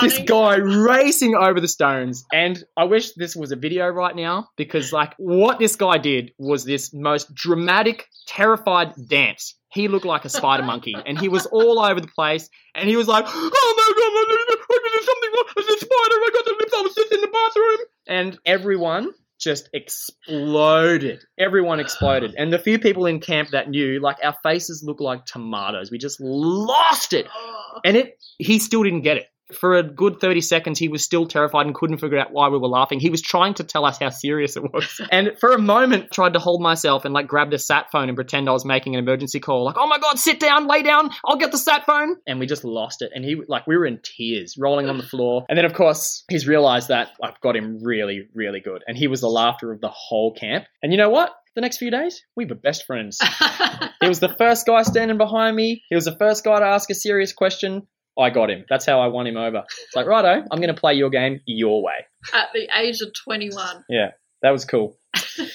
this 0.00 0.18
guy 0.18 0.56
racing 0.56 1.34
over 1.34 1.60
the 1.60 1.68
stones. 1.68 2.24
And 2.32 2.62
I 2.76 2.84
wish 2.84 3.12
this 3.12 3.36
was 3.36 3.52
a 3.52 3.56
video 3.56 3.88
right 3.88 4.14
now 4.14 4.48
because, 4.56 4.92
like, 4.92 5.14
what 5.18 5.58
this 5.58 5.76
guy 5.76 5.98
did 5.98 6.32
was 6.38 6.64
this 6.64 6.92
most 6.92 7.34
dramatic, 7.34 8.06
terrified 8.26 8.94
dance. 9.08 9.54
He 9.72 9.88
looked 9.88 10.06
like 10.06 10.24
a 10.24 10.28
spider 10.28 10.62
monkey 10.62 10.96
and 11.06 11.18
he 11.18 11.28
was 11.28 11.46
all 11.46 11.78
over 11.80 12.00
the 12.00 12.08
place. 12.08 12.48
And 12.74 12.88
he 12.88 12.96
was 12.96 13.08
like, 13.08 13.24
Oh 13.26 13.74
my 13.76 13.92
god, 13.96 14.20
there's 14.92 15.06
something 15.06 15.30
wrong. 15.34 15.44
There's 15.56 15.68
a 15.68 15.78
spider. 15.78 15.94
I 15.94 16.30
got 16.32 16.44
the 16.44 16.56
lips. 16.58 16.72
I 16.76 16.82
was 16.82 16.94
just 16.94 17.12
in 17.12 17.20
the 17.20 17.28
bathroom. 17.28 17.78
And 18.06 18.38
everyone 18.44 19.12
just 19.38 19.70
exploded. 19.72 21.24
Everyone 21.38 21.80
exploded. 21.80 22.34
And 22.36 22.52
the 22.52 22.58
few 22.58 22.78
people 22.78 23.06
in 23.06 23.20
camp 23.20 23.50
that 23.50 23.70
knew, 23.70 23.98
like, 24.00 24.18
our 24.22 24.34
faces 24.42 24.82
looked 24.84 25.00
like 25.00 25.24
tomatoes. 25.24 25.90
We 25.90 25.98
just 25.98 26.20
lost 26.20 27.12
it. 27.12 27.26
And 27.84 27.96
it 27.96 28.22
he 28.38 28.58
still 28.58 28.82
didn't 28.82 29.02
get 29.02 29.16
it. 29.16 29.29
For 29.54 29.76
a 29.76 29.82
good 29.82 30.20
30 30.20 30.40
seconds, 30.40 30.78
he 30.78 30.88
was 30.88 31.02
still 31.02 31.26
terrified 31.26 31.66
and 31.66 31.74
couldn't 31.74 31.98
figure 31.98 32.18
out 32.18 32.32
why 32.32 32.48
we 32.48 32.58
were 32.58 32.68
laughing. 32.68 33.00
He 33.00 33.10
was 33.10 33.22
trying 33.22 33.54
to 33.54 33.64
tell 33.64 33.84
us 33.84 33.98
how 33.98 34.10
serious 34.10 34.56
it 34.56 34.62
was. 34.62 35.00
And 35.10 35.32
for 35.40 35.52
a 35.52 35.58
moment, 35.58 36.12
tried 36.12 36.34
to 36.34 36.38
hold 36.38 36.62
myself 36.62 37.04
and 37.04 37.12
like 37.12 37.26
grabbed 37.26 37.52
a 37.52 37.58
sat 37.58 37.90
phone 37.90 38.08
and 38.08 38.16
pretend 38.16 38.48
I 38.48 38.52
was 38.52 38.64
making 38.64 38.94
an 38.94 39.00
emergency 39.00 39.40
call. 39.40 39.64
Like, 39.64 39.76
oh 39.78 39.86
my 39.86 39.98
God, 39.98 40.18
sit 40.18 40.38
down, 40.38 40.68
lay 40.68 40.82
down, 40.82 41.10
I'll 41.24 41.36
get 41.36 41.50
the 41.50 41.58
sat 41.58 41.84
phone. 41.84 42.16
And 42.26 42.38
we 42.38 42.46
just 42.46 42.64
lost 42.64 43.02
it. 43.02 43.10
And 43.14 43.24
he, 43.24 43.36
like, 43.48 43.66
we 43.66 43.76
were 43.76 43.86
in 43.86 44.00
tears, 44.02 44.56
rolling 44.58 44.88
on 44.88 44.98
the 44.98 45.02
floor. 45.10 45.44
And 45.48 45.58
then, 45.58 45.64
of 45.64 45.74
course, 45.74 46.24
he's 46.30 46.46
realized 46.46 46.88
that 46.88 47.10
I've 47.22 47.40
got 47.40 47.56
him 47.56 47.80
really, 47.82 48.28
really 48.34 48.60
good. 48.60 48.82
And 48.86 48.96
he 48.96 49.08
was 49.08 49.20
the 49.20 49.28
laughter 49.28 49.72
of 49.72 49.80
the 49.80 49.90
whole 49.92 50.32
camp. 50.32 50.66
And 50.82 50.92
you 50.92 50.98
know 50.98 51.10
what? 51.10 51.32
The 51.56 51.60
next 51.60 51.78
few 51.78 51.90
days, 51.90 52.22
we 52.36 52.46
were 52.46 52.54
best 52.54 52.86
friends. 52.86 53.18
He 54.00 54.08
was 54.08 54.20
the 54.20 54.34
first 54.34 54.66
guy 54.66 54.82
standing 54.82 55.18
behind 55.18 55.54
me. 55.54 55.82
He 55.90 55.94
was 55.94 56.06
the 56.06 56.16
first 56.16 56.42
guy 56.42 56.58
to 56.58 56.64
ask 56.64 56.88
a 56.90 56.94
serious 56.94 57.34
question. 57.34 57.86
I 58.20 58.30
got 58.30 58.50
him. 58.50 58.64
That's 58.68 58.86
how 58.86 59.00
I 59.00 59.08
won 59.08 59.26
him 59.26 59.36
over. 59.36 59.64
It's 59.86 59.96
like, 59.96 60.06
righto, 60.06 60.44
I'm 60.50 60.60
going 60.60 60.74
to 60.74 60.80
play 60.80 60.94
your 60.94 61.10
game 61.10 61.40
your 61.46 61.82
way. 61.82 62.06
At 62.32 62.48
the 62.52 62.68
age 62.78 63.00
of 63.00 63.12
21. 63.24 63.84
Yeah, 63.88 64.10
That 64.42 64.50
was 64.50 64.64
cool. 64.64 64.96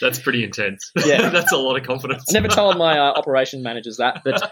That's 0.01 0.19
pretty 0.19 0.43
intense. 0.43 0.91
Yeah. 1.05 1.29
That's 1.33 1.51
a 1.51 1.57
lot 1.57 1.77
of 1.77 1.85
confidence. 1.85 2.25
I 2.29 2.33
never 2.33 2.47
told 2.49 2.77
my 2.77 2.97
uh, 2.97 3.13
operation 3.13 3.63
managers 3.63 3.97
that, 3.97 4.21
but 4.25 4.51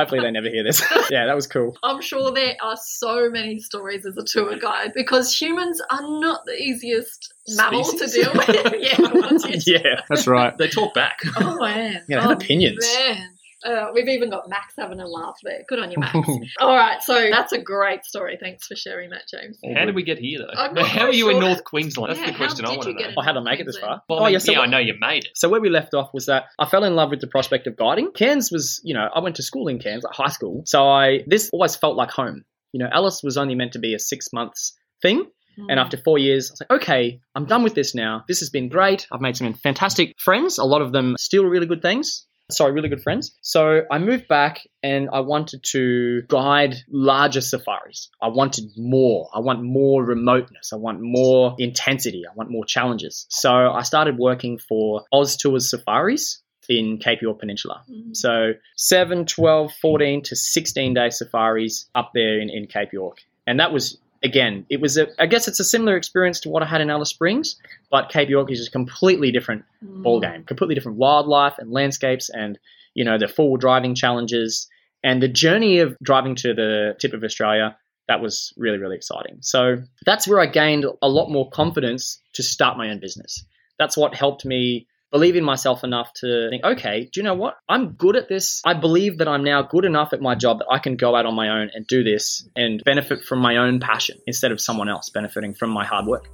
Hopefully 0.00 0.20
they 0.22 0.30
never 0.30 0.48
hear 0.48 0.64
this. 0.64 0.82
yeah, 1.10 1.26
that 1.26 1.34
was 1.34 1.46
cool. 1.46 1.76
I'm 1.82 2.00
sure 2.00 2.32
there 2.32 2.56
are 2.62 2.76
so 2.82 3.28
many 3.28 3.60
stories 3.60 4.06
as 4.06 4.16
a 4.16 4.24
tour 4.24 4.56
guide 4.58 4.92
because 4.94 5.38
humans 5.38 5.80
are 5.90 6.20
not 6.20 6.46
the 6.46 6.54
easiest 6.54 7.34
mammal 7.48 7.84
to 7.84 8.06
deal 8.06 8.32
with. 8.32 8.48
yeah, 8.80 9.60
Yeah, 9.66 10.00
that's 10.08 10.26
right. 10.26 10.56
They 10.56 10.68
talk 10.68 10.94
back. 10.94 11.18
Oh 11.36 11.58
man. 11.58 12.02
Yeah, 12.08 12.16
they 12.16 12.22
have 12.22 12.30
oh, 12.30 12.34
opinions. 12.34 12.86
Man. 12.94 13.28
Uh, 13.64 13.88
we've 13.94 14.08
even 14.08 14.30
got 14.30 14.48
Max 14.48 14.74
having 14.78 15.00
a 15.00 15.06
laugh 15.06 15.36
there. 15.42 15.60
Good 15.68 15.78
on 15.78 15.90
you, 15.90 15.98
Max. 15.98 16.14
All 16.60 16.74
right, 16.74 17.02
so 17.02 17.28
that's 17.30 17.52
a 17.52 17.58
great 17.60 18.04
story. 18.04 18.38
Thanks 18.40 18.66
for 18.66 18.76
sharing 18.76 19.10
that, 19.10 19.22
James. 19.28 19.58
How 19.76 19.84
did 19.84 19.94
we 19.94 20.02
get 20.02 20.18
here, 20.18 20.38
though? 20.38 20.58
I'm 20.60 20.74
not 20.74 20.86
How 20.86 21.06
are 21.06 21.12
you 21.12 21.24
sure. 21.24 21.32
in 21.32 21.40
North 21.40 21.64
Queensland? 21.64 22.10
That's 22.10 22.20
Yeah, 22.20 22.30
the 22.32 22.36
question 22.36 22.64
how 22.64 22.70
I 22.72 22.74
did 22.74 22.78
want 22.86 22.98
to 22.98 23.02
know. 23.04 23.08
in? 23.10 23.14
Oh, 23.18 23.22
how 23.22 23.32
did 23.32 23.40
I 23.40 23.42
make 23.42 23.60
it 23.60 23.66
this 23.66 23.78
far? 23.78 24.02
Well, 24.08 24.20
oh, 24.20 24.22
I 24.22 24.26
mean, 24.26 24.32
yeah, 24.34 24.38
so 24.38 24.52
yeah, 24.52 24.60
I 24.60 24.66
know 24.66 24.78
you 24.78 24.94
made 24.98 25.24
it. 25.24 25.30
So 25.34 25.48
where 25.48 25.60
we 25.60 25.68
left 25.68 25.94
off 25.94 26.10
was 26.14 26.26
that 26.26 26.44
I 26.58 26.66
fell 26.66 26.84
in 26.84 26.94
love 26.94 27.10
with 27.10 27.20
the 27.20 27.26
prospect 27.26 27.66
of 27.66 27.76
guiding. 27.76 28.12
Cairns 28.12 28.50
was, 28.50 28.80
you 28.84 28.94
know, 28.94 29.08
I 29.14 29.20
went 29.20 29.36
to 29.36 29.42
school 29.42 29.68
in 29.68 29.78
Cairns, 29.78 30.04
like 30.04 30.14
high 30.14 30.30
school. 30.32 30.62
So 30.66 30.88
I 30.88 31.20
this 31.26 31.50
always 31.52 31.76
felt 31.76 31.96
like 31.96 32.10
home. 32.10 32.44
You 32.72 32.78
know, 32.80 32.88
Alice 32.90 33.20
was 33.22 33.36
only 33.36 33.54
meant 33.54 33.72
to 33.72 33.78
be 33.78 33.94
a 33.94 33.98
six 33.98 34.32
months 34.32 34.74
thing. 35.02 35.24
And 35.68 35.78
after 35.78 35.98
four 35.98 36.16
years, 36.16 36.48
I 36.48 36.52
was 36.52 36.60
like, 36.62 36.82
okay, 36.82 37.20
I'm 37.34 37.44
done 37.44 37.62
with 37.62 37.74
this 37.74 37.94
now. 37.94 38.24
This 38.26 38.40
has 38.40 38.48
been 38.48 38.70
great. 38.70 39.06
I've 39.12 39.20
made 39.20 39.36
some 39.36 39.52
fantastic 39.52 40.14
friends. 40.18 40.56
A 40.56 40.64
lot 40.64 40.80
of 40.80 40.90
them 40.92 41.16
still 41.18 41.44
really 41.44 41.66
good 41.66 41.82
things. 41.82 42.24
Sorry, 42.52 42.72
really 42.72 42.88
good 42.88 43.02
friends. 43.02 43.36
So 43.40 43.82
I 43.90 43.98
moved 43.98 44.28
back 44.28 44.66
and 44.82 45.08
I 45.12 45.20
wanted 45.20 45.62
to 45.72 46.22
guide 46.28 46.76
larger 46.88 47.40
safaris. 47.40 48.10
I 48.20 48.28
wanted 48.28 48.70
more. 48.76 49.28
I 49.34 49.40
want 49.40 49.62
more 49.62 50.04
remoteness. 50.04 50.72
I 50.72 50.76
want 50.76 51.00
more 51.00 51.54
intensity. 51.58 52.24
I 52.30 52.34
want 52.34 52.50
more 52.50 52.64
challenges. 52.64 53.26
So 53.28 53.50
I 53.50 53.82
started 53.82 54.18
working 54.18 54.58
for 54.58 55.04
Oz 55.12 55.36
Tours 55.36 55.70
Safaris 55.70 56.42
in 56.68 56.98
Cape 56.98 57.20
York 57.20 57.40
Peninsula. 57.40 57.82
Mm. 57.90 58.16
So 58.16 58.52
7, 58.76 59.26
12, 59.26 59.72
14 59.72 60.22
to 60.22 60.36
16 60.36 60.94
day 60.94 61.10
safaris 61.10 61.86
up 61.94 62.12
there 62.14 62.40
in, 62.40 62.48
in 62.48 62.66
Cape 62.66 62.92
York. 62.92 63.18
And 63.46 63.58
that 63.58 63.72
was, 63.72 63.98
again, 64.22 64.66
it 64.68 64.80
was, 64.80 64.96
a, 64.96 65.08
I 65.18 65.26
guess 65.26 65.48
it's 65.48 65.60
a 65.60 65.64
similar 65.64 65.96
experience 65.96 66.40
to 66.40 66.48
what 66.50 66.62
I 66.62 66.66
had 66.66 66.80
in 66.80 66.90
Alice 66.90 67.10
Springs, 67.10 67.56
but 67.90 68.10
Cape 68.10 68.28
York 68.28 68.50
is 68.50 68.58
just 68.58 68.72
completely 68.72 69.30
different 69.30 69.64
Mm. 69.82 70.02
ball 70.02 70.20
game, 70.20 70.44
completely 70.44 70.74
different 70.74 70.98
wildlife 70.98 71.54
and 71.58 71.70
landscapes 71.70 72.28
and, 72.28 72.58
you 72.92 73.02
know, 73.02 73.16
the 73.16 73.28
four 73.28 73.56
driving 73.56 73.94
challenges 73.94 74.68
and 75.02 75.22
the 75.22 75.28
journey 75.28 75.78
of 75.78 75.96
driving 76.02 76.34
to 76.34 76.52
the 76.52 76.94
tip 77.00 77.14
of 77.14 77.24
Australia. 77.24 77.74
That 78.06 78.20
was 78.20 78.52
really, 78.58 78.76
really 78.76 78.96
exciting. 78.96 79.38
So 79.40 79.78
that's 80.04 80.28
where 80.28 80.38
I 80.38 80.44
gained 80.44 80.84
a 81.00 81.08
lot 81.08 81.30
more 81.30 81.48
confidence 81.48 82.20
to 82.34 82.42
start 82.42 82.76
my 82.76 82.90
own 82.90 83.00
business. 83.00 83.42
That's 83.78 83.96
what 83.96 84.14
helped 84.14 84.44
me 84.44 84.86
believe 85.10 85.36
in 85.36 85.44
myself 85.44 85.84
enough 85.84 86.12
to 86.14 86.48
think, 86.50 86.64
okay, 86.64 87.08
do 87.12 87.20
you 87.20 87.24
know 87.24 87.34
what? 87.34 87.56
I'm 87.68 87.92
good 87.92 88.16
at 88.16 88.28
this. 88.28 88.62
I 88.64 88.74
believe 88.74 89.18
that 89.18 89.28
I'm 89.28 89.44
now 89.44 89.62
good 89.62 89.84
enough 89.84 90.12
at 90.12 90.20
my 90.20 90.34
job 90.34 90.58
that 90.58 90.68
I 90.70 90.78
can 90.78 90.96
go 90.96 91.14
out 91.14 91.26
on 91.26 91.34
my 91.34 91.48
own 91.48 91.70
and 91.74 91.86
do 91.86 92.04
this 92.04 92.48
and 92.56 92.82
benefit 92.84 93.24
from 93.24 93.40
my 93.40 93.56
own 93.56 93.80
passion 93.80 94.18
instead 94.26 94.52
of 94.52 94.60
someone 94.60 94.88
else 94.88 95.10
benefiting 95.10 95.54
from 95.54 95.70
my 95.70 95.84
hard 95.84 96.06
work. 96.06 96.28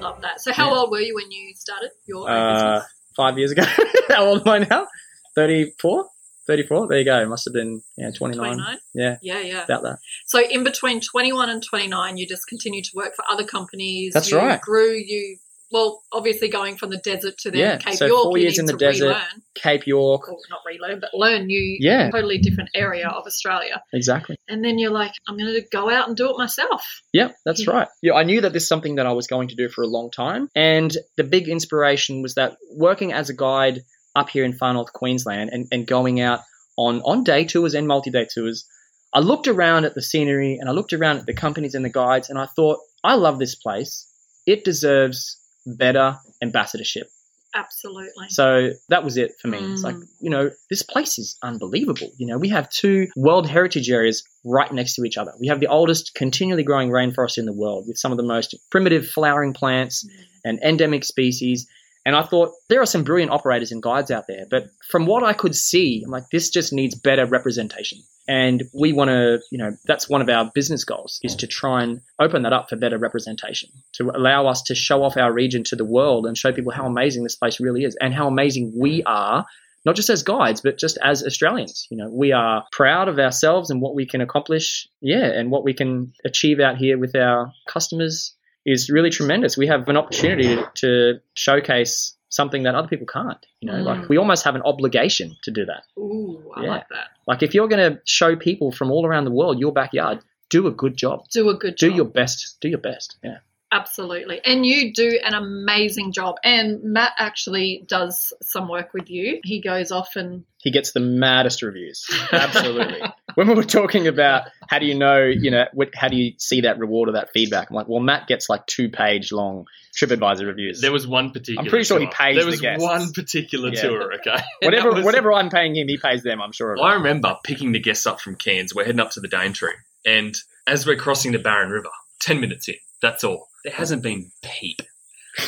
Love 0.00 0.20
that. 0.22 0.40
So, 0.40 0.52
how 0.52 0.70
Yeah. 0.72 0.78
old 0.78 0.90
were 0.90 0.98
you 1.00 1.14
when 1.14 1.30
you 1.30 1.54
started 1.54 1.90
your 2.06 2.28
own 2.28 2.36
Uh, 2.36 2.52
business? 2.54 2.84
five 3.16 3.38
years 3.38 3.52
ago. 3.52 3.62
How 4.08 4.24
old 4.26 4.42
am 4.46 4.52
I 4.52 4.58
now? 4.58 4.86
34? 5.34 6.04
34? 6.46 6.88
There 6.88 6.98
you 6.98 7.04
go. 7.04 7.28
Must 7.28 7.44
have 7.46 7.54
been 7.54 7.82
yeah, 7.96 8.10
29. 8.16 8.36
29? 8.54 8.78
Yeah, 8.94 9.16
Yeah, 9.22 9.40
yeah. 9.40 9.64
about 9.64 9.82
that. 9.82 9.98
So, 10.26 10.40
in 10.40 10.64
between 10.64 11.00
21 11.00 11.50
and 11.50 11.62
29, 11.62 12.16
you 12.16 12.26
just 12.26 12.46
continued 12.48 12.84
to 12.84 12.90
work 12.94 13.14
for 13.14 13.24
other 13.30 13.44
companies. 13.44 14.12
That's 14.14 14.30
you 14.30 14.38
right. 14.38 14.60
grew, 14.60 14.92
you, 14.94 15.38
well, 15.72 16.00
obviously 16.12 16.48
going 16.48 16.76
from 16.76 16.90
the 16.90 16.96
desert 16.98 17.38
to 17.38 17.50
the 17.50 17.58
Yeah, 17.58 17.78
Cape 17.78 17.94
so 17.94 18.06
York. 18.06 18.22
four 18.22 18.38
you 18.38 18.44
years 18.44 18.58
in 18.60 18.66
the 18.66 18.74
desert. 18.74 19.06
Relearn, 19.06 19.42
Cape 19.56 19.86
York. 19.86 20.28
or 20.28 20.36
not 20.48 20.60
relearn, 20.64 21.00
but 21.00 21.10
learn 21.12 21.46
new, 21.46 21.76
Yeah. 21.80 22.08
totally 22.10 22.38
different 22.38 22.70
area 22.74 23.08
of 23.08 23.24
Australia. 23.26 23.82
Exactly. 23.92 24.36
And 24.48 24.64
then 24.64 24.78
you're 24.78 24.92
like, 24.92 25.10
I'm 25.28 25.36
going 25.36 25.52
to 25.54 25.62
go 25.72 25.90
out 25.90 26.06
and 26.06 26.16
do 26.16 26.30
it 26.30 26.36
myself. 26.38 27.02
Yeah, 27.12 27.30
that's 27.44 27.66
Yeah. 27.66 27.72
right. 27.72 27.88
Yeah, 28.00 28.12
I 28.14 28.22
knew 28.22 28.42
that 28.42 28.52
this 28.52 28.62
is 28.62 28.68
something 28.68 28.94
that 28.96 29.06
I 29.06 29.12
was 29.12 29.26
going 29.26 29.48
to 29.48 29.56
do 29.56 29.68
for 29.68 29.82
a 29.82 29.88
long 29.88 30.10
time. 30.12 30.48
And 30.54 30.96
the 31.16 31.24
big 31.24 31.48
inspiration 31.48 32.22
was 32.22 32.34
that 32.34 32.56
working 32.72 33.12
as 33.12 33.28
a 33.28 33.34
guide 33.34 33.80
up 34.16 34.28
here 34.30 34.44
in 34.44 34.52
far 34.54 34.72
north 34.74 34.92
Queensland 34.92 35.50
and, 35.52 35.68
and 35.70 35.86
going 35.86 36.20
out 36.20 36.40
on, 36.76 37.00
on 37.02 37.22
day 37.24 37.44
tours 37.44 37.74
and 37.74 37.86
multi 37.86 38.10
day 38.10 38.26
tours, 38.32 38.66
I 39.12 39.20
looked 39.20 39.46
around 39.48 39.84
at 39.84 39.94
the 39.94 40.02
scenery 40.02 40.56
and 40.58 40.68
I 40.68 40.72
looked 40.72 40.92
around 40.92 41.18
at 41.18 41.26
the 41.26 41.34
companies 41.34 41.74
and 41.74 41.84
the 41.84 41.90
guides 41.90 42.28
and 42.30 42.38
I 42.38 42.46
thought, 42.46 42.78
I 43.04 43.14
love 43.14 43.38
this 43.38 43.54
place. 43.54 44.06
It 44.46 44.64
deserves 44.64 45.38
better 45.66 46.18
ambassadorship. 46.42 47.08
Absolutely. 47.54 48.28
So 48.28 48.70
that 48.90 49.02
was 49.02 49.16
it 49.16 49.32
for 49.40 49.48
me. 49.48 49.58
It's 49.58 49.82
like, 49.82 49.94
Mm. 49.94 50.06
you 50.20 50.30
know, 50.30 50.50
this 50.68 50.82
place 50.82 51.18
is 51.18 51.38
unbelievable. 51.42 52.10
You 52.18 52.26
know, 52.26 52.36
we 52.36 52.50
have 52.50 52.68
two 52.68 53.06
World 53.16 53.48
Heritage 53.48 53.88
areas 53.90 54.22
right 54.44 54.70
next 54.70 54.94
to 54.96 55.04
each 55.04 55.16
other. 55.16 55.32
We 55.40 55.46
have 55.48 55.60
the 55.60 55.68
oldest 55.68 56.14
continually 56.14 56.62
growing 56.64 56.90
rainforest 56.90 57.38
in 57.38 57.46
the 57.46 57.54
world 57.54 57.86
with 57.88 57.96
some 57.96 58.12
of 58.12 58.18
the 58.18 58.24
most 58.24 58.54
primitive 58.70 59.06
flowering 59.08 59.54
plants 59.54 60.06
and 60.44 60.58
endemic 60.62 61.04
species. 61.04 61.66
And 62.06 62.14
I 62.14 62.22
thought 62.22 62.52
there 62.68 62.80
are 62.80 62.86
some 62.86 63.02
brilliant 63.02 63.32
operators 63.32 63.72
and 63.72 63.82
guides 63.82 64.12
out 64.12 64.28
there, 64.28 64.46
but 64.48 64.68
from 64.88 65.06
what 65.06 65.24
I 65.24 65.32
could 65.32 65.56
see, 65.56 66.02
I'm 66.04 66.12
like, 66.12 66.30
this 66.30 66.50
just 66.50 66.72
needs 66.72 66.94
better 66.94 67.26
representation. 67.26 67.98
And 68.28 68.62
we 68.72 68.92
want 68.92 69.08
to, 69.10 69.40
you 69.50 69.58
know, 69.58 69.72
that's 69.86 70.08
one 70.08 70.22
of 70.22 70.28
our 70.28 70.48
business 70.54 70.84
goals 70.84 71.18
is 71.24 71.34
to 71.36 71.48
try 71.48 71.82
and 71.82 72.00
open 72.20 72.42
that 72.42 72.52
up 72.52 72.68
for 72.68 72.76
better 72.76 72.96
representation, 72.96 73.70
to 73.94 74.10
allow 74.10 74.46
us 74.46 74.62
to 74.62 74.74
show 74.76 75.02
off 75.02 75.16
our 75.16 75.32
region 75.32 75.64
to 75.64 75.74
the 75.74 75.84
world 75.84 76.26
and 76.26 76.38
show 76.38 76.52
people 76.52 76.70
how 76.70 76.86
amazing 76.86 77.24
this 77.24 77.36
place 77.36 77.58
really 77.58 77.82
is 77.82 77.96
and 78.00 78.14
how 78.14 78.28
amazing 78.28 78.72
we 78.76 79.02
are, 79.02 79.44
not 79.84 79.96
just 79.96 80.10
as 80.10 80.22
guides, 80.22 80.60
but 80.60 80.78
just 80.78 80.98
as 81.02 81.24
Australians. 81.24 81.88
You 81.90 81.96
know, 81.96 82.08
we 82.08 82.30
are 82.30 82.64
proud 82.70 83.08
of 83.08 83.18
ourselves 83.18 83.70
and 83.70 83.80
what 83.80 83.96
we 83.96 84.06
can 84.06 84.20
accomplish. 84.20 84.88
Yeah. 85.00 85.26
And 85.26 85.50
what 85.50 85.64
we 85.64 85.74
can 85.74 86.12
achieve 86.24 86.60
out 86.60 86.76
here 86.76 86.98
with 86.98 87.16
our 87.16 87.52
customers 87.68 88.35
is 88.66 88.90
really 88.90 89.10
tremendous. 89.10 89.56
We 89.56 89.66
have 89.68 89.88
an 89.88 89.96
opportunity 89.96 90.56
to, 90.56 90.68
to 90.82 91.20
showcase 91.34 92.12
something 92.28 92.64
that 92.64 92.74
other 92.74 92.88
people 92.88 93.06
can't. 93.06 93.38
You 93.60 93.70
know, 93.70 93.78
Mm. 93.78 93.84
like 93.84 94.08
we 94.10 94.18
almost 94.18 94.44
have 94.44 94.56
an 94.56 94.62
obligation 94.62 95.36
to 95.44 95.50
do 95.50 95.64
that. 95.66 95.84
Ooh, 95.98 96.42
I 96.54 96.62
Yeah. 96.64 96.68
like 96.70 96.88
that. 96.90 97.08
Like 97.26 97.42
if 97.42 97.54
you're 97.54 97.68
going 97.68 97.92
to 97.92 98.00
show 98.04 98.36
people 98.36 98.72
from 98.72 98.90
all 98.90 99.06
around 99.06 99.24
the 99.24 99.30
world 99.30 99.58
your 99.60 99.72
backyard, 99.72 100.18
do 100.50 100.66
a 100.66 100.70
good 100.72 100.96
job. 100.96 101.24
Do 101.32 101.48
a 101.48 101.54
good 101.54 101.76
Do 101.76 101.86
job. 101.86 101.90
Do 101.92 101.96
your 101.96 102.04
best. 102.04 102.56
Do 102.60 102.68
your 102.68 102.78
best. 102.80 103.16
Yeah. 103.22 103.38
Absolutely. 103.80 104.40
And 104.44 104.64
you 104.64 104.92
do 104.92 105.18
an 105.24 105.34
amazing 105.34 106.12
job. 106.12 106.36
And 106.44 106.82
Matt 106.82 107.12
actually 107.18 107.84
does 107.86 108.32
some 108.42 108.68
work 108.68 108.92
with 108.94 109.10
you. 109.10 109.40
He 109.44 109.60
goes 109.60 109.90
off 109.92 110.16
and 110.16 110.44
He 110.58 110.70
gets 110.70 110.92
the 110.92 111.00
maddest 111.00 111.62
reviews. 111.62 112.04
Absolutely. 112.32 113.00
when 113.34 113.48
we 113.48 113.54
were 113.54 113.64
talking 113.64 114.06
about 114.06 114.44
how 114.68 114.78
do 114.78 114.86
you 114.86 114.94
know, 114.98 115.22
you 115.24 115.50
know, 115.50 115.64
what, 115.74 115.94
how 115.94 116.08
do 116.08 116.16
you 116.16 116.32
see 116.38 116.62
that 116.62 116.78
reward 116.78 117.08
or 117.08 117.12
that 117.12 117.30
feedback? 117.32 117.70
I'm 117.70 117.76
like, 117.76 117.88
well, 117.88 118.00
Matt 118.00 118.26
gets 118.26 118.48
like 118.48 118.66
two 118.66 118.88
page 118.88 119.32
long 119.32 119.66
TripAdvisor 119.96 120.46
reviews. 120.46 120.80
There 120.80 120.92
was 120.92 121.06
one 121.06 121.30
particular. 121.30 121.62
I'm 121.62 121.68
pretty 121.70 121.84
sure 121.84 121.98
he 121.98 122.06
tour. 122.06 122.14
pays 122.14 122.36
There 122.36 122.46
was 122.46 122.60
guests. 122.60 122.82
one 122.84 123.12
particular 123.12 123.70
Yeah. 123.72 123.80
tour. 123.82 124.14
Okay. 124.14 124.36
Whatever, 124.62 124.92
was- 124.92 125.04
whatever 125.04 125.32
I'm 125.32 125.50
paying 125.50 125.74
him, 125.76 125.88
he 125.88 125.98
pays 125.98 126.22
them. 126.22 126.40
I'm 126.42 126.52
sure. 126.52 126.74
Of 126.74 126.80
I 126.80 126.94
remember 126.94 127.36
picking 127.44 127.72
the 127.72 127.80
guests 127.80 128.06
up 128.06 128.20
from 128.20 128.36
Cairns. 128.36 128.74
We're 128.74 128.84
heading 128.84 129.00
up 129.00 129.10
to 129.12 129.20
the 129.20 129.28
Daintree, 129.28 129.72
and 130.04 130.34
as 130.66 130.86
we're 130.86 130.96
crossing 130.96 131.32
the 131.32 131.38
Barron 131.38 131.70
River, 131.70 131.88
ten 132.20 132.40
minutes 132.40 132.68
in, 132.68 132.74
that's 133.00 133.24
all. 133.24 133.48
There 133.66 133.74
hasn't 133.74 134.04
been 134.04 134.30
peep. 134.42 134.80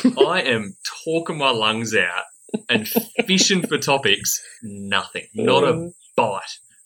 I 0.03 0.41
am 0.41 0.75
talking 1.05 1.37
my 1.37 1.51
lungs 1.51 1.95
out 1.95 2.25
and 2.67 2.85
fishing 3.25 3.65
for 3.65 3.77
topics. 3.77 4.43
Nothing. 4.61 5.27
Not 5.33 5.63
a 5.63 5.91
bite. 6.17 6.41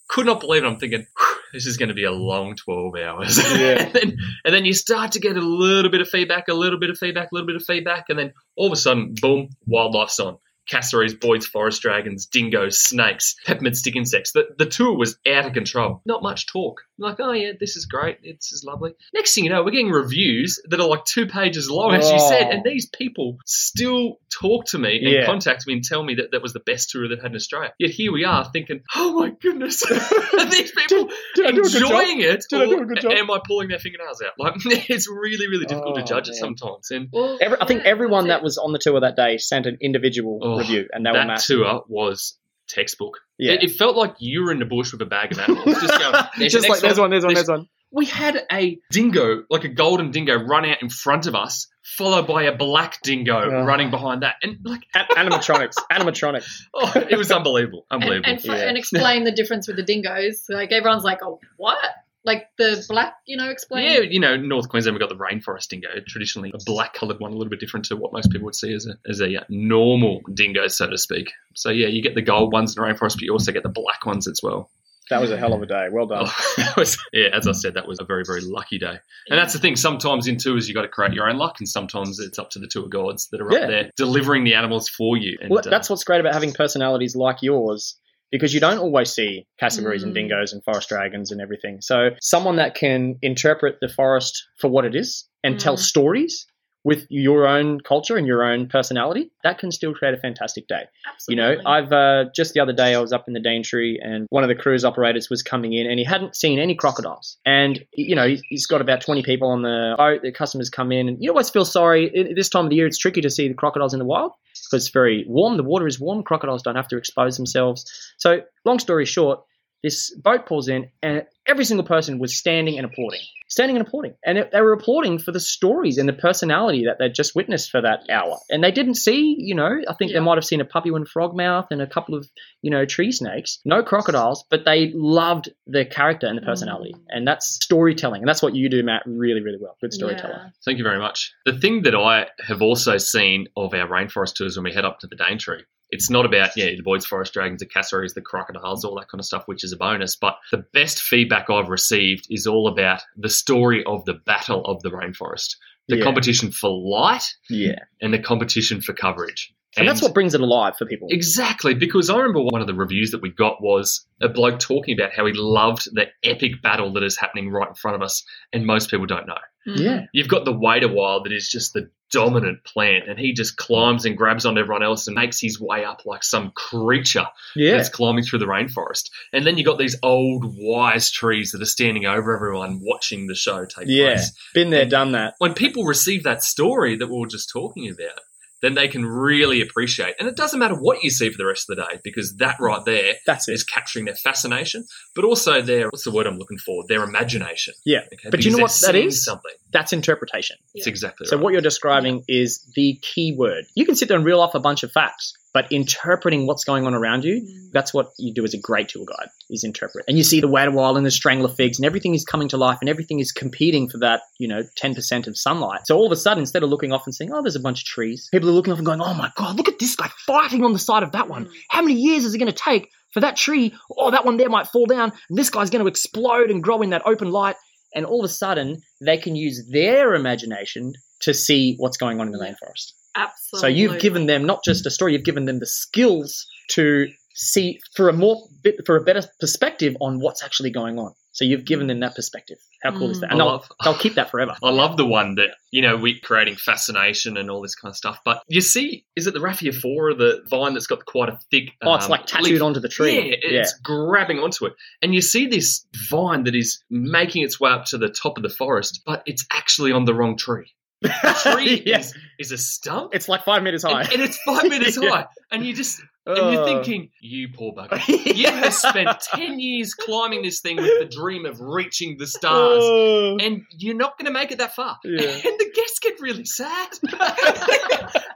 Could 0.08 0.28
not 0.28 0.41
believe 0.41 0.63
it. 0.63 0.67
I'm 0.67 0.78
thinking 0.78 1.08
this 1.52 1.65
is 1.65 1.78
going 1.78 1.89
to 1.89 1.96
be 1.96 2.04
a 2.04 2.12
long 2.12 2.56
twelve 2.56 2.96
hours. 2.96 3.39
Yeah. 3.60 3.82
and, 3.82 3.93
then, 3.93 4.17
and 4.46 4.54
then 4.54 4.63
you 4.63 4.74
start 4.74 5.13
to 5.13 5.19
get 5.19 5.36
a 5.36 5.41
little 5.41 5.89
bit 5.89 6.02
of 6.02 6.08
feedback, 6.08 6.50
a 6.50 6.54
little 6.54 6.80
bit 6.80 6.91
of 6.91 7.00
feedback, 7.00 7.32
a 7.32 7.36
little 7.36 7.48
bit 7.48 7.56
of 7.56 7.63
feedback, 7.65 8.06
and 8.10 8.19
then 8.19 8.34
all 8.56 8.67
of 8.67 8.74
a 8.74 8.76
sudden, 8.76 9.15
boom, 9.19 9.50
wildlife's 9.65 10.19
on. 10.19 10.38
Cassowaries, 10.67 11.13
Boyd's 11.13 11.45
forest 11.45 11.82
dragons, 11.82 12.26
dingoes, 12.26 12.80
snakes, 12.80 13.36
peppermint 13.45 13.78
stick 13.78 13.95
insects. 13.95 14.32
The, 14.32 14.47
the 14.58 14.65
tour 14.65 14.97
was 14.97 15.17
out 15.28 15.45
of 15.45 15.54
control. 15.54 16.02
Not 16.06 16.23
much 16.23 16.47
talk. 16.47 16.82
Like, 16.97 17.19
oh 17.19 17.32
yeah, 17.32 17.52
this 17.60 17.76
is 17.76 17.86
great. 17.86 18.21
This 18.23 18.52
is 18.52 18.63
lovely. 18.63 18.93
Next 19.13 19.34
thing 19.36 19.43
you 19.43 19.49
know, 19.49 19.63
we're 19.63 19.71
getting 19.71 19.89
reviews 19.89 20.62
that 20.69 20.80
are 20.80 20.88
like 20.88 21.06
two 21.06 21.26
pages 21.26 21.69
long, 21.69 21.93
as 21.93 22.12
you 22.12 22.19
said, 22.19 22.47
Oh. 22.47 22.52
and 22.52 22.63
these 22.63 22.86
people 22.88 23.38
still 23.45 24.19
talk 24.32 24.65
to 24.67 24.78
me 24.78 24.97
and 25.04 25.10
Yeah. 25.13 25.26
contact 25.26 25.65
me 25.67 25.73
and 25.73 25.84
tell 25.84 26.04
me 26.04 26.15
that 26.15 26.32
that 26.32 26.41
was 26.41 26.54
the 26.54 26.60
best 26.60 26.89
tour 26.91 27.08
they've 27.08 27.21
had 27.21 27.32
in 27.32 27.36
Australia. 27.36 27.73
Yet 27.80 27.91
here 27.91 28.12
we 28.12 28.23
are 28.26 28.45
thinking, 28.52 28.82
oh 28.95 29.13
my 29.19 29.30
goodness, 29.41 29.84
are 29.91 30.45
these 30.45 30.71
people 30.71 31.10
Did 31.36 31.45
I 31.47 31.52
do 31.52 31.60
a 31.60 31.63
good 31.63 31.71
job? 31.71 31.82
enjoying 31.91 32.21
it? 32.21 32.43
Did 32.49 32.62
I 32.62 32.65
do 32.65 32.78
or 32.80 32.84
a 32.84 32.88
good 32.88 33.02
job? 33.02 33.12
Am 33.13 33.30
I 33.32 33.39
pulling 33.45 33.67
their 33.69 33.80
fingernails 33.80 34.21
out? 34.21 34.34
Like, 34.38 34.54
it's 34.89 35.10
really, 35.10 35.47
really 35.47 35.65
difficult 35.65 35.95
to 35.95 36.02
Oh, 36.02 36.06
judge 36.06 36.30
it 36.30 36.36
sometimes. 36.36 36.91
And 36.91 37.10
Well, 37.12 37.38
Every, 37.41 37.58
I 37.62 37.65
think 37.65 37.84
yeah, 37.84 37.89
everyone 37.91 38.28
that 38.28 38.43
was 38.43 38.58
on 38.58 38.71
the 38.71 38.80
tour 38.80 38.99
that 38.99 39.15
day 39.15 39.38
sent 39.38 39.66
an 39.66 39.78
individual 39.82 40.39
Oh, 40.41 40.53
Oh, 40.54 40.60
review, 40.60 40.88
and 40.91 41.06
they 41.06 41.12
were 41.12 41.18
that 41.18 41.28
massive. 41.28 41.58
tour 41.60 41.84
was 41.88 42.38
textbook. 42.68 43.20
Yeah. 43.38 43.54
It, 43.54 43.64
it 43.64 43.72
felt 43.72 43.95
like 43.97 44.16
you 44.20 44.43
were 44.43 44.51
in 44.51 44.60
the 44.60 44.66
bush 44.66 44.91
with 44.91 45.01
a 45.01 45.06
bag 45.06 45.32
of 45.34 45.39
animals. 45.47 45.66
Just 45.82 45.99
going, 45.99 46.24
there's 46.38 46.51
Just 46.54 46.64
like 46.64 46.70
next 46.70 46.82
there's 46.82 46.99
one, 46.99 47.10
there's 47.12 47.24
one, 47.26 47.34
there's- 47.34 47.47
there's 47.47 47.60
one. 47.60 47.68
We 47.95 48.08
had 48.08 48.41
a 48.51 48.80
dingo, 48.91 49.43
like 49.51 49.66
a 49.66 49.68
golden 49.70 50.10
dingo, 50.10 50.34
run 50.36 50.66
out 50.66 50.82
in 50.82 50.89
front 50.89 51.28
of 51.28 51.36
us, 51.36 51.68
followed 51.84 52.26
by 52.26 52.45
a 52.45 52.56
black 52.58 52.99
dingo 53.04 53.38
Oh. 53.39 53.64
running 53.66 53.91
behind 53.91 54.24
that. 54.24 54.38
And, 54.41 54.58
like, 54.64 54.82
A- 54.95 55.14
animatronics, 55.16 55.76
animatronics. 55.91 56.62
oh, 56.74 56.91
it 56.95 57.16
was 57.16 57.32
unbelievable. 57.32 57.86
And, 57.91 58.01
Unbelievable. 58.01 58.32
and, 58.32 58.41
fr- 58.41 58.47
Yeah. 58.47 58.68
and 58.70 58.78
explain 58.80 59.26
the 59.26 59.32
difference 59.32 59.68
with 59.68 59.76
the 59.76 59.84
dingoes. 59.84 60.45
Like 60.49 60.72
everyone's 60.72 61.04
like, 61.04 61.20
oh, 61.22 61.39
what? 61.58 61.78
Like 62.26 62.47
the 62.57 62.84
black, 62.88 63.15
you 63.26 63.36
know, 63.36 63.49
explain. 63.49 63.86
yeah, 63.86 63.99
you 63.99 64.19
know, 64.19 64.38
North 64.38 64.69
Queensland, 64.69 64.95
we've 64.95 65.07
got 65.07 65.09
the 65.09 65.21
rainforest 65.21 65.67
dingo, 65.67 65.89
traditionally 66.07 66.51
a 66.53 66.57
black 66.65 66.93
coloured 66.93 67.19
one, 67.19 67.32
a 67.32 67.36
little 67.36 67.49
bit 67.49 67.59
different 67.59 67.86
to 67.88 67.97
what 67.97 68.13
most 68.13 68.32
people 68.32 68.45
would 68.45 68.55
see 68.55 68.74
as 68.74 68.88
a, 68.88 68.93
as 69.09 69.19
a 69.19 69.41
uh, 69.41 69.43
normal 69.49 70.21
dingo, 70.34 70.67
so 70.67 70.89
to 70.89 70.97
speak. 70.97 71.32
So, 71.55 71.69
yeah, 71.69 71.88
you 71.88 72.01
get 72.01 72.15
the 72.15 72.21
gold 72.21 72.53
ones 72.53 72.76
in 72.78 72.82
the 72.82 72.88
rainforest, 72.88 73.15
but 73.15 73.24
you 73.24 73.34
also 73.34 73.51
get 73.51 73.63
the 73.63 73.69
black 73.69 74.05
ones 74.05 74.28
as 74.28 74.39
well. 74.41 74.69
That 75.09 75.19
was 75.19 75.32
a 75.32 75.38
hell 75.38 75.53
of 75.53 75.61
a 75.61 75.65
day. 75.65 75.89
Well 75.91 76.05
done. 76.05 76.24
Oh, 76.26 76.53
that 76.57 76.78
was, 76.78 76.97
yeah, 77.11 77.28
as 77.34 77.45
I 77.45 77.51
said, 77.51 77.74
that 77.74 77.86
was 77.86 77.99
a 77.99 78.05
very, 78.05 78.24
very 78.26 78.39
lucky 78.39 78.80
day. 78.80 78.99
And 79.30 79.38
that's 79.38 79.51
the 79.51 79.59
thing. 79.59 79.76
Sometimes 79.76 80.28
in 80.28 80.38
tours, 80.38 80.69
you've 80.69 80.76
got 80.76 80.84
to 80.84 80.88
create 80.88 81.11
your 81.11 81.30
own 81.30 81.36
luck, 81.38 81.57
and 81.59 81.67
sometimes 81.67 82.19
it's 82.19 82.39
up 82.39 82.51
to 82.51 82.59
the 82.59 82.67
tour 82.67 82.88
guides 82.88 83.28
that 83.32 83.41
are 83.41 83.51
Yeah. 83.51 83.59
up 83.59 83.67
there 83.67 83.91
delivering 83.97 84.45
the 84.45 84.53
animals 84.53 84.88
for 84.88 85.17
you. 85.17 85.38
And, 85.41 85.49
well, 85.49 85.59
uh, 85.59 85.69
that's 85.69 85.89
what's 85.89 86.05
great 86.05 86.21
about 86.21 86.34
having 86.34 86.53
personalities 86.53 87.17
like 87.17 87.41
yours 87.41 87.99
because 88.34 88.52
you 88.54 88.60
don't 88.60 88.80
always 88.80 89.12
see 89.14 89.46
cassowaries 89.60 90.02
and 90.04 90.12
Mm. 90.12 90.16
dingoes 90.16 90.52
and 90.54 90.64
forest 90.64 90.90
dragons 90.90 91.32
and 91.32 91.40
everything. 91.40 91.80
So 91.82 92.10
someone 92.20 92.56
that 92.56 92.74
can 92.74 93.16
interpret 93.22 93.78
the 93.80 93.88
forest 93.88 94.44
for 94.60 94.70
what 94.70 94.86
it 94.86 94.96
is 94.96 95.26
and 95.44 95.60
tell 95.60 95.76
Mm. 95.76 95.80
stories 95.80 96.48
with 96.86 97.06
your 97.10 97.48
own 97.48 97.80
culture 97.80 98.18
and 98.18 98.28
your 98.28 98.44
own 98.44 98.68
personality, 98.68 99.30
that 99.44 99.58
can 99.58 99.72
still 99.72 99.94
create 99.94 100.14
a 100.14 100.18
fantastic 100.18 100.68
day. 100.68 100.82
Absolutely. 101.08 101.32
You 101.32 101.36
know, 101.56 101.62
I've 101.66 101.94
uh, 101.94 102.26
just 102.36 102.54
the 102.56 102.60
other 102.60 102.74
day 102.74 102.94
I 102.94 103.00
was 103.00 103.14
up 103.14 103.26
in 103.28 103.34
the 103.34 103.40
Daintree 103.40 104.00
and 104.04 104.26
one 104.32 104.44
of 104.44 104.50
the 104.50 104.56
cruise 104.56 104.84
operators 104.84 105.30
was 105.30 105.42
coming 105.44 105.72
in 105.72 105.90
and 105.90 105.98
he 105.98 106.04
hadn't 106.04 106.36
seen 106.36 106.60
any 106.60 106.76
crocodiles. 106.76 107.38
And 107.46 107.86
you 107.94 108.16
know, 108.16 108.28
he's- 108.28 108.42
he's 108.50 108.66
got 108.66 108.82
about 108.82 109.00
twenty 109.00 109.22
people 109.24 109.48
on 109.50 109.62
the 109.62 109.96
boat. 109.98 110.24
The 110.24 110.32
customers 110.34 110.70
come 110.70 110.92
in 110.92 111.08
and 111.08 111.18
you 111.24 111.30
always 111.30 111.50
feel 111.50 111.64
sorry. 111.66 112.10
This 112.36 112.50
time 112.50 112.66
of 112.66 112.70
the 112.72 112.76
year, 112.76 112.88
it's 112.88 112.98
tricky 112.98 113.22
to 113.22 113.30
see 113.30 113.48
the 113.48 113.54
crocodiles 113.54 113.94
in 113.94 114.00
the 114.00 114.06
wild 114.06 114.34
it's 114.74 114.89
very 114.89 115.26
warm. 115.28 115.57
The 115.57 115.63
water 115.63 115.88
is 115.88 115.99
warm. 115.99 116.24
Crocodiles 116.24 116.63
don't 116.63 116.76
have 116.76 116.88
to 116.89 116.97
expose 116.97 117.38
themselves. 117.38 118.13
So, 118.17 118.41
long 118.65 118.80
story 118.80 119.05
short, 119.05 119.41
this 119.84 120.16
boat 120.16 120.46
pulls 120.46 120.68
in 120.70 120.90
and 121.02 121.26
every 121.46 121.66
single 121.66 121.86
person 121.86 122.18
was 122.20 122.36
standing 122.38 122.78
and 122.78 122.86
applauding, 122.86 123.20
standing 123.50 123.76
and 123.76 123.86
applauding, 123.86 124.14
and 124.26 124.38
it, 124.38 124.52
they 124.54 124.62
were 124.62 124.72
applauding 124.72 125.20
for 125.20 125.34
the 125.34 125.40
stories 125.42 125.98
and 125.98 126.08
the 126.08 126.14
personality 126.14 126.86
that 126.86 126.98
they'd 127.00 127.14
just 127.14 127.36
witnessed 127.36 127.70
for 127.70 127.82
that 127.82 128.00
hour. 128.10 128.38
And 128.50 128.64
they 128.64 128.72
didn't 128.72 128.96
see, 128.96 129.36
you 129.38 129.54
know, 129.54 129.82
I 129.88 129.94
think 129.94 130.12
Yeah. 130.12 130.20
they 130.20 130.26
might 130.26 130.38
have 130.38 130.46
seen 130.46 130.62
a 130.62 130.66
Papuan 130.66 131.06
frogmouth 131.06 131.68
and 131.70 131.82
a 131.82 131.88
couple 131.88 132.16
of, 132.16 132.26
you 132.62 132.72
know, 132.72 132.86
tree 132.86 133.12
snakes, 133.12 133.60
no 133.66 133.84
crocodiles, 133.84 134.46
but 134.50 134.64
they 134.64 134.92
loved 134.96 135.50
the 135.68 135.84
character 135.84 136.28
and 136.28 136.38
the 136.38 136.42
personality, 136.44 136.94
Mm. 136.96 137.02
and 137.10 137.28
that's 137.28 137.48
storytelling, 137.62 138.22
and 138.22 138.28
that's 138.30 138.42
what 138.42 138.56
you 138.56 138.70
do, 138.70 138.82
Matt, 138.84 139.04
really, 139.06 139.42
really 139.42 139.60
well. 139.60 139.76
Good 139.82 139.94
storyteller. 139.94 140.40
Yeah. 140.46 140.50
Thank 140.64 140.78
you 140.78 140.84
very 140.86 141.00
much. 141.00 141.34
The 141.46 141.60
thing 141.60 141.82
that 141.84 141.94
I 141.96 142.28
have 142.48 142.62
also 142.62 142.98
seen 142.98 143.48
of 143.58 143.74
our 143.74 143.88
rainforest 143.88 144.36
tours 144.36 144.56
when 144.56 144.64
we 144.64 144.72
head 144.74 144.86
up 144.86 145.00
to 145.02 145.08
the 145.08 145.18
Daintree, 145.18 145.64
it's 145.94 146.10
not 146.10 146.26
about, 146.26 146.50
yeah, 146.58 146.66
the 146.76 146.82
Boyd's 146.82 147.06
forest 147.06 147.34
dragons, 147.34 147.60
the 147.60 147.66
cassowaries, 147.66 148.14
the 148.14 148.22
crocodiles, 148.22 148.84
all 148.84 148.96
that 148.96 149.08
kind 149.10 149.20
of 149.20 149.26
stuff, 149.26 149.44
which 149.46 149.64
is 149.64 149.72
a 149.72 149.78
bonus. 149.78 150.16
But 150.16 150.38
the 150.52 150.66
best 150.74 151.02
feedback 151.02 151.50
I've 151.50 151.70
received 151.70 152.28
is 152.30 152.48
all 152.48 152.68
about 152.68 153.02
the 153.16 153.30
story 153.30 153.84
of 153.86 154.04
the 154.06 154.14
battle 154.14 154.66
of 154.66 154.82
the 154.84 154.89
rainforest, 154.89 155.56
the 155.88 155.98
Yeah. 155.98 156.04
competition 156.04 156.52
for 156.52 156.70
light 156.70 157.26
Yeah, 157.50 157.80
and 158.02 158.14
the 158.14 158.20
competition 158.20 158.82
for 158.82 158.94
coverage. 158.94 159.54
and 159.76 159.88
that's 159.88 160.04
what 160.04 160.14
brings 160.14 160.36
it 160.36 160.41
alive 160.41 160.76
for 160.78 160.86
people. 160.86 161.08
Exactly, 161.10 161.74
because 161.74 162.10
I 162.10 162.18
remember 162.18 162.41
one 162.44 162.62
of 162.62 162.68
the 162.68 162.76
reviews 162.76 163.10
that 163.12 163.22
we 163.24 163.30
got 163.32 163.62
was 163.62 164.06
a 164.22 164.30
bloke 164.30 164.60
talking 164.60 164.94
about 165.00 165.14
how 165.14 165.26
he 165.26 165.34
loved 165.34 165.88
the 165.94 166.08
epic 166.24 166.62
battle 166.62 166.94
that 166.94 167.02
is 167.04 167.18
happening 167.18 167.50
right 167.50 167.68
in 167.70 167.74
front 167.74 167.96
of 167.96 168.02
us, 168.04 168.24
and 168.52 168.66
most 168.68 168.91
people 168.91 169.08
don't 169.08 169.26
know. 169.28 169.38
Yeah, 169.66 169.76
mm-hmm. 169.91 170.05
You've 170.14 170.28
got 170.28 170.45
the 170.45 170.51
wait-a-while 170.53 171.24
that 171.24 171.32
is 171.32 171.47
just 171.47 171.74
the 171.74 171.89
dominant 172.11 172.64
plant, 172.64 173.07
and 173.09 173.18
he 173.18 173.34
just 173.34 173.57
climbs 173.57 174.05
and 174.05 174.16
grabs 174.16 174.45
on 174.45 174.57
everyone 174.57 174.84
else 174.84 175.07
and 175.07 175.16
makes 175.16 175.39
his 175.39 175.59
way 175.59 175.84
up 175.84 176.05
like 176.05 176.24
some 176.24 176.51
creature 176.51 177.26
yeah, 177.55 177.72
that's 177.78 177.89
climbing 177.89 178.24
through 178.24 178.39
the 178.39 178.45
rainforest. 178.45 179.09
And 179.32 179.47
then 179.47 179.57
you've 179.57 179.66
got 179.66 179.80
these 179.80 179.95
old 180.03 180.43
wise 180.57 181.09
trees 181.09 181.51
that 181.51 181.61
are 181.61 181.66
standing 181.66 182.05
over 182.05 182.36
everyone 182.36 182.82
watching 182.84 183.26
the 183.28 183.36
show 183.36 183.66
take 183.66 183.86
Yeah. 183.88 184.14
place. 184.16 184.32
been 184.53 184.70
there, 184.70 184.82
And- 184.84 184.91
done 184.91 185.11
that. 185.14 185.36
When 185.39 185.53
people 185.53 185.86
receive 185.86 186.24
that 186.24 186.43
story 186.43 186.95
that 186.97 187.07
we 187.07 187.18
were 187.20 187.26
just 187.28 187.49
talking 187.49 187.89
about, 187.89 188.20
then 188.64 188.74
they 188.74 188.88
can 188.88 189.05
really 189.05 189.61
appreciate. 189.61 190.16
And 190.20 190.28
it 190.28 190.36
doesn't 190.36 190.57
matter 190.59 190.74
what 190.76 191.03
you 191.03 191.09
see 191.11 191.30
for 191.30 191.38
the 191.38 191.45
rest 191.45 191.70
of 191.70 191.76
the 191.76 191.84
day, 191.84 191.99
because 192.03 192.38
that 192.38 192.55
right 192.59 192.84
there 192.86 193.16
That's 193.28 193.47
it. 193.47 193.53
is 193.53 193.64
capturing 193.64 194.05
their 194.05 194.16
fascination, 194.16 194.86
but 195.14 195.26
also 195.26 195.61
their 195.61 195.86
what's 195.88 196.05
the 196.05 196.11
word 196.11 196.26
I'm 196.26 196.38
looking 196.38 196.57
for? 196.57 196.84
Their 196.88 197.03
imagination. 197.03 197.74
Yeah. 197.86 197.99
Okay? 198.14 198.30
But 198.32 198.45
you 198.45 198.51
know 198.51 198.57
what 198.59 198.72
they're 198.82 198.93
that 198.93 198.97
seeing 198.97 199.07
is? 199.09 199.24
Something. 199.26 199.51
That's 199.72 199.93
interpretation. 199.93 200.55
It's 200.74 200.88
Yeah. 200.88 200.91
exactly 200.91 201.28
So 201.28 201.36
right. 201.36 201.43
what 201.43 201.53
you're 201.53 201.61
describing 201.61 202.24
is 202.28 202.66
the 202.76 202.97
key 203.01 203.36
word. 203.38 203.66
You 203.76 203.86
can 203.86 203.95
sit 203.95 204.07
there 204.07 204.18
and 204.18 204.26
reel 204.26 204.39
off 204.39 204.55
a 204.55 204.59
bunch 204.59 204.84
of 204.84 204.91
facts, 204.91 205.34
but 205.54 205.72
interpreting 205.72 206.47
what's 206.47 206.64
going 206.64 206.86
on 206.88 206.93
around 206.93 207.24
you, 207.24 207.41
Mm. 207.41 207.72
that's 207.72 207.93
what 207.93 208.12
you 208.18 208.34
do 208.34 208.43
as 208.43 208.54
a 208.54 208.58
great 208.58 208.89
tour 208.89 209.06
guide, 209.06 209.30
is 209.49 209.64
interpret. 209.64 210.06
And 210.08 210.18
you 210.18 210.24
see 210.24 210.39
the 210.41 210.47
wild 210.47 210.97
and 210.97 211.06
the 211.06 211.12
strangler 211.12 211.49
figs 211.49 211.78
and 211.78 211.86
everything 211.86 212.16
is 212.16 212.26
coming 212.26 212.47
to 212.49 212.58
life 212.58 212.80
and 212.82 212.89
everything 212.89 213.20
is 213.20 213.32
competing 213.32 213.88
for 213.89 213.99
that, 213.99 214.22
you 214.39 214.47
know, 214.47 214.64
10% 214.76 215.28
of 215.28 215.38
sunlight. 215.38 215.82
So 215.86 215.95
all 215.95 216.06
of 216.06 216.12
a 216.12 216.16
sudden, 216.16 216.41
instead 216.41 216.64
of 216.64 216.70
looking 216.70 216.91
off 216.91 217.04
and 217.06 217.14
saying, 217.14 217.32
oh, 217.34 217.41
there's 217.41 217.56
a 217.56 217.60
bunch 217.60 217.82
of 217.82 217.86
trees, 217.86 218.30
people 218.32 218.49
are 218.49 218.54
looking 218.54 218.74
off 218.74 218.80
and 218.80 218.86
going, 218.86 219.01
oh 219.01 219.14
my 219.14 219.32
God, 219.36 219.56
look 219.56 219.68
at 219.68 219.80
this 219.80 219.95
guy 219.95 220.10
fighting 220.26 220.64
on 220.64 220.74
the 220.74 220.80
side 220.80 221.04
of 221.04 221.12
that 221.12 221.30
one. 221.30 221.45
Mm. 221.45 221.51
How 221.70 221.82
many 221.82 221.95
years 221.99 222.26
is 222.26 222.34
it 222.34 222.39
going 222.39 222.51
to 222.51 222.58
take 222.58 222.89
for 223.14 223.20
that 223.20 223.38
tree? 223.38 223.74
Oh, 223.95 224.12
that 224.12 224.26
one 224.26 224.38
there 224.38 224.49
might 224.49 224.68
fall 224.68 224.86
down 224.88 225.12
and 225.30 225.38
this 225.38 225.49
guy's 225.49 225.70
going 225.70 225.84
to 225.84 225.89
explode 225.89 226.49
and 226.49 226.64
grow 226.64 226.82
in 226.82 226.89
that 226.89 227.04
open 227.06 227.32
light. 227.32 227.56
And 227.95 228.08
all 228.08 228.22
of 228.22 228.26
a 228.26 228.34
sudden, 228.34 228.82
they 229.01 229.18
can 229.18 229.36
use 229.36 229.68
their 229.72 230.16
imagination 230.16 230.93
to 231.22 231.34
see 231.34 231.76
what's 231.78 231.97
going 231.97 232.20
on 232.20 232.26
in 232.26 232.34
the 232.34 232.39
rainforest. 232.39 232.93
Absolutely. 233.16 233.59
So 233.59 233.68
you've 233.68 233.99
given 233.99 234.26
them 234.26 234.45
not 234.45 234.64
just 234.64 234.86
a 234.86 234.91
story, 234.91 235.14
you've 235.14 235.24
given 235.24 235.45
them 235.45 235.59
the 235.59 235.68
skills 235.68 236.47
to 236.72 237.07
see 237.36 237.80
for 237.95 238.09
a 238.09 238.14
more 238.14 238.47
bit 238.61 238.76
for 238.86 238.95
a 238.95 239.03
better 239.03 239.24
perspective 239.39 239.95
on 239.99 240.20
what's 240.20 240.43
actually 240.43 240.70
going 240.70 240.99
on. 240.99 241.14
So 241.32 241.45
you've 241.45 241.66
given 241.66 241.88
them 241.88 241.99
that 242.01 242.16
perspective. 242.16 242.57
How 242.84 242.91
cool 242.95 243.09
is 243.09 243.18
Mm. 243.18 243.22
that? 243.22 243.28
I 243.30 243.32
And 243.32 243.39
they'll, 243.39 243.66
they'll 243.84 243.97
keep 243.97 244.14
that 244.16 244.30
forever. 244.30 244.55
I 244.61 244.70
love 244.70 244.97
the 244.97 245.05
one 245.05 245.34
that, 245.36 245.55
you 245.72 245.82
know, 245.82 245.97
we're 245.97 246.20
creating 246.22 246.57
fascination 246.57 247.38
and 247.38 247.49
all 247.49 247.59
this 247.59 247.74
kind 247.74 247.91
of 247.91 247.95
stuff. 247.95 248.20
But 248.24 248.43
you 248.47 248.61
see, 248.61 249.05
is 249.16 249.26
it 249.26 249.34
the 249.34 249.39
Rhaphidophora, 249.39 250.16
the 250.16 250.43
vine 250.47 250.74
that's 250.74 250.86
got 250.86 251.05
quite 251.05 251.30
a 251.30 251.39
thick. 251.49 251.72
Oh, 251.82 251.95
it's 251.95 252.05
um, 252.05 252.11
like 252.11 252.28
tattooed 252.28 252.51
leaf? 252.51 252.61
onto 252.61 252.80
the 252.80 252.89
tree. 252.89 253.36
Yeah, 253.41 253.61
it's 253.61 253.74
grabbing 253.80 254.38
onto 254.38 254.66
it. 254.68 254.74
And 255.01 255.16
you 255.16 255.22
see 255.22 255.47
this 255.47 255.88
vine 256.11 256.43
that 256.43 256.53
is 256.55 256.84
making 256.91 257.43
its 257.43 257.59
way 257.59 257.72
up 257.72 257.86
to 257.86 257.97
the 257.97 258.09
top 258.09 258.38
of 258.38 258.43
the 258.43 258.49
forest, 258.49 259.01
but 259.03 259.24
it's 259.26 259.43
actually 259.51 259.91
on 259.91 260.05
the 260.05 260.14
wrong 260.14 260.38
tree. 260.38 260.72
The 261.04 261.54
tree 261.56 261.84
Yeah. 261.86 261.99
is, 261.99 262.14
is 262.39 262.51
a 262.51 262.58
stump. 262.58 263.14
It's 263.14 263.28
like 263.30 263.43
five 263.43 263.62
meters 263.64 263.84
high. 263.84 264.01
and, 264.04 264.14
and 264.14 264.22
it's 264.24 264.38
five 264.39 264.64
meters 264.70 264.97
Yeah. 264.99 265.10
high. 265.10 265.26
And 265.51 265.66
you 265.66 265.74
just 265.74 266.01
and 266.26 266.54
you're 266.54 266.64
thinking, 266.66 267.10
you 267.20 267.49
poor 267.54 267.74
bugger. 267.74 267.99
You 268.08 268.47
have 268.47 268.74
spent 268.74 269.10
ten 269.20 269.60
years 269.60 269.93
climbing 269.93 270.41
this 270.41 270.62
thing 270.62 270.78
with 270.78 270.97
the 270.99 271.06
dream 271.14 271.45
of 271.45 271.60
reaching 271.60 272.18
the 272.18 272.26
stars. 272.28 272.80
Oh. 272.82 273.38
And 273.41 273.64
you're 273.78 273.95
not 273.97 274.18
going 274.18 274.28
to 274.28 274.32
make 274.32 274.51
it 274.51 274.60
that 274.60 274.74
far. 274.74 274.97
Yeah. 275.04 275.20
And 275.30 275.60
the 275.60 275.72
guests 275.76 275.99
get 275.99 276.22
really 276.22 276.45
sad. 276.45 276.89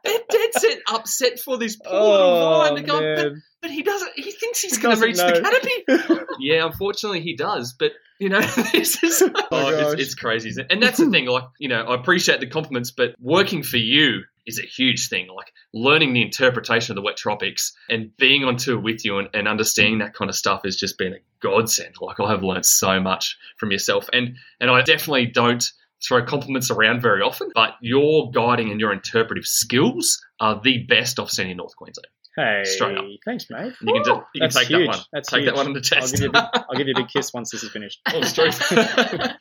They're 0.03 0.19
dead 0.29 0.53
set 0.53 0.79
upset 0.91 1.39
for 1.39 1.57
this 1.57 1.75
poor 1.75 1.93
Oh, 1.93 2.59
little 2.61 2.75
vine. 2.75 2.85
Going, 2.85 3.15
but, 3.15 3.33
but 3.61 3.71
he 3.71 3.83
doesn't. 3.83 4.11
He 4.15 4.31
thinks 4.31 4.61
he's 4.61 4.75
He 4.75 4.81
going 4.81 4.95
to 4.95 5.07
doesn't 5.07 5.25
reach 5.27 5.33
the 5.33 6.07
canopy. 6.07 6.23
yeah, 6.39 6.65
unfortunately, 6.65 7.21
he 7.21 7.35
does. 7.35 7.73
But 7.77 7.91
you 8.19 8.29
know, 8.29 8.41
this 8.71 9.03
is 9.03 9.21
oh, 9.21 9.31
gosh. 9.51 9.93
it's, 9.93 10.01
it's 10.01 10.15
crazy, 10.15 10.49
isn't 10.49 10.65
it? 10.65 10.71
And 10.71 10.81
that's 10.81 10.97
the 10.97 11.09
thing. 11.09 11.27
Like, 11.27 11.45
you 11.59 11.69
know, 11.69 11.83
I 11.83 11.95
appreciate 11.95 12.39
the 12.39 12.47
compliments, 12.47 12.91
but 12.91 13.15
working 13.19 13.63
for 13.63 13.77
you 13.77 14.23
is 14.45 14.59
a 14.59 14.63
huge 14.63 15.09
thing. 15.09 15.27
Like 15.27 15.51
learning 15.73 16.13
the 16.13 16.21
interpretation 16.21 16.93
of 16.93 16.95
the 16.95 17.01
wet 17.01 17.17
tropics 17.17 17.73
and 17.89 18.15
being 18.17 18.43
on 18.43 18.57
tour 18.57 18.79
with 18.79 19.05
you 19.05 19.19
and, 19.19 19.29
and 19.33 19.47
understanding 19.47 19.99
that 19.99 20.13
kind 20.13 20.29
of 20.29 20.35
stuff 20.35 20.61
has 20.63 20.75
just 20.75 20.97
been 20.97 21.13
a 21.13 21.19
godsend. 21.41 21.95
Like 22.01 22.19
I 22.19 22.29
have 22.31 22.43
learned 22.43 22.65
so 22.65 22.99
much 22.99 23.37
from 23.57 23.71
yourself, 23.71 24.09
and 24.13 24.37
and 24.59 24.71
I 24.71 24.81
definitely 24.81 25.27
don't 25.27 25.71
throw 26.05 26.23
compliments 26.25 26.69
around 26.71 27.01
very 27.01 27.21
often, 27.21 27.49
but 27.55 27.71
your 27.81 28.31
guiding 28.31 28.69
and 28.71 28.79
your 28.79 28.91
interpretive 28.93 29.45
skills 29.45 30.19
are 30.39 30.59
the 30.63 30.85
best 30.87 31.19
I've 31.19 31.29
in 31.39 31.57
North 31.57 31.75
Queensland. 31.75 32.07
Hey, 32.35 32.61
Straight 32.65 32.95
up. 32.95 33.05
thanks, 33.25 33.47
mate. 33.49 33.73
You 33.81 33.93
can, 33.93 34.03
just, 34.03 34.21
you 34.35 34.41
can 34.41 34.49
take 34.51 34.67
huge. 34.67 34.85
that 34.85 34.87
one. 34.95 34.99
That's 35.11 35.27
take 35.29 35.39
huge. 35.41 35.45
that 35.49 35.55
one 35.55 35.65
on 35.67 35.73
the 35.73 35.79
I'll 35.79 36.01
test. 36.01 36.13
give 36.13 36.21
you 36.21 36.27
a 36.29 36.31
big, 36.31 36.43
I'll 36.69 36.77
give 36.77 36.87
you 36.87 36.93
a 36.95 36.99
big 37.01 37.07
kiss 37.15 37.33
once 37.33 37.49
this 37.49 37.63
is 37.63 37.71
finished. 37.71 37.99
Oh, 38.13 38.21
straight. 38.21 38.55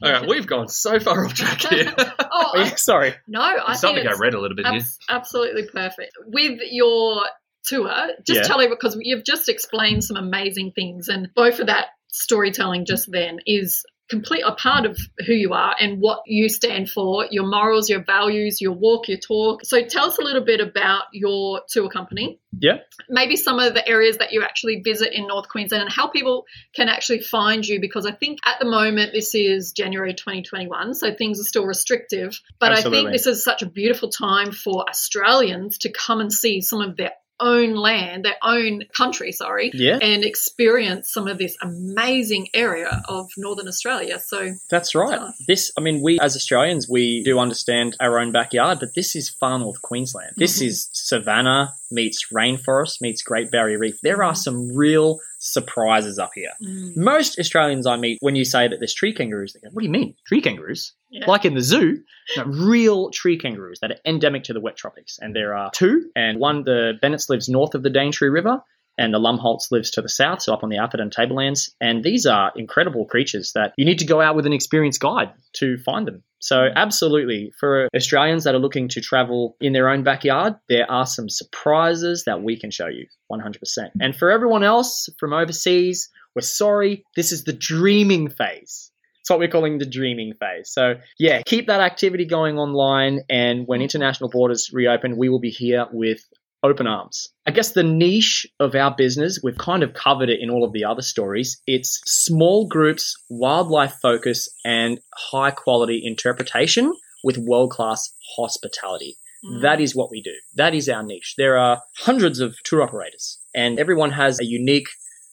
All 0.02 0.12
right, 0.12 0.26
we've 0.26 0.46
gone 0.46 0.68
so 0.68 0.98
far 0.98 1.26
off 1.26 1.34
track 1.34 1.62
um, 1.70 1.78
here. 1.78 1.94
Oh, 1.98 2.14
Oh, 2.32 2.52
I- 2.62 2.68
sorry. 2.76 3.14
no, 3.28 3.40
I 3.42 3.50
I'm 3.50 3.66
think 3.66 3.78
starting 3.78 4.04
to 4.04 4.10
it's 4.10 4.18
go 4.18 4.22
red 4.24 4.32
a 4.34 4.40
little 4.40 4.56
bit 4.56 4.66
here. 4.66 4.80
absolutely 5.10 5.66
perfect. 5.70 6.12
With 6.26 6.58
your 6.70 7.26
tour, 7.66 7.90
just 8.26 8.40
Yeah. 8.40 8.46
tell 8.46 8.56
me 8.58 8.68
because 8.68 8.96
you've 8.98 9.24
just 9.24 9.50
explained 9.50 10.02
some 10.02 10.16
amazing 10.16 10.72
things, 10.74 11.08
and 11.08 11.28
both 11.34 11.58
of 11.60 11.66
that 11.66 11.88
storytelling 12.12 12.86
just 12.86 13.10
then 13.12 13.40
is 13.44 13.84
complete 14.08 14.42
a 14.46 14.52
part 14.52 14.86
of 14.86 14.98
who 15.26 15.32
you 15.32 15.52
are 15.52 15.74
and 15.80 16.00
what 16.00 16.20
you 16.26 16.48
stand 16.48 16.88
for, 16.88 17.26
your 17.30 17.46
morals, 17.46 17.90
your 17.90 18.02
values, 18.04 18.60
your 18.60 18.72
walk, 18.72 19.08
your 19.08 19.18
talk. 19.18 19.64
So 19.64 19.84
tell 19.84 20.06
us 20.06 20.18
a 20.18 20.22
little 20.22 20.44
bit 20.44 20.60
about 20.60 21.04
your 21.12 21.62
tour 21.68 21.88
company. 21.88 22.38
Yeah. 22.58 22.78
Maybe 23.08 23.36
some 23.36 23.58
of 23.58 23.74
the 23.74 23.86
areas 23.86 24.18
that 24.18 24.32
you 24.32 24.42
actually 24.42 24.80
visit 24.80 25.12
in 25.12 25.26
North 25.26 25.48
Queensland 25.48 25.82
and 25.82 25.92
how 25.92 26.08
people 26.08 26.44
can 26.74 26.88
actually 26.88 27.20
find 27.20 27.66
you 27.66 27.80
because 27.80 28.06
I 28.06 28.12
think 28.12 28.38
at 28.46 28.58
the 28.60 28.66
moment 28.66 29.12
this 29.12 29.34
is 29.34 29.72
January 29.72 30.14
2021, 30.14 30.94
so 30.94 31.14
things 31.14 31.40
are 31.40 31.44
still 31.44 31.66
restrictive. 31.66 32.40
But 32.60 32.72
I 32.72 32.82
think 32.82 33.10
this 33.10 33.26
is 33.26 33.42
such 33.42 33.62
a 33.62 33.66
beautiful 33.66 34.08
time 34.08 34.52
for 34.52 34.88
Australians 34.88 35.78
to 35.78 35.92
come 35.92 36.20
and 36.20 36.32
see 36.32 36.60
some 36.60 36.80
of 36.80 36.96
their 36.96 37.12
own 37.40 37.74
land, 37.74 38.24
their 38.24 38.36
own 38.42 38.82
country, 38.96 39.32
sorry, 39.32 39.70
Yeah, 39.74 39.98
and 40.00 40.24
experience 40.24 41.12
some 41.12 41.28
of 41.28 41.38
this 41.38 41.56
amazing 41.62 42.48
area 42.54 43.02
of 43.08 43.28
Northern 43.36 43.68
Australia. 43.68 44.18
So 44.18 44.52
that's 44.70 44.94
right. 44.94 45.32
This, 45.46 45.70
I 45.76 45.80
mean, 45.80 46.02
we 46.02 46.18
as 46.20 46.36
Australians, 46.36 46.88
we 46.88 47.22
do 47.22 47.38
understand 47.38 47.96
our 48.00 48.18
own 48.18 48.32
backyard, 48.32 48.78
but 48.80 48.94
this 48.94 49.14
is 49.16 49.28
far 49.28 49.58
north 49.58 49.82
Queensland. 49.82 50.32
This 50.36 50.60
Mhm. 50.60 50.66
is 50.66 50.88
savannah 50.92 51.74
meets 51.90 52.26
rainforest 52.32 53.00
meets 53.00 53.22
Great 53.22 53.50
Barrier 53.50 53.78
Reef. 53.78 54.00
There 54.02 54.22
are 54.24 54.32
Mhm. 54.32 54.36
some 54.38 54.68
real 54.74 55.20
surprises 55.52 56.18
up 56.18 56.30
here. 56.34 56.52
mm, 56.62 56.96
Most 56.96 57.38
Australians 57.38 57.86
I 57.86 57.96
meet, 57.96 58.18
when 58.20 58.36
you 58.36 58.44
say 58.44 58.68
that 58.68 58.78
there's 58.80 58.94
tree 58.94 59.12
kangaroos, 59.12 59.52
they 59.52 59.60
go, 59.60 59.68
"What 59.72 59.80
do 59.80 59.86
you 59.86 59.92
mean, 59.92 60.14
tree 60.26 60.40
kangaroos?" 60.40 60.92
Yeah. 61.10 61.24
Like 61.26 61.44
in 61.44 61.54
the 61.54 61.62
zoo, 61.62 62.02
no, 62.36 62.44
real 62.44 63.10
tree 63.10 63.38
kangaroos 63.38 63.78
that 63.80 63.90
are 63.92 63.98
endemic 64.04 64.42
to 64.44 64.52
the 64.52 64.60
wet 64.60 64.76
tropics, 64.76 65.18
and 65.20 65.34
there 65.34 65.54
are 65.54 65.70
two, 65.72 66.10
and 66.16 66.38
one 66.40 66.64
the 66.64 66.94
Bennetts 67.00 67.30
lives 67.30 67.48
north 67.48 67.74
of 67.74 67.82
the 67.82 67.90
Daintree 67.90 68.28
River, 68.28 68.60
and 68.98 69.12
the 69.12 69.18
Lumholtz 69.18 69.70
lives 69.70 69.90
to 69.92 70.02
the 70.02 70.08
south, 70.08 70.42
so 70.42 70.52
up 70.52 70.62
on 70.62 70.70
the 70.70 70.78
Atherton 70.78 71.10
Tablelands. 71.10 71.74
And 71.80 72.02
these 72.02 72.26
are 72.26 72.52
incredible 72.56 73.04
creatures 73.06 73.52
that 73.54 73.72
you 73.76 73.84
need 73.84 73.98
to 73.98 74.06
go 74.06 74.20
out 74.20 74.36
with 74.36 74.46
an 74.46 74.52
experienced 74.52 75.00
guide 75.00 75.32
to 75.54 75.76
find 75.78 76.06
them. 76.06 76.22
So, 76.38 76.68
absolutely, 76.76 77.52
for 77.58 77.88
Australians 77.94 78.44
that 78.44 78.54
are 78.54 78.60
looking 78.60 78.88
to 78.90 79.00
travel 79.00 79.56
in 79.60 79.72
their 79.72 79.88
own 79.88 80.02
backyard, 80.02 80.54
there 80.68 80.90
are 80.90 81.06
some 81.06 81.28
surprises 81.28 82.24
that 82.24 82.42
we 82.42 82.58
can 82.58 82.70
show 82.70 82.86
you 82.86 83.06
100%. 83.32 83.56
And 84.00 84.14
for 84.14 84.30
everyone 84.30 84.62
else 84.62 85.08
from 85.18 85.32
overseas, 85.32 86.08
we're 86.34 86.42
sorry, 86.42 87.04
this 87.16 87.32
is 87.32 87.44
the 87.44 87.52
dreaming 87.52 88.28
phase. 88.28 88.92
It's 89.20 89.30
what 89.30 89.40
we're 89.40 89.48
calling 89.48 89.78
the 89.78 89.86
dreaming 89.86 90.34
phase. 90.34 90.70
So, 90.70 90.94
yeah, 91.18 91.42
keep 91.44 91.66
that 91.66 91.80
activity 91.80 92.26
going 92.26 92.58
online. 92.58 93.22
And 93.28 93.66
when 93.66 93.80
international 93.82 94.30
borders 94.30 94.70
reopen, 94.72 95.16
we 95.16 95.28
will 95.28 95.40
be 95.40 95.50
here 95.50 95.86
with 95.90 96.20
open 96.62 96.86
arms. 96.86 97.28
I 97.46 97.50
guess 97.50 97.72
the 97.72 97.82
niche 97.82 98.46
of 98.58 98.74
our 98.74 98.94
business, 98.94 99.40
we've 99.42 99.58
kind 99.58 99.82
of 99.82 99.94
covered 99.94 100.28
it 100.28 100.40
in 100.40 100.50
all 100.50 100.64
of 100.64 100.72
the 100.72 100.84
other 100.84 101.02
stories. 101.02 101.60
It's 101.66 102.00
small 102.04 102.66
groups, 102.66 103.14
wildlife 103.28 103.94
focus, 104.02 104.48
and 104.64 104.98
high 105.14 105.50
quality 105.50 106.02
interpretation 106.04 106.92
with 107.22 107.38
world 107.38 107.70
class 107.70 108.12
hospitality. 108.36 109.16
mm. 109.44 109.62
That 109.62 109.80
is 109.80 109.94
what 109.94 110.10
we 110.10 110.22
do. 110.22 110.34
That 110.54 110.74
is 110.74 110.88
our 110.88 111.02
niche. 111.02 111.34
There 111.36 111.58
are 111.58 111.82
hundreds 111.98 112.40
of 112.40 112.56
tour 112.64 112.82
operators, 112.82 113.38
and 113.54 113.78
everyone 113.78 114.12
has 114.12 114.40
a 114.40 114.44
unique 114.44 114.88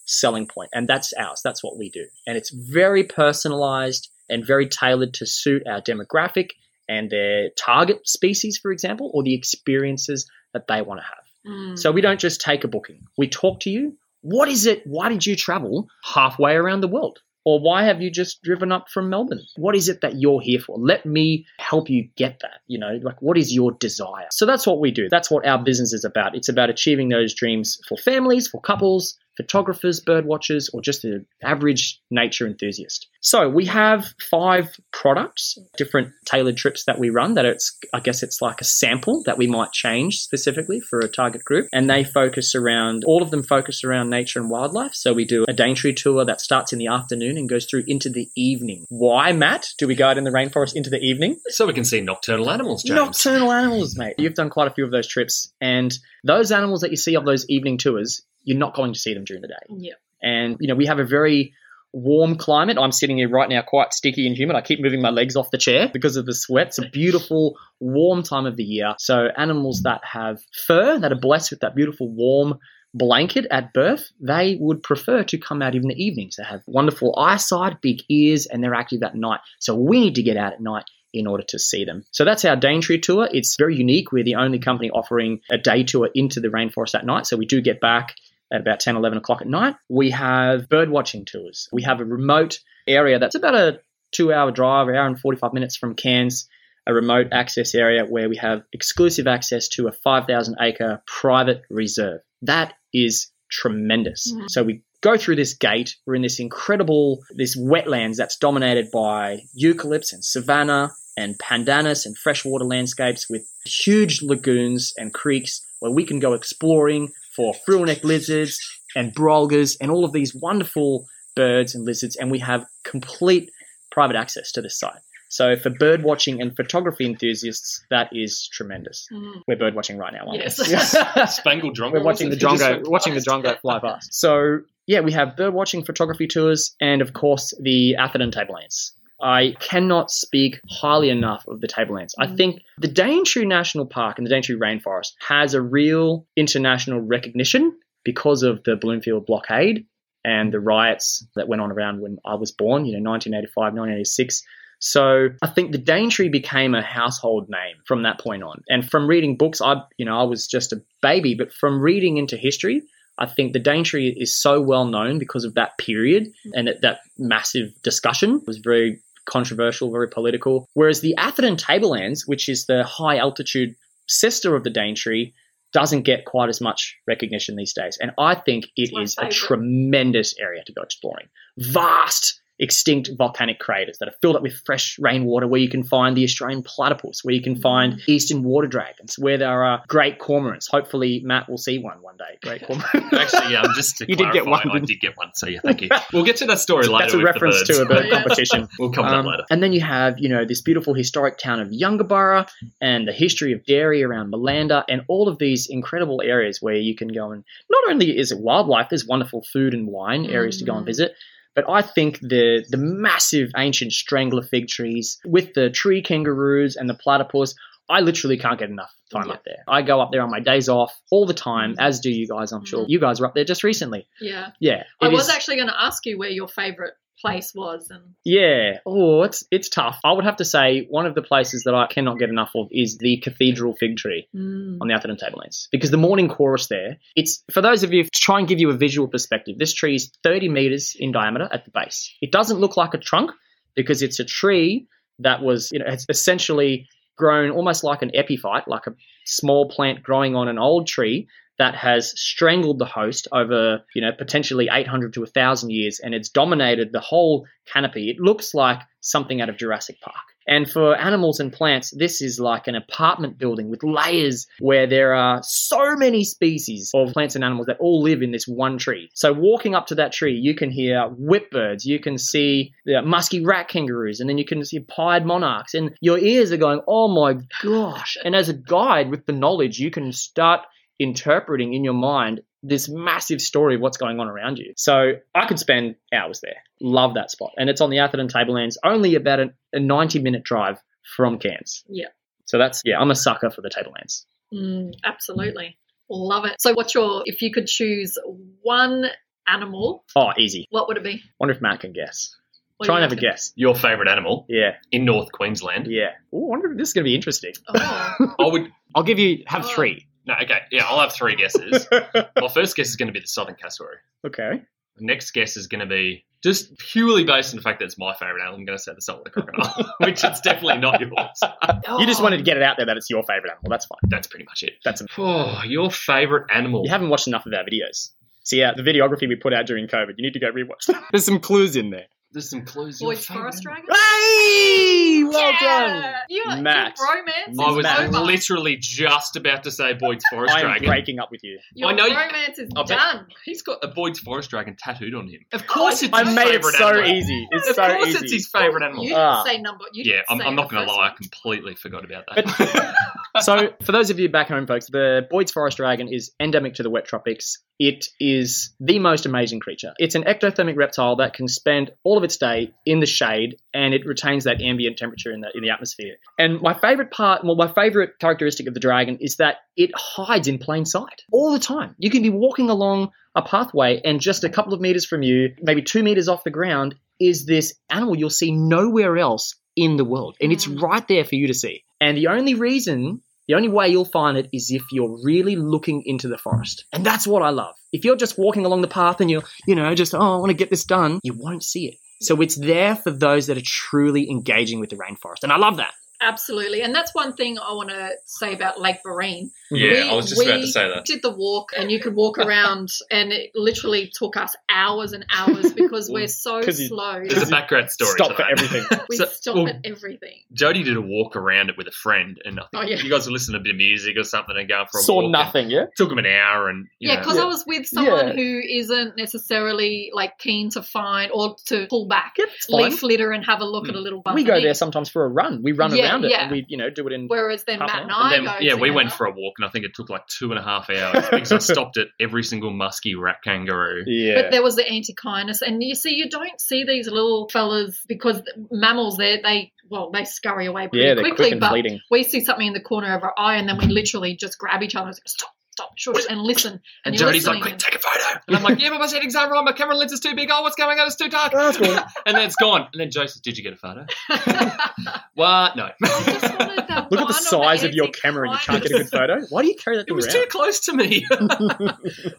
selling 0.05 0.47
point, 0.47 0.69
and 0.73 0.87
that's 0.87 1.13
ours. 1.13 1.41
That's 1.43 1.63
what 1.63 1.77
we 1.77 1.89
do. 1.89 2.05
And 2.27 2.37
it's 2.37 2.51
very 2.51 3.03
personalized 3.03 4.09
and 4.29 4.45
very 4.45 4.67
tailored 4.67 5.13
to 5.15 5.25
suit 5.25 5.63
our 5.67 5.81
demographic 5.81 6.49
and 6.89 7.09
their 7.09 7.49
target 7.57 8.07
species, 8.07 8.57
for 8.57 8.71
example, 8.71 9.09
or 9.13 9.23
the 9.23 9.35
experiences 9.35 10.29
that 10.53 10.67
they 10.67 10.81
want 10.81 11.01
to 11.01 11.05
have. 11.05 11.23
Mm. 11.45 11.77
So 11.79 11.91
we 11.91 12.01
don't 12.01 12.19
just 12.19 12.41
take 12.41 12.63
a 12.63 12.67
booking. 12.67 13.07
We 13.17 13.27
talk 13.27 13.59
to 13.61 13.69
you. 13.69 13.97
What 14.21 14.47
is 14.47 14.65
it? 14.65 14.83
Why 14.85 15.09
did 15.09 15.25
you 15.25 15.35
travel 15.35 15.87
halfway 16.03 16.53
around 16.55 16.81
the 16.81 16.87
world? 16.87 17.19
Or 17.45 17.59
why 17.59 17.83
have 17.83 18.01
you 18.01 18.09
just 18.09 18.41
driven 18.41 18.71
up 18.71 18.89
from 18.89 19.09
Melbourne? 19.09 19.41
What 19.57 19.75
is 19.75 19.89
it 19.89 19.99
that 19.99 20.15
you're 20.15 20.39
here 20.39 20.61
for? 20.61 20.77
Let 20.79 21.05
me 21.05 21.45
help 21.59 21.89
you 21.89 22.07
get 22.15 22.39
that. 22.41 22.61
You 22.67 22.79
know, 22.79 22.99
like 23.01 23.21
what 23.21 23.37
is 23.37 23.53
your 23.53 23.73
desire? 23.73 24.27
So 24.31 24.45
that's 24.45 24.65
what 24.65 24.79
we 24.79 24.91
do. 24.91 25.09
That's 25.09 25.29
what 25.29 25.45
our 25.45 25.61
business 25.61 25.91
is 25.91 26.05
about. 26.05 26.35
It's 26.35 26.47
about 26.47 26.69
achieving 26.69 27.09
those 27.09 27.33
dreams 27.33 27.81
for 27.87 27.97
families, 27.97 28.47
for 28.47 28.61
couples, 28.61 29.17
photographers, 29.37 29.99
bird 29.99 30.25
watchers, 30.25 30.69
or 30.69 30.81
just 30.81 31.01
the 31.01 31.25
average 31.43 32.01
nature 32.11 32.45
enthusiast. 32.45 33.07
So 33.21 33.49
we 33.49 33.65
have 33.65 34.13
five 34.29 34.75
products, 34.91 35.57
different 35.77 36.11
tailored 36.25 36.57
trips 36.57 36.85
that 36.85 36.99
we 36.99 37.09
run 37.09 37.35
that 37.35 37.45
it's 37.45 37.77
I 37.93 37.99
guess 37.99 38.23
it's 38.23 38.41
like 38.41 38.61
a 38.61 38.65
sample 38.65 39.23
that 39.25 39.37
we 39.37 39.47
might 39.47 39.71
change 39.71 40.19
specifically 40.19 40.79
for 40.79 40.99
a 40.99 41.07
target 41.07 41.43
group. 41.43 41.67
And 41.73 41.89
they 41.89 42.03
focus 42.03 42.55
around 42.55 43.03
all 43.05 43.21
of 43.21 43.31
them 43.31 43.43
focus 43.43 43.83
around 43.83 44.09
nature 44.09 44.39
and 44.39 44.49
wildlife. 44.49 44.93
So 44.93 45.13
we 45.13 45.25
do 45.25 45.45
a 45.47 45.53
Daintree 45.53 45.93
tour 45.93 46.25
that 46.25 46.41
starts 46.41 46.73
in 46.73 46.79
the 46.79 46.87
afternoon 46.87 47.37
and 47.37 47.49
goes 47.49 47.65
through 47.65 47.83
into 47.87 48.09
the 48.09 48.29
evening. 48.35 48.85
Why, 48.89 49.31
Matt? 49.31 49.67
Do 49.77 49.87
we 49.87 49.95
go 49.95 50.07
out 50.07 50.17
in 50.17 50.23
the 50.23 50.31
rainforest 50.31 50.75
into 50.75 50.89
the 50.89 50.99
evening? 50.99 51.39
So 51.47 51.65
we 51.65 51.73
can 51.73 51.85
see 51.85 52.01
nocturnal 52.01 52.49
animals, 52.49 52.83
James. 52.83 52.97
Nocturnal 52.97 53.51
animals, 53.51 53.97
mate. 53.97 54.15
You've 54.17 54.33
done 54.33 54.49
quite 54.49 54.67
a 54.67 54.73
few 54.73 54.85
of 54.85 54.91
those 54.91 55.07
trips, 55.07 55.51
and 55.61 55.93
those 56.23 56.51
animals 56.51 56.81
that 56.81 56.91
you 56.91 56.97
see 56.97 57.15
on 57.15 57.25
those 57.25 57.47
evening 57.49 57.77
tours, 57.77 58.23
you're 58.43 58.57
not 58.57 58.75
going 58.75 58.93
to 58.93 58.99
see 58.99 59.13
them 59.13 59.23
during 59.23 59.41
the 59.41 59.47
day. 59.47 59.65
yeah. 59.69 59.93
And 60.21 60.57
you 60.59 60.67
know, 60.67 60.75
we 60.75 60.85
have 60.85 60.99
a 60.99 61.03
very 61.03 61.53
warm 61.91 62.35
climate. 62.35 62.77
I'm 62.79 62.91
sitting 62.91 63.17
here 63.17 63.29
right 63.29 63.47
now, 63.47 63.61
quite 63.61 63.93
sticky 63.93 64.25
and 64.25 64.35
humid. 64.35 64.55
I 64.55 64.61
keep 64.61 64.81
moving 64.81 65.01
my 65.01 65.11
legs 65.11 65.35
off 65.35 65.51
the 65.51 65.57
chair 65.57 65.89
because 65.93 66.17
of 66.17 66.25
the 66.25 66.33
sweat. 66.33 66.67
It's 66.67 66.79
a 66.79 66.89
beautiful, 66.89 67.57
warm 67.79 68.23
time 68.23 68.45
of 68.45 68.55
the 68.57 68.63
year. 68.63 68.95
So 68.97 69.27
animals 69.37 69.81
that 69.83 70.01
have 70.03 70.41
fur, 70.65 70.99
that 70.99 71.11
are 71.11 71.19
blessed 71.19 71.51
with 71.51 71.59
that 71.59 71.75
beautiful 71.75 72.09
warm 72.09 72.59
blanket 72.95 73.45
at 73.51 73.73
birth, 73.73 74.09
they 74.19 74.57
would 74.59 74.81
prefer 74.81 75.23
to 75.23 75.37
come 75.37 75.61
out 75.61 75.75
in 75.75 75.87
the 75.87 76.03
evenings. 76.03 76.35
They 76.37 76.43
have 76.43 76.61
wonderful 76.65 77.17
eyesight, 77.17 77.81
big 77.81 78.01
ears, 78.09 78.47
and 78.47 78.63
they're 78.63 78.73
active 78.73 79.03
at 79.03 79.15
night. 79.15 79.41
So 79.59 79.75
we 79.75 79.99
need 79.99 80.15
to 80.15 80.23
get 80.23 80.37
out 80.37 80.53
at 80.53 80.61
night 80.61 80.85
in 81.13 81.27
order 81.27 81.43
to 81.49 81.59
see 81.59 81.85
them. 81.85 82.03
So 82.11 82.25
that's 82.25 82.43
our 82.43 82.55
Daintree 82.55 83.01
tour. 83.01 83.29
It's 83.31 83.55
very 83.55 83.75
unique. 83.75 84.11
We're 84.11 84.23
the 84.23 84.35
only 84.35 84.57
company 84.57 84.89
offering 84.89 85.41
a 85.51 85.59
day 85.59 85.83
tour 85.83 86.09
into 86.13 86.39
the 86.39 86.47
rainforest 86.47 86.95
at 86.95 87.05
night. 87.05 87.27
So 87.27 87.37
we 87.37 87.45
do 87.45 87.61
get 87.61 87.79
back 87.79 88.15
at 88.53 88.61
about 88.61 88.79
10, 88.79 88.95
11 88.95 89.17
o'clock 89.17 89.41
at 89.41 89.47
night. 89.47 89.75
We 89.89 90.11
have 90.11 90.69
bird 90.69 90.89
watching 90.89 91.25
tours. 91.25 91.67
We 91.73 91.83
have 91.83 91.99
a 91.99 92.05
remote 92.05 92.59
area 92.87 93.19
that's 93.19 93.35
about 93.35 93.55
a 93.55 93.81
two 94.11 94.31
hour 94.31 94.51
drive, 94.51 94.87
hour 94.87 95.07
and 95.07 95.19
45 95.19 95.53
minutes 95.53 95.75
from 95.75 95.95
Cairns, 95.95 96.47
a 96.85 96.93
remote 96.93 97.27
access 97.31 97.73
area 97.73 98.05
where 98.05 98.29
we 98.29 98.37
have 98.37 98.63
exclusive 98.71 99.25
access 99.25 99.67
to 99.69 99.87
a 99.87 99.91
5,000 99.91 100.55
acre 100.61 101.01
private 101.07 101.63
reserve. 101.69 102.21
That 102.43 102.73
is 102.93 103.31
tremendous. 103.49 104.31
Mhm. 104.31 104.49
So 104.49 104.63
we 104.63 104.83
go 105.01 105.17
through 105.17 105.37
this 105.37 105.55
gate. 105.55 105.95
We're 106.05 106.15
in 106.15 106.21
this 106.21 106.39
incredible, 106.39 107.23
this 107.35 107.57
wetlands 107.57 108.17
that's 108.17 108.37
dominated 108.37 108.91
by 108.91 109.41
eucalypts 109.59 110.13
and 110.13 110.23
savanna 110.23 110.91
and 111.17 111.37
pandanus 111.39 112.05
and 112.05 112.17
freshwater 112.17 112.65
landscapes 112.65 113.29
with 113.29 113.47
huge 113.65 114.21
lagoons 114.21 114.93
and 114.97 115.13
creeks 115.13 115.61
where 115.79 115.91
we 115.91 116.05
can 116.05 116.19
go 116.19 116.33
exploring 116.33 117.11
for 117.35 117.53
frill-necked 117.65 118.03
lizards 118.03 118.59
and 118.95 119.13
brolgas 119.15 119.77
and 119.81 119.91
all 119.91 120.05
of 120.05 120.11
these 120.11 120.35
wonderful 120.35 121.05
birds 121.35 121.75
and 121.75 121.85
lizards. 121.85 122.15
And 122.15 122.31
we 122.31 122.39
have 122.39 122.65
complete 122.83 123.49
private 123.91 124.15
access 124.15 124.51
to 124.53 124.61
this 124.61 124.79
site. 124.79 125.01
So 125.29 125.55
for 125.55 125.71
bird 125.71 126.03
watching 126.03 126.41
and 126.41 126.55
photography 126.55 127.05
enthusiasts, 127.05 127.83
that 127.89 128.09
is 128.11 128.47
tremendous. 128.53 129.07
Mm. 129.11 129.41
We're 129.47 129.57
bird 129.57 129.73
watching 129.73 129.97
right 129.97 130.13
now. 130.13 130.27
aren't 130.27 130.33
we? 130.33 130.37
Yes. 130.39 130.95
Spangled 131.35 131.75
drongo. 131.75 131.93
We're 131.93 132.03
watching 132.03 132.29
the 132.29 132.37
wasn't 132.39 132.71
it? 132.71 132.83
drongo, 132.83 132.89
watching 132.89 133.15
the 133.15 133.19
drongo 133.19 133.59
fly 133.59 133.79
past. 133.79 134.13
So 134.13 134.59
yeah, 134.85 134.99
we 134.99 135.11
have 135.13 135.35
bird 135.35 135.53
watching 135.55 135.83
photography 135.83 136.27
tours, 136.27 136.75
and 136.79 137.01
of 137.01 137.13
course 137.13 137.51
the 137.59 137.95
Atherton 137.95 138.29
Tablelands. 138.29 138.93
I 139.23 139.55
cannot 139.59 140.11
speak 140.11 140.59
highly 140.69 141.09
enough 141.09 141.47
of 141.47 141.61
the 141.61 141.67
Tablelands. 141.67 142.13
I 142.19 142.27
Mm. 142.27 142.37
think 142.37 142.61
the 142.77 142.89
Daintree 142.89 143.45
National 143.45 143.85
Park 143.85 144.17
and 144.17 144.27
the 144.27 144.31
Daintree 144.31 144.57
Rainforest 144.57 145.13
has 145.27 145.53
a 145.53 145.61
real 145.61 146.27
international 146.35 146.99
recognition 146.99 147.73
because 148.03 148.43
of 148.43 148.63
the 148.65 148.75
Bloomfield 148.75 149.25
blockade 149.25 149.85
and 150.25 150.53
the 150.53 150.59
riots 150.59 151.25
that 151.35 151.47
went 151.47 151.61
on 151.61 151.71
around 151.71 152.01
when 152.01 152.17
I 152.25 152.35
was 152.35 152.51
born, 152.51 152.85
you 152.85 152.99
know, 152.99 153.09
1985, 153.11 153.73
1986. 153.73 154.43
So 154.79 155.29
I 155.41 155.47
think 155.47 155.71
the 155.71 155.77
Daintree 155.77 156.27
became 156.27 156.75
a 156.75 156.81
household 156.81 157.47
name 157.49 157.77
from 157.85 158.03
that 158.03 158.19
point 158.19 158.43
on. 158.43 158.61
And 158.69 158.89
from 158.89 159.07
reading 159.07 159.37
books, 159.37 159.61
I 159.61 159.81
you 159.97 160.05
know 160.05 160.19
I 160.19 160.23
was 160.23 160.47
just 160.47 160.73
a 160.73 160.81
baby, 161.01 161.33
but 161.35 161.53
from 161.53 161.79
reading 161.79 162.17
into 162.17 162.35
history, 162.35 162.83
I 163.17 163.25
think 163.25 163.53
the 163.53 163.59
Daintree 163.59 164.09
is 164.17 164.35
so 164.35 164.59
well 164.59 164.83
known 164.85 165.19
because 165.19 165.45
of 165.45 165.53
that 165.53 165.77
period 165.77 166.33
and 166.53 166.67
that, 166.67 166.81
that 166.81 166.99
massive 167.17 167.71
discussion 167.83 168.41
was 168.45 168.57
very 168.57 168.99
controversial, 169.25 169.91
very 169.91 170.09
political. 170.09 170.67
Whereas 170.73 171.01
the 171.01 171.15
Atherton 171.17 171.57
Tablelands, 171.57 172.27
which 172.27 172.49
is 172.49 172.65
the 172.65 172.83
high 172.83 173.17
altitude 173.17 173.75
sister 174.07 174.55
of 174.55 174.63
the 174.63 174.69
Daintree, 174.69 175.33
doesn't 175.71 176.03
get 176.03 176.25
quite 176.25 176.49
as 176.49 176.61
much 176.61 176.95
recognition 177.07 177.55
these 177.55 177.73
days. 177.73 177.97
And 177.99 178.11
I 178.17 178.35
think 178.35 178.65
my 178.77 179.01
is 179.01 179.15
a 179.19 179.27
tremendous 179.29 180.35
area 180.39 180.63
to 180.65 180.73
go 180.73 180.83
exploring. 180.83 181.27
Vast, 181.57 182.39
extinct 182.59 183.09
volcanic 183.17 183.59
craters 183.59 183.97
that 183.99 184.07
are 184.07 184.15
filled 184.21 184.35
up 184.35 184.41
with 184.41 184.53
fresh 184.65 184.97
rainwater, 184.99 185.47
where 185.47 185.59
you 185.59 185.69
can 185.69 185.83
find 185.83 186.15
the 186.15 186.23
Australian 186.23 186.63
platypus, 186.63 187.23
where 187.23 187.33
you 187.33 187.41
can 187.41 187.55
find 187.55 187.99
eastern 188.07 188.43
water 188.43 188.67
dragons, 188.67 189.15
where 189.17 189.37
there 189.37 189.63
are 189.63 189.81
great 189.87 190.19
cormorants. 190.19 190.69
Hopefully, 190.69 191.21
Matt 191.23 191.49
will 191.49 191.57
see 191.57 191.79
one 191.79 192.01
one 192.01 192.15
day. 192.17 192.37
Great 192.43 192.61
cormorant. 192.67 193.13
Actually, 193.13 193.55
um, 193.55 193.67
just 193.75 193.97
to 193.97 194.05
You 194.09 194.15
did 194.15 194.31
get 194.33 194.45
one, 194.45 194.59
I 194.69 194.73
didn't 194.73 194.87
did 194.87 194.99
get 194.99 195.17
one. 195.17 195.31
So 195.35 195.47
yeah, 195.47 195.59
thank 195.63 195.81
you. 195.81 195.89
We'll 196.13 196.23
get 196.25 196.37
to 196.37 196.45
that 196.45 196.59
story 196.59 196.85
later. 196.87 197.05
That's 197.05 197.13
a 197.15 197.23
reference 197.23 197.63
to 197.63 197.81
a 197.81 197.85
bird 197.85 198.09
competition. 198.11 198.67
We'll 198.77 198.91
cover 198.91 199.07
Um, 199.07 199.25
that 199.25 199.29
later. 199.31 199.43
And 199.49 199.63
then 199.63 199.73
you 199.73 199.81
have, 199.81 200.19
you 200.19 200.29
know, 200.29 200.45
this 200.45 200.61
beautiful 200.61 200.93
historic 200.93 201.37
town 201.37 201.59
of 201.59 201.69
Yungaburra 201.71 202.45
and 202.81 203.07
the 203.07 203.11
history 203.13 203.51
of 203.53 203.65
dairy 203.65 204.03
around 204.03 204.31
Malanda 204.31 204.83
and 204.87 205.01
all 205.07 205.27
of 205.27 205.39
these 205.39 205.67
incredible 205.69 206.21
areas 206.23 206.61
where 206.61 206.75
you 206.75 206.95
can 206.95 207.07
go 207.07 207.31
and 207.31 207.43
not 207.69 207.83
only 207.89 208.17
is 208.17 208.31
it 208.31 208.39
wildlife, 208.39 208.89
there's 208.89 209.05
wonderful 209.07 209.43
food 209.51 209.73
and 209.73 209.87
wine 209.87 210.25
areas 210.27 210.57
to 210.59 210.65
go 210.65 210.75
and 210.75 210.83
Mm. 210.83 210.87
visit. 210.87 211.15
But 211.55 211.69
I 211.69 211.81
think 211.81 212.19
the 212.19 212.65
the 212.69 212.77
massive 212.77 213.49
ancient 213.55 213.93
strangler 213.93 214.41
fig 214.41 214.67
trees 214.67 215.19
with 215.25 215.53
the 215.53 215.69
tree 215.69 216.01
kangaroos 216.01 216.75
and 216.75 216.89
the 216.89 216.93
platypus, 216.95 217.53
I 217.89 217.99
literally 217.99 218.37
can't 218.37 218.57
get 218.59 218.69
enough 218.69 218.91
time 219.11 219.27
Yeah. 219.27 219.33
up 219.33 219.43
there. 219.45 219.63
I 219.67 219.81
go 219.83 220.01
up 220.01 220.11
there 220.11 220.21
on 220.23 220.31
my 220.31 220.39
days 220.39 220.67
off 220.69 220.99
all 221.11 221.25
the 221.27 221.33
time, 221.33 221.75
as 221.79 221.99
do 221.99 222.09
you 222.09 222.27
guys, 222.27 222.51
I'm 222.51 222.65
sure. 222.65 222.85
Mm. 222.85 222.89
You 222.89 222.99
guys 222.99 223.19
were 223.19 223.27
up 223.27 223.35
there 223.35 223.43
just 223.45 223.63
recently. 223.63 224.07
Yeah. 224.19 224.51
Yeah. 224.59 224.83
I 225.01 225.09
was 225.09 225.23
is- 225.23 225.29
actually 225.29 225.57
going 225.57 225.67
to 225.67 225.79
ask 225.79 226.05
you 226.05 226.17
where 226.17 226.29
your 226.29 226.47
favourite 226.47 226.93
place 227.23 227.53
was, 227.55 227.89
and 227.89 228.15
Yeah. 228.23 228.79
Oh, 228.85 229.23
it's 229.23 229.43
it's 229.49 229.69
tough. 229.69 229.99
I 230.03 230.11
would 230.11 230.25
have 230.25 230.35
to 230.37 230.45
say 230.45 230.85
one 230.89 231.05
of 231.05 231.15
the 231.15 231.21
places 231.21 231.63
that 231.63 231.73
I 231.73 231.87
cannot 231.87 232.19
get 232.19 232.29
enough 232.29 232.51
of 232.55 232.67
is 232.71 232.97
the 232.97 233.17
Cathedral 233.17 233.75
Fig 233.75 233.97
Tree 233.97 234.27
mm, 234.35 234.77
on 234.81 234.87
the 234.87 234.93
Atherton 234.93 235.17
Tablelands. 235.17 235.69
Because 235.71 235.89
the 235.89 235.97
morning 235.97 236.27
chorus 236.27 236.67
there, 236.67 236.97
it's 237.15 237.43
for 237.51 237.61
those 237.61 237.83
of 237.83 237.93
you 237.93 238.03
to 238.03 238.09
try 238.09 238.39
and 238.39 238.47
give 238.47 238.59
you 238.59 238.69
a 238.69 238.77
visual 238.77 239.07
perspective. 239.07 239.57
This 239.57 239.73
tree 239.73 239.95
is 239.95 240.11
30 240.23 240.49
meters 240.49 240.95
in 240.99 241.11
diameter 241.11 241.47
at 241.51 241.65
the 241.65 241.71
base. 241.71 242.13
It 242.21 242.31
doesn't 242.31 242.59
look 242.59 242.77
like 242.77 242.93
a 242.93 242.99
trunk 242.99 243.31
because 243.75 244.01
it's 244.01 244.19
a 244.19 244.25
tree 244.25 244.87
that 245.19 245.41
was, 245.41 245.69
you 245.71 245.79
know, 245.79 245.85
it's 245.87 246.05
essentially 246.09 246.87
grown 247.17 247.51
almost 247.51 247.83
like 247.83 248.01
an 248.01 248.11
epiphyte, 248.13 248.67
like 248.67 248.87
a 248.87 248.95
small 249.25 249.69
plant 249.69 250.03
growing 250.03 250.35
on 250.35 250.47
an 250.47 250.57
old 250.57 250.87
tree 250.87 251.27
that 251.63 251.75
has 251.75 252.11
strangled 252.19 252.77
the 252.77 252.85
host 252.85 253.25
over, 253.31 253.85
you 253.95 254.01
know, 254.01 254.11
potentially 254.11 254.67
800 254.69 255.13
to 255.13 255.21
1,000 255.21 255.69
years, 255.69 256.01
and 256.03 256.13
it's 256.13 256.27
dominated 256.27 256.91
the 256.91 256.99
whole 256.99 257.47
canopy. 257.71 258.09
It 258.09 258.19
looks 258.19 258.53
like 258.53 258.81
something 258.99 259.39
out 259.39 259.47
of 259.47 259.55
Jurassic 259.55 260.01
Park. 260.01 260.25
And 260.45 260.69
for 260.69 260.93
animals 260.93 261.39
and 261.39 261.53
plants, 261.53 261.93
this 261.97 262.21
is 262.21 262.37
like 262.37 262.67
an 262.67 262.75
apartment 262.75 263.37
building 263.37 263.69
with 263.69 263.81
layers 263.81 264.45
where 264.59 264.87
there 264.87 265.13
are 265.13 265.39
so 265.41 265.95
many 265.95 266.25
species 266.25 266.91
of 266.93 267.13
plants 267.13 267.35
and 267.35 267.45
animals 267.45 267.67
that 267.67 267.77
all 267.79 268.03
live 268.03 268.21
in 268.21 268.33
this 268.33 268.45
one 268.45 268.77
tree. 268.77 269.09
So 269.13 269.31
walking 269.31 269.73
up 269.73 269.87
to 269.87 269.95
that 269.95 270.11
tree, 270.11 270.33
you 270.33 270.53
can 270.53 270.69
hear 270.69 271.09
whipbirds, 271.09 271.85
you 271.85 271.97
can 271.97 272.17
see 272.17 272.73
the 272.85 273.01
musky 273.03 273.41
rat 273.45 273.69
kangaroos, 273.69 274.19
and 274.19 274.29
then 274.29 274.37
you 274.37 274.43
can 274.43 274.65
see 274.65 274.81
pied 274.81 275.25
monarchs, 275.25 275.75
and 275.75 275.95
your 276.01 276.19
ears 276.19 276.51
are 276.51 276.57
going, 276.57 276.81
oh 276.89 277.07
my 277.07 277.39
gosh. 277.61 278.17
And 278.25 278.35
as 278.35 278.49
a 278.49 278.53
guide 278.53 279.09
with 279.09 279.25
the 279.25 279.31
knowledge, 279.31 279.79
you 279.79 279.91
can 279.91 280.11
start 280.11 280.59
interpreting 280.99 281.73
in 281.73 281.83
your 281.83 281.93
mind 281.93 282.41
this 282.61 282.87
massive 282.89 283.41
story 283.41 283.75
of 283.75 283.81
what's 283.81 283.97
going 283.97 284.19
on 284.19 284.27
around 284.27 284.57
you. 284.57 284.73
So 284.77 285.13
I 285.35 285.45
could 285.47 285.59
spend 285.59 285.95
hours 286.13 286.39
there. 286.41 286.55
Love 286.79 287.15
that 287.15 287.29
spot. 287.29 287.51
And 287.57 287.69
it's 287.69 287.81
on 287.81 287.89
the 287.89 287.99
Atherton 287.99 288.29
Tablelands, 288.29 288.77
only 288.85 289.15
about 289.15 289.39
a, 289.39 289.53
a 289.73 289.79
90 289.79 290.19
minute 290.19 290.43
drive 290.43 290.81
from 291.15 291.39
Cairns. 291.39 291.83
Yeah. 291.89 292.07
So 292.45 292.57
that's, 292.57 292.81
yeah, 292.85 292.99
I'm 292.99 293.11
a 293.11 293.15
sucker 293.15 293.49
for 293.49 293.61
the 293.61 293.69
Tablelands. 293.69 294.25
mm, 294.53 294.93
absolutely 295.03 295.77
love 296.09 296.45
it. 296.45 296.61
So, 296.61 296.73
what's 296.73 296.93
your 296.93 297.23
if 297.25 297.41
you 297.41 297.51
could 297.51 297.65
choose 297.67 298.17
one 298.61 299.05
animal, 299.47 300.03
Oh, 300.15 300.31
easy. 300.37 300.67
what 300.69 300.87
would 300.87 300.97
it 300.97 301.03
be? 301.03 301.21
Wonder 301.39 301.53
if 301.55 301.61
Matt 301.61 301.81
can 301.81 301.91
guess. 301.91 302.35
What 302.77 302.85
Try 302.85 302.95
and 303.01 303.03
have 303.03 303.11
a 303.17 303.21
guess. 303.21 303.51
Your 303.55 303.75
favourite 303.75 304.09
animal 304.09 304.45
Yeah. 304.49 304.71
in 304.91 305.05
North 305.05 305.31
Queensland? 305.31 305.87
Yeah. 305.89 306.11
Ooh, 306.33 306.45
I 306.45 306.49
wonder 306.49 306.71
if 306.71 306.77
this 306.77 306.89
is 306.89 306.93
going 306.93 307.03
to 307.03 307.09
be 307.09 307.15
interesting. 307.15 307.53
Oh, 307.67 308.33
I 308.39 308.45
would. 308.47 308.71
I'll 308.95 309.03
give 309.03 309.19
you, 309.19 309.43
have 309.47 309.65
Oh. 309.65 309.69
three. 309.69 310.07
No, 310.25 310.35
okay. 310.41 310.59
Yeah, 310.71 310.85
I'll 310.85 310.99
have 311.01 311.13
three 311.13 311.35
guesses. 311.35 311.87
My 311.91 312.47
first 312.53 312.75
guess 312.75 312.87
is 312.89 312.95
going 312.95 313.07
to 313.07 313.13
be 313.13 313.19
the 313.19 313.27
southern 313.27 313.55
cassowary. 313.55 313.97
okay. 314.25 314.61
The 314.97 315.05
next 315.05 315.31
guess 315.31 315.57
is 315.57 315.65
going 315.65 315.79
to 315.79 315.87
be 315.87 316.23
just 316.43 316.77
purely 316.77 317.23
based 317.23 317.51
on 317.51 317.55
the 317.57 317.63
fact 317.63 317.79
that 317.79 317.85
it's 317.85 317.97
my 317.97 318.13
favourite 318.13 318.41
animal. 318.43 318.59
I'm 318.59 318.65
going 318.65 318.77
to 318.77 318.83
say 318.83 318.91
the 318.93 319.01
saltwater 319.01 319.31
crocodile, 319.31 319.95
which 320.01 320.23
it's 320.23 320.39
definitely 320.41 320.77
not 320.77 320.99
yours. 321.01 321.39
You 321.99 322.05
just 322.05 322.21
wanted 322.21 322.37
to 322.37 322.43
get 322.43 322.57
it 322.57 322.63
out 322.63 322.77
there 322.77 322.85
that 322.85 322.95
it's 322.97 323.09
your 323.09 323.23
favorite 323.23 323.49
animal. 323.49 323.69
That's 323.71 323.85
fine. 323.87 323.97
That's 324.03 324.27
pretty 324.27 324.45
much 324.45 324.61
it. 324.61 324.73
That's 324.85 325.01
a, 325.01 325.05
Oh, 325.17 325.61
your 325.65 325.89
favourite 325.89 326.45
animal? 326.53 326.83
you 326.85 326.91
haven't 326.91 327.09
watched 327.09 327.27
enough 327.27 327.45
of 327.47 327.53
our 327.53 327.63
videos. 327.63 328.09
See, 328.43 328.59
yeah, 328.59 328.73
the 328.75 328.83
videography 328.83 329.27
we 329.27 329.35
put 329.35 329.51
out 329.53 329.65
during 329.65 329.87
COVID, 329.87 330.13
you 330.17 330.23
need 330.23 330.33
to 330.33 330.39
go 330.39 330.51
rewatch 330.51 330.85
them. 330.87 331.01
There's 331.11 331.25
some 331.25 331.39
clues 331.39 331.75
in 331.75 331.89
there. 331.89 332.05
There's 332.33 332.49
some 332.49 332.65
clues. 332.65 332.99
Your 332.99 333.11
Boyd's 333.11 333.25
Forest? 333.25 333.61
Dragon. 333.63 333.85
Hey! 333.91 335.23
Well 335.23 335.51
Yeah! 335.51 335.59
done. 335.61 336.13
You, 336.29 336.43
Matt. 336.61 336.95
Your 336.97 337.07
romance 337.15 337.59
I 337.59 337.69
is 337.69 337.75
was 337.77 337.85
over. 338.15 338.19
literally 338.25 338.75
just 338.77 339.35
about 339.35 339.63
to 339.63 339.71
say 339.71 339.93
Boyd's 339.93 340.25
Forest 340.31 340.53
I 340.55 340.59
am 340.61 340.65
Dragon. 340.65 340.87
breaking 340.87 341.19
up 341.19 341.29
with 341.31 341.41
you. 341.43 341.59
Your 341.75 341.89
I 341.89 341.93
know 341.93 342.05
you- 342.07 342.15
romance 342.17 342.57
is 342.59 342.69
I 342.75 342.81
bet- 342.81 342.87
done. 342.97 343.27
He's 343.45 343.61
got 343.61 343.79
a 343.83 343.87
Boyd's 343.87 344.19
Forest 344.19 344.49
Dragon 344.49 344.75
tattooed 344.77 345.13
on 345.15 345.27
him. 345.27 345.41
Of 345.53 345.67
course, 345.67 346.01
it's 346.03 346.13
I 346.13 346.25
his 346.25 346.35
made 346.35 346.47
it 346.47 346.51
favourite 346.63 346.75
so 346.75 346.87
animal. 346.89 347.09
easy. 347.11 347.47
It's 347.51 347.69
Of 347.69 347.75
so 347.75 347.87
course, 347.95 348.07
easy. 348.07 348.17
it's 348.23 348.33
his 348.33 348.47
favourite 348.47 348.83
animal. 348.83 349.03
You 349.03 349.09
didn't 349.09 349.21
Ah. 349.23 349.43
say 349.43 349.57
number. 349.59 349.85
You 349.93 350.03
yeah, 350.05 350.13
didn't 350.17 350.25
I'm, 350.29 350.37
say 350.39 350.43
I'm 350.45 350.55
not 350.55 350.69
the 350.69 350.75
going 350.75 350.87
to 350.87 350.87
first 350.91 350.97
lie. 350.97 351.03
I 351.05 351.07
one. 351.09 351.17
completely 351.17 351.75
forgot 351.75 352.05
about 352.05 352.23
that. 352.35 352.95
so, 353.41 353.69
for 353.83 353.91
those 353.91 354.09
of 354.09 354.19
you 354.19 354.29
back 354.29 354.47
home, 354.47 354.65
folks, 354.67 354.87
the 354.87 355.27
Boyd's 355.29 355.51
Forest 355.51 355.77
Dragon 355.77 356.07
is 356.11 356.31
endemic 356.39 356.75
to 356.75 356.83
the 356.83 356.89
wet 356.89 357.05
tropics. 357.05 357.59
It 357.79 358.05
is 358.19 358.73
the 358.79 358.99
most 358.99 359.25
amazing 359.25 359.59
creature. 359.59 359.93
It's 359.97 360.15
an 360.15 360.23
ectothermic 360.23 360.77
reptile 360.77 361.15
that 361.17 361.33
can 361.33 361.47
spend 361.47 361.91
all 362.03 362.17
of 362.17 362.22
its 362.23 362.37
day 362.37 362.73
in 362.85 362.99
the 362.99 363.05
shade, 363.05 363.57
and 363.73 363.93
it 363.93 364.05
retains 364.05 364.43
that 364.45 364.61
ambient 364.61 364.97
temperature 364.97 365.31
in 365.31 365.41
the 365.41 365.49
in 365.55 365.61
the 365.63 365.69
atmosphere. 365.69 366.15
And 366.37 366.61
my 366.61 366.73
favorite 366.73 367.11
part, 367.11 367.43
well, 367.43 367.55
my 367.55 367.67
favorite 367.71 368.19
characteristic 368.19 368.67
of 368.67 368.73
the 368.73 368.79
dragon 368.79 369.17
is 369.21 369.37
that 369.37 369.57
it 369.75 369.91
hides 369.95 370.47
in 370.47 370.57
plain 370.59 370.85
sight 370.85 371.23
all 371.31 371.51
the 371.51 371.59
time. 371.59 371.95
You 371.97 372.09
can 372.09 372.21
be 372.23 372.29
walking 372.29 372.69
along 372.69 373.11
a 373.35 373.41
pathway, 373.41 374.01
and 374.03 374.19
just 374.19 374.43
a 374.43 374.49
couple 374.49 374.73
of 374.73 374.81
meters 374.81 375.05
from 375.05 375.23
you, 375.23 375.55
maybe 375.61 375.81
two 375.81 376.03
meters 376.03 376.27
off 376.27 376.43
the 376.43 376.51
ground, 376.51 376.95
is 377.19 377.45
this 377.45 377.73
animal 377.89 378.17
you'll 378.17 378.29
see 378.29 378.51
nowhere 378.51 379.17
else 379.17 379.55
in 379.75 379.97
the 379.97 380.05
world, 380.05 380.35
and 380.39 380.51
it's 380.51 380.67
Mm. 380.67 380.81
right 380.81 381.07
there 381.07 381.25
for 381.25 381.35
you 381.35 381.47
to 381.47 381.53
see. 381.53 381.83
And 381.99 382.17
the 382.17 382.27
only 382.27 382.53
reason 382.53 383.21
the 383.49 383.55
only 383.55 383.67
way 383.67 383.89
you'll 383.89 384.05
find 384.05 384.37
it 384.37 384.47
is 384.53 384.71
if 384.71 384.83
you're 384.93 385.19
really 385.21 385.57
looking 385.57 386.01
into 386.05 386.29
the 386.29 386.37
forest. 386.37 386.85
And 386.93 387.05
that's 387.05 387.27
what 387.27 387.41
I 387.41 387.49
love. 387.49 387.75
If 387.91 388.05
you're 388.05 388.15
just 388.15 388.37
walking 388.37 388.65
along 388.65 388.83
the 388.83 388.87
path 388.87 389.19
and 389.19 389.29
you're, 389.29 389.43
you 389.67 389.75
know, 389.75 389.93
just, 389.95 390.13
oh, 390.15 390.17
I 390.17 390.37
want 390.37 390.51
to 390.51 390.53
get 390.53 390.69
this 390.69 390.85
done, 390.85 391.19
you 391.23 391.33
won't 391.37 391.61
see 391.61 391.87
it. 391.89 391.95
So 392.23 392.41
it's 392.41 392.55
there 392.55 392.95
for 392.95 393.11
those 393.11 393.47
that 393.47 393.57
are 393.57 393.63
truly 393.63 394.29
engaging 394.29 394.79
with 394.79 394.89
the 394.89 394.95
rainforest. 394.95 395.43
And 395.43 395.51
I 395.51 395.57
love 395.57 395.77
that. 395.77 395.93
Absolutely. 396.23 396.81
And 396.81 396.95
that's 396.95 397.13
one 397.13 397.33
thing 397.33 397.59
I 397.59 397.73
want 397.73 397.89
to 397.89 398.11
say 398.25 398.53
about 398.53 398.79
Lake 398.79 398.97
Barrine. 399.05 399.49
yeah, 399.71 399.89
We- 399.91 400.09
I 400.09 400.13
was 400.15 400.29
just 400.29 400.41
about 400.41 400.61
to 400.61 400.67
say 400.67 400.87
that. 400.87 401.05
did 401.05 401.21
the 401.21 401.31
walk 401.31 401.71
and 401.77 401.91
you 401.91 401.99
could 401.99 402.15
walk 402.15 402.37
around 402.37 402.89
and 403.11 403.31
it 403.33 403.51
literally 403.55 404.11
took 404.13 404.37
us 404.37 404.55
hours 404.69 405.13
and 405.13 405.25
hours 405.35 405.73
because 405.73 406.09
we're 406.09 406.27
so 406.43 406.61
'Cause 406.61 406.79
you- 406.79 406.87
slow. 406.87 407.21
There's 407.27 407.47
a 407.47 407.51
background 407.51 407.89
story. 407.91 408.11
Stop 408.11 408.29
to 408.29 408.35
for 408.35 408.45
everything. 408.49 408.85
We 409.09 409.17
So- 409.17 409.25
stop 409.25 409.55
well, 409.55 409.67
at 409.67 409.81
everything. 409.83 410.35
Jody 410.53 410.83
did 410.83 410.95
a 410.97 411.01
walk 411.01 411.35
around 411.35 411.69
it 411.69 411.77
with 411.77 411.87
a 411.87 411.91
friend, 411.91 412.39
and 412.45 412.59
I 412.59 412.63
think 412.71 412.83
Oh, 412.83 412.87
yeah. 412.87 412.97
you 413.01 413.09
guys 413.09 413.25
were 413.27 413.33
listening 413.33 413.55
to 413.55 413.59
a 413.59 413.63
bit 413.63 413.71
of 413.71 413.77
music 413.77 414.15
or 414.17 414.23
something 414.23 414.55
and 414.57 414.67
going 414.69 414.85
for 414.91 414.99
a 414.99 415.03
Saw 415.03 415.15
walk. 415.15 415.23
and 415.25 415.31
nothing, 415.33 415.69
yeah? 415.69 415.85
Took 415.97 416.09
them 416.09 416.17
an 416.19 416.25
hour, 416.25 416.69
and 416.69 416.87
you 416.99 417.09
Yeah, 417.11 417.19
because 417.19 417.35
Yeah. 417.35 417.43
I 417.43 417.45
was 417.45 417.63
with 417.67 417.85
someone 417.87 418.27
Yeah. 418.29 418.33
who 418.33 418.61
isn't 418.67 419.17
necessarily 419.17 420.11
like 420.13 420.37
keen 420.39 420.69
to 420.71 420.81
find 420.83 421.31
or 421.33 421.55
to 421.67 421.87
pull 421.89 422.07
back, 422.07 422.35
Yeah, 422.37 422.45
leaf 422.69 423.03
litter 423.03 423.31
and 423.31 423.45
have 423.45 423.59
a 423.61 423.65
look 423.65 423.89
at 423.89 423.95
a 423.95 423.97
mm. 423.97 424.03
little. 424.03 424.23
We 424.33 424.43
go 424.43 424.59
there 424.61 424.73
sometimes 424.73 425.09
for 425.09 425.25
a 425.25 425.27
run. 425.27 425.61
We 425.63 425.73
run 425.73 425.95
Yeah, 425.95 426.12
around 426.13 426.25
it 426.25 426.31
yeah. 426.31 426.43
and 426.43 426.51
we, 426.51 426.65
you 426.67 426.77
know, 426.77 426.89
do 426.89 427.05
it 427.07 427.13
in. 427.13 427.27
Whereas 427.27 427.63
then 427.63 427.79
Half 427.79 427.87
Matt 427.87 428.03
an 428.03 428.03
and. 428.03 428.11
I 428.11 428.35
And 428.35 428.47
then, 428.47 428.53
go. 428.53 428.59
yeah, 428.61 428.75
we 428.75 428.91
went 428.91 429.11
for 429.11 429.25
a 429.25 429.31
walk, 429.31 429.55
and 429.57 429.65
I 429.65 429.69
think 429.69 429.85
it 429.85 429.93
took 429.93 430.09
like 430.09 430.25
two 430.27 430.51
and 430.51 430.59
a 430.59 430.63
half 430.63 430.89
hours 430.89 431.25
because 431.31 431.51
I 431.51 431.57
stopped 431.59 431.97
at 431.97 432.07
every 432.19 432.43
single 432.43 432.71
musky 432.71 433.15
rat 433.15 433.37
kangaroo. 433.43 434.03
Yeah. 434.13 434.41
But 434.43 434.51
there 434.51 434.61
was 434.61 434.75
the 434.75 434.83
antechinuses, 434.83 435.61
and 435.61 435.83
you 435.83 435.95
see, 435.95 436.13
you 436.13 436.29
don't 436.29 436.59
see 436.61 436.83
these 436.83 437.07
little 437.07 437.49
fellas 437.49 437.99
because 438.07 438.41
mammals, 438.71 439.17
they 439.17 439.41
they 439.41 439.71
well, 439.89 440.11
they 440.11 440.23
scurry 440.23 440.67
away 440.67 440.87
pretty 440.87 441.05
yeah, 441.05 441.13
they're 441.15 441.23
quickly. 441.23 441.45
quick 441.45 441.51
and 441.53 441.61
but 441.61 441.69
fleeting. 441.69 441.99
we 442.11 442.23
see 442.23 442.43
something 442.43 442.67
in 442.67 442.73
the 442.73 442.81
corner 442.81 443.15
of 443.15 443.23
our 443.23 443.33
eye, 443.37 443.55
and 443.55 443.67
then 443.67 443.77
we 443.77 443.87
literally 443.87 444.35
just 444.35 444.57
grab 444.57 444.81
each 444.83 444.95
other, 444.95 445.07
and 445.07 445.15
say, 445.15 445.21
stop, 445.25 445.49
stop, 445.71 445.91
shush, 445.97 446.25
and 446.29 446.41
listen. 446.41 446.79
And 447.05 447.15
you're 447.15 447.27
Jody's 447.27 447.47
like, 447.47 447.61
"Quick, 447.61 447.77
take 447.77 447.95
a 447.95 447.99
photo." 447.99 448.12
And 448.47 448.55
I'm 448.57 448.63
like, 448.63 448.79
yeah, 448.79 448.89
but 448.89 448.99
my 448.99 449.07
settings 449.07 449.35
aren't 449.35 449.51
right. 449.51 449.63
My 449.63 449.71
camera 449.73 449.95
lens 449.95 450.11
is 450.11 450.19
too 450.19 450.35
big. 450.35 450.49
Oh, 450.51 450.61
what's 450.61 450.75
going 450.75 450.99
on? 450.99 451.07
It's 451.07 451.15
too 451.15 451.29
dark. 451.29 451.51
Oh, 451.55 451.57
that's 451.71 451.77
cool. 451.77 451.87
and 452.25 452.35
then 452.37 452.41
it's 452.45 452.55
gone. 452.55 452.87
And 452.93 452.99
then 453.01 453.11
Joe 453.11 453.25
says, 453.25 453.41
did 453.41 453.57
you 453.57 453.63
get 453.63 453.73
a 453.73 453.77
photo? 453.77 454.05
what? 455.35 455.75
No. 455.75 455.89
just 456.01 456.43
wanted 456.59 456.87
that 456.87 457.07
Look 457.11 457.11
at 457.11 457.11
the 457.11 457.15
one 457.15 457.21
on 457.21 457.27
the 457.27 457.33
size 457.33 457.83
of 457.83 457.93
your 457.93 458.07
camera 458.09 458.49
and 458.49 458.53
you 458.59 458.65
can't 458.65 458.83
get 458.83 458.91
a 458.91 458.97
good 458.99 459.09
photo. 459.09 459.41
Why 459.49 459.61
do 459.61 459.67
you 459.67 459.75
carry 459.75 459.97
that 459.97 460.05
It 460.07 460.13
was 460.13 460.25
around? 460.27 460.35
too 460.35 460.45
close 460.49 460.79
to 460.81 460.93
me. 460.93 461.25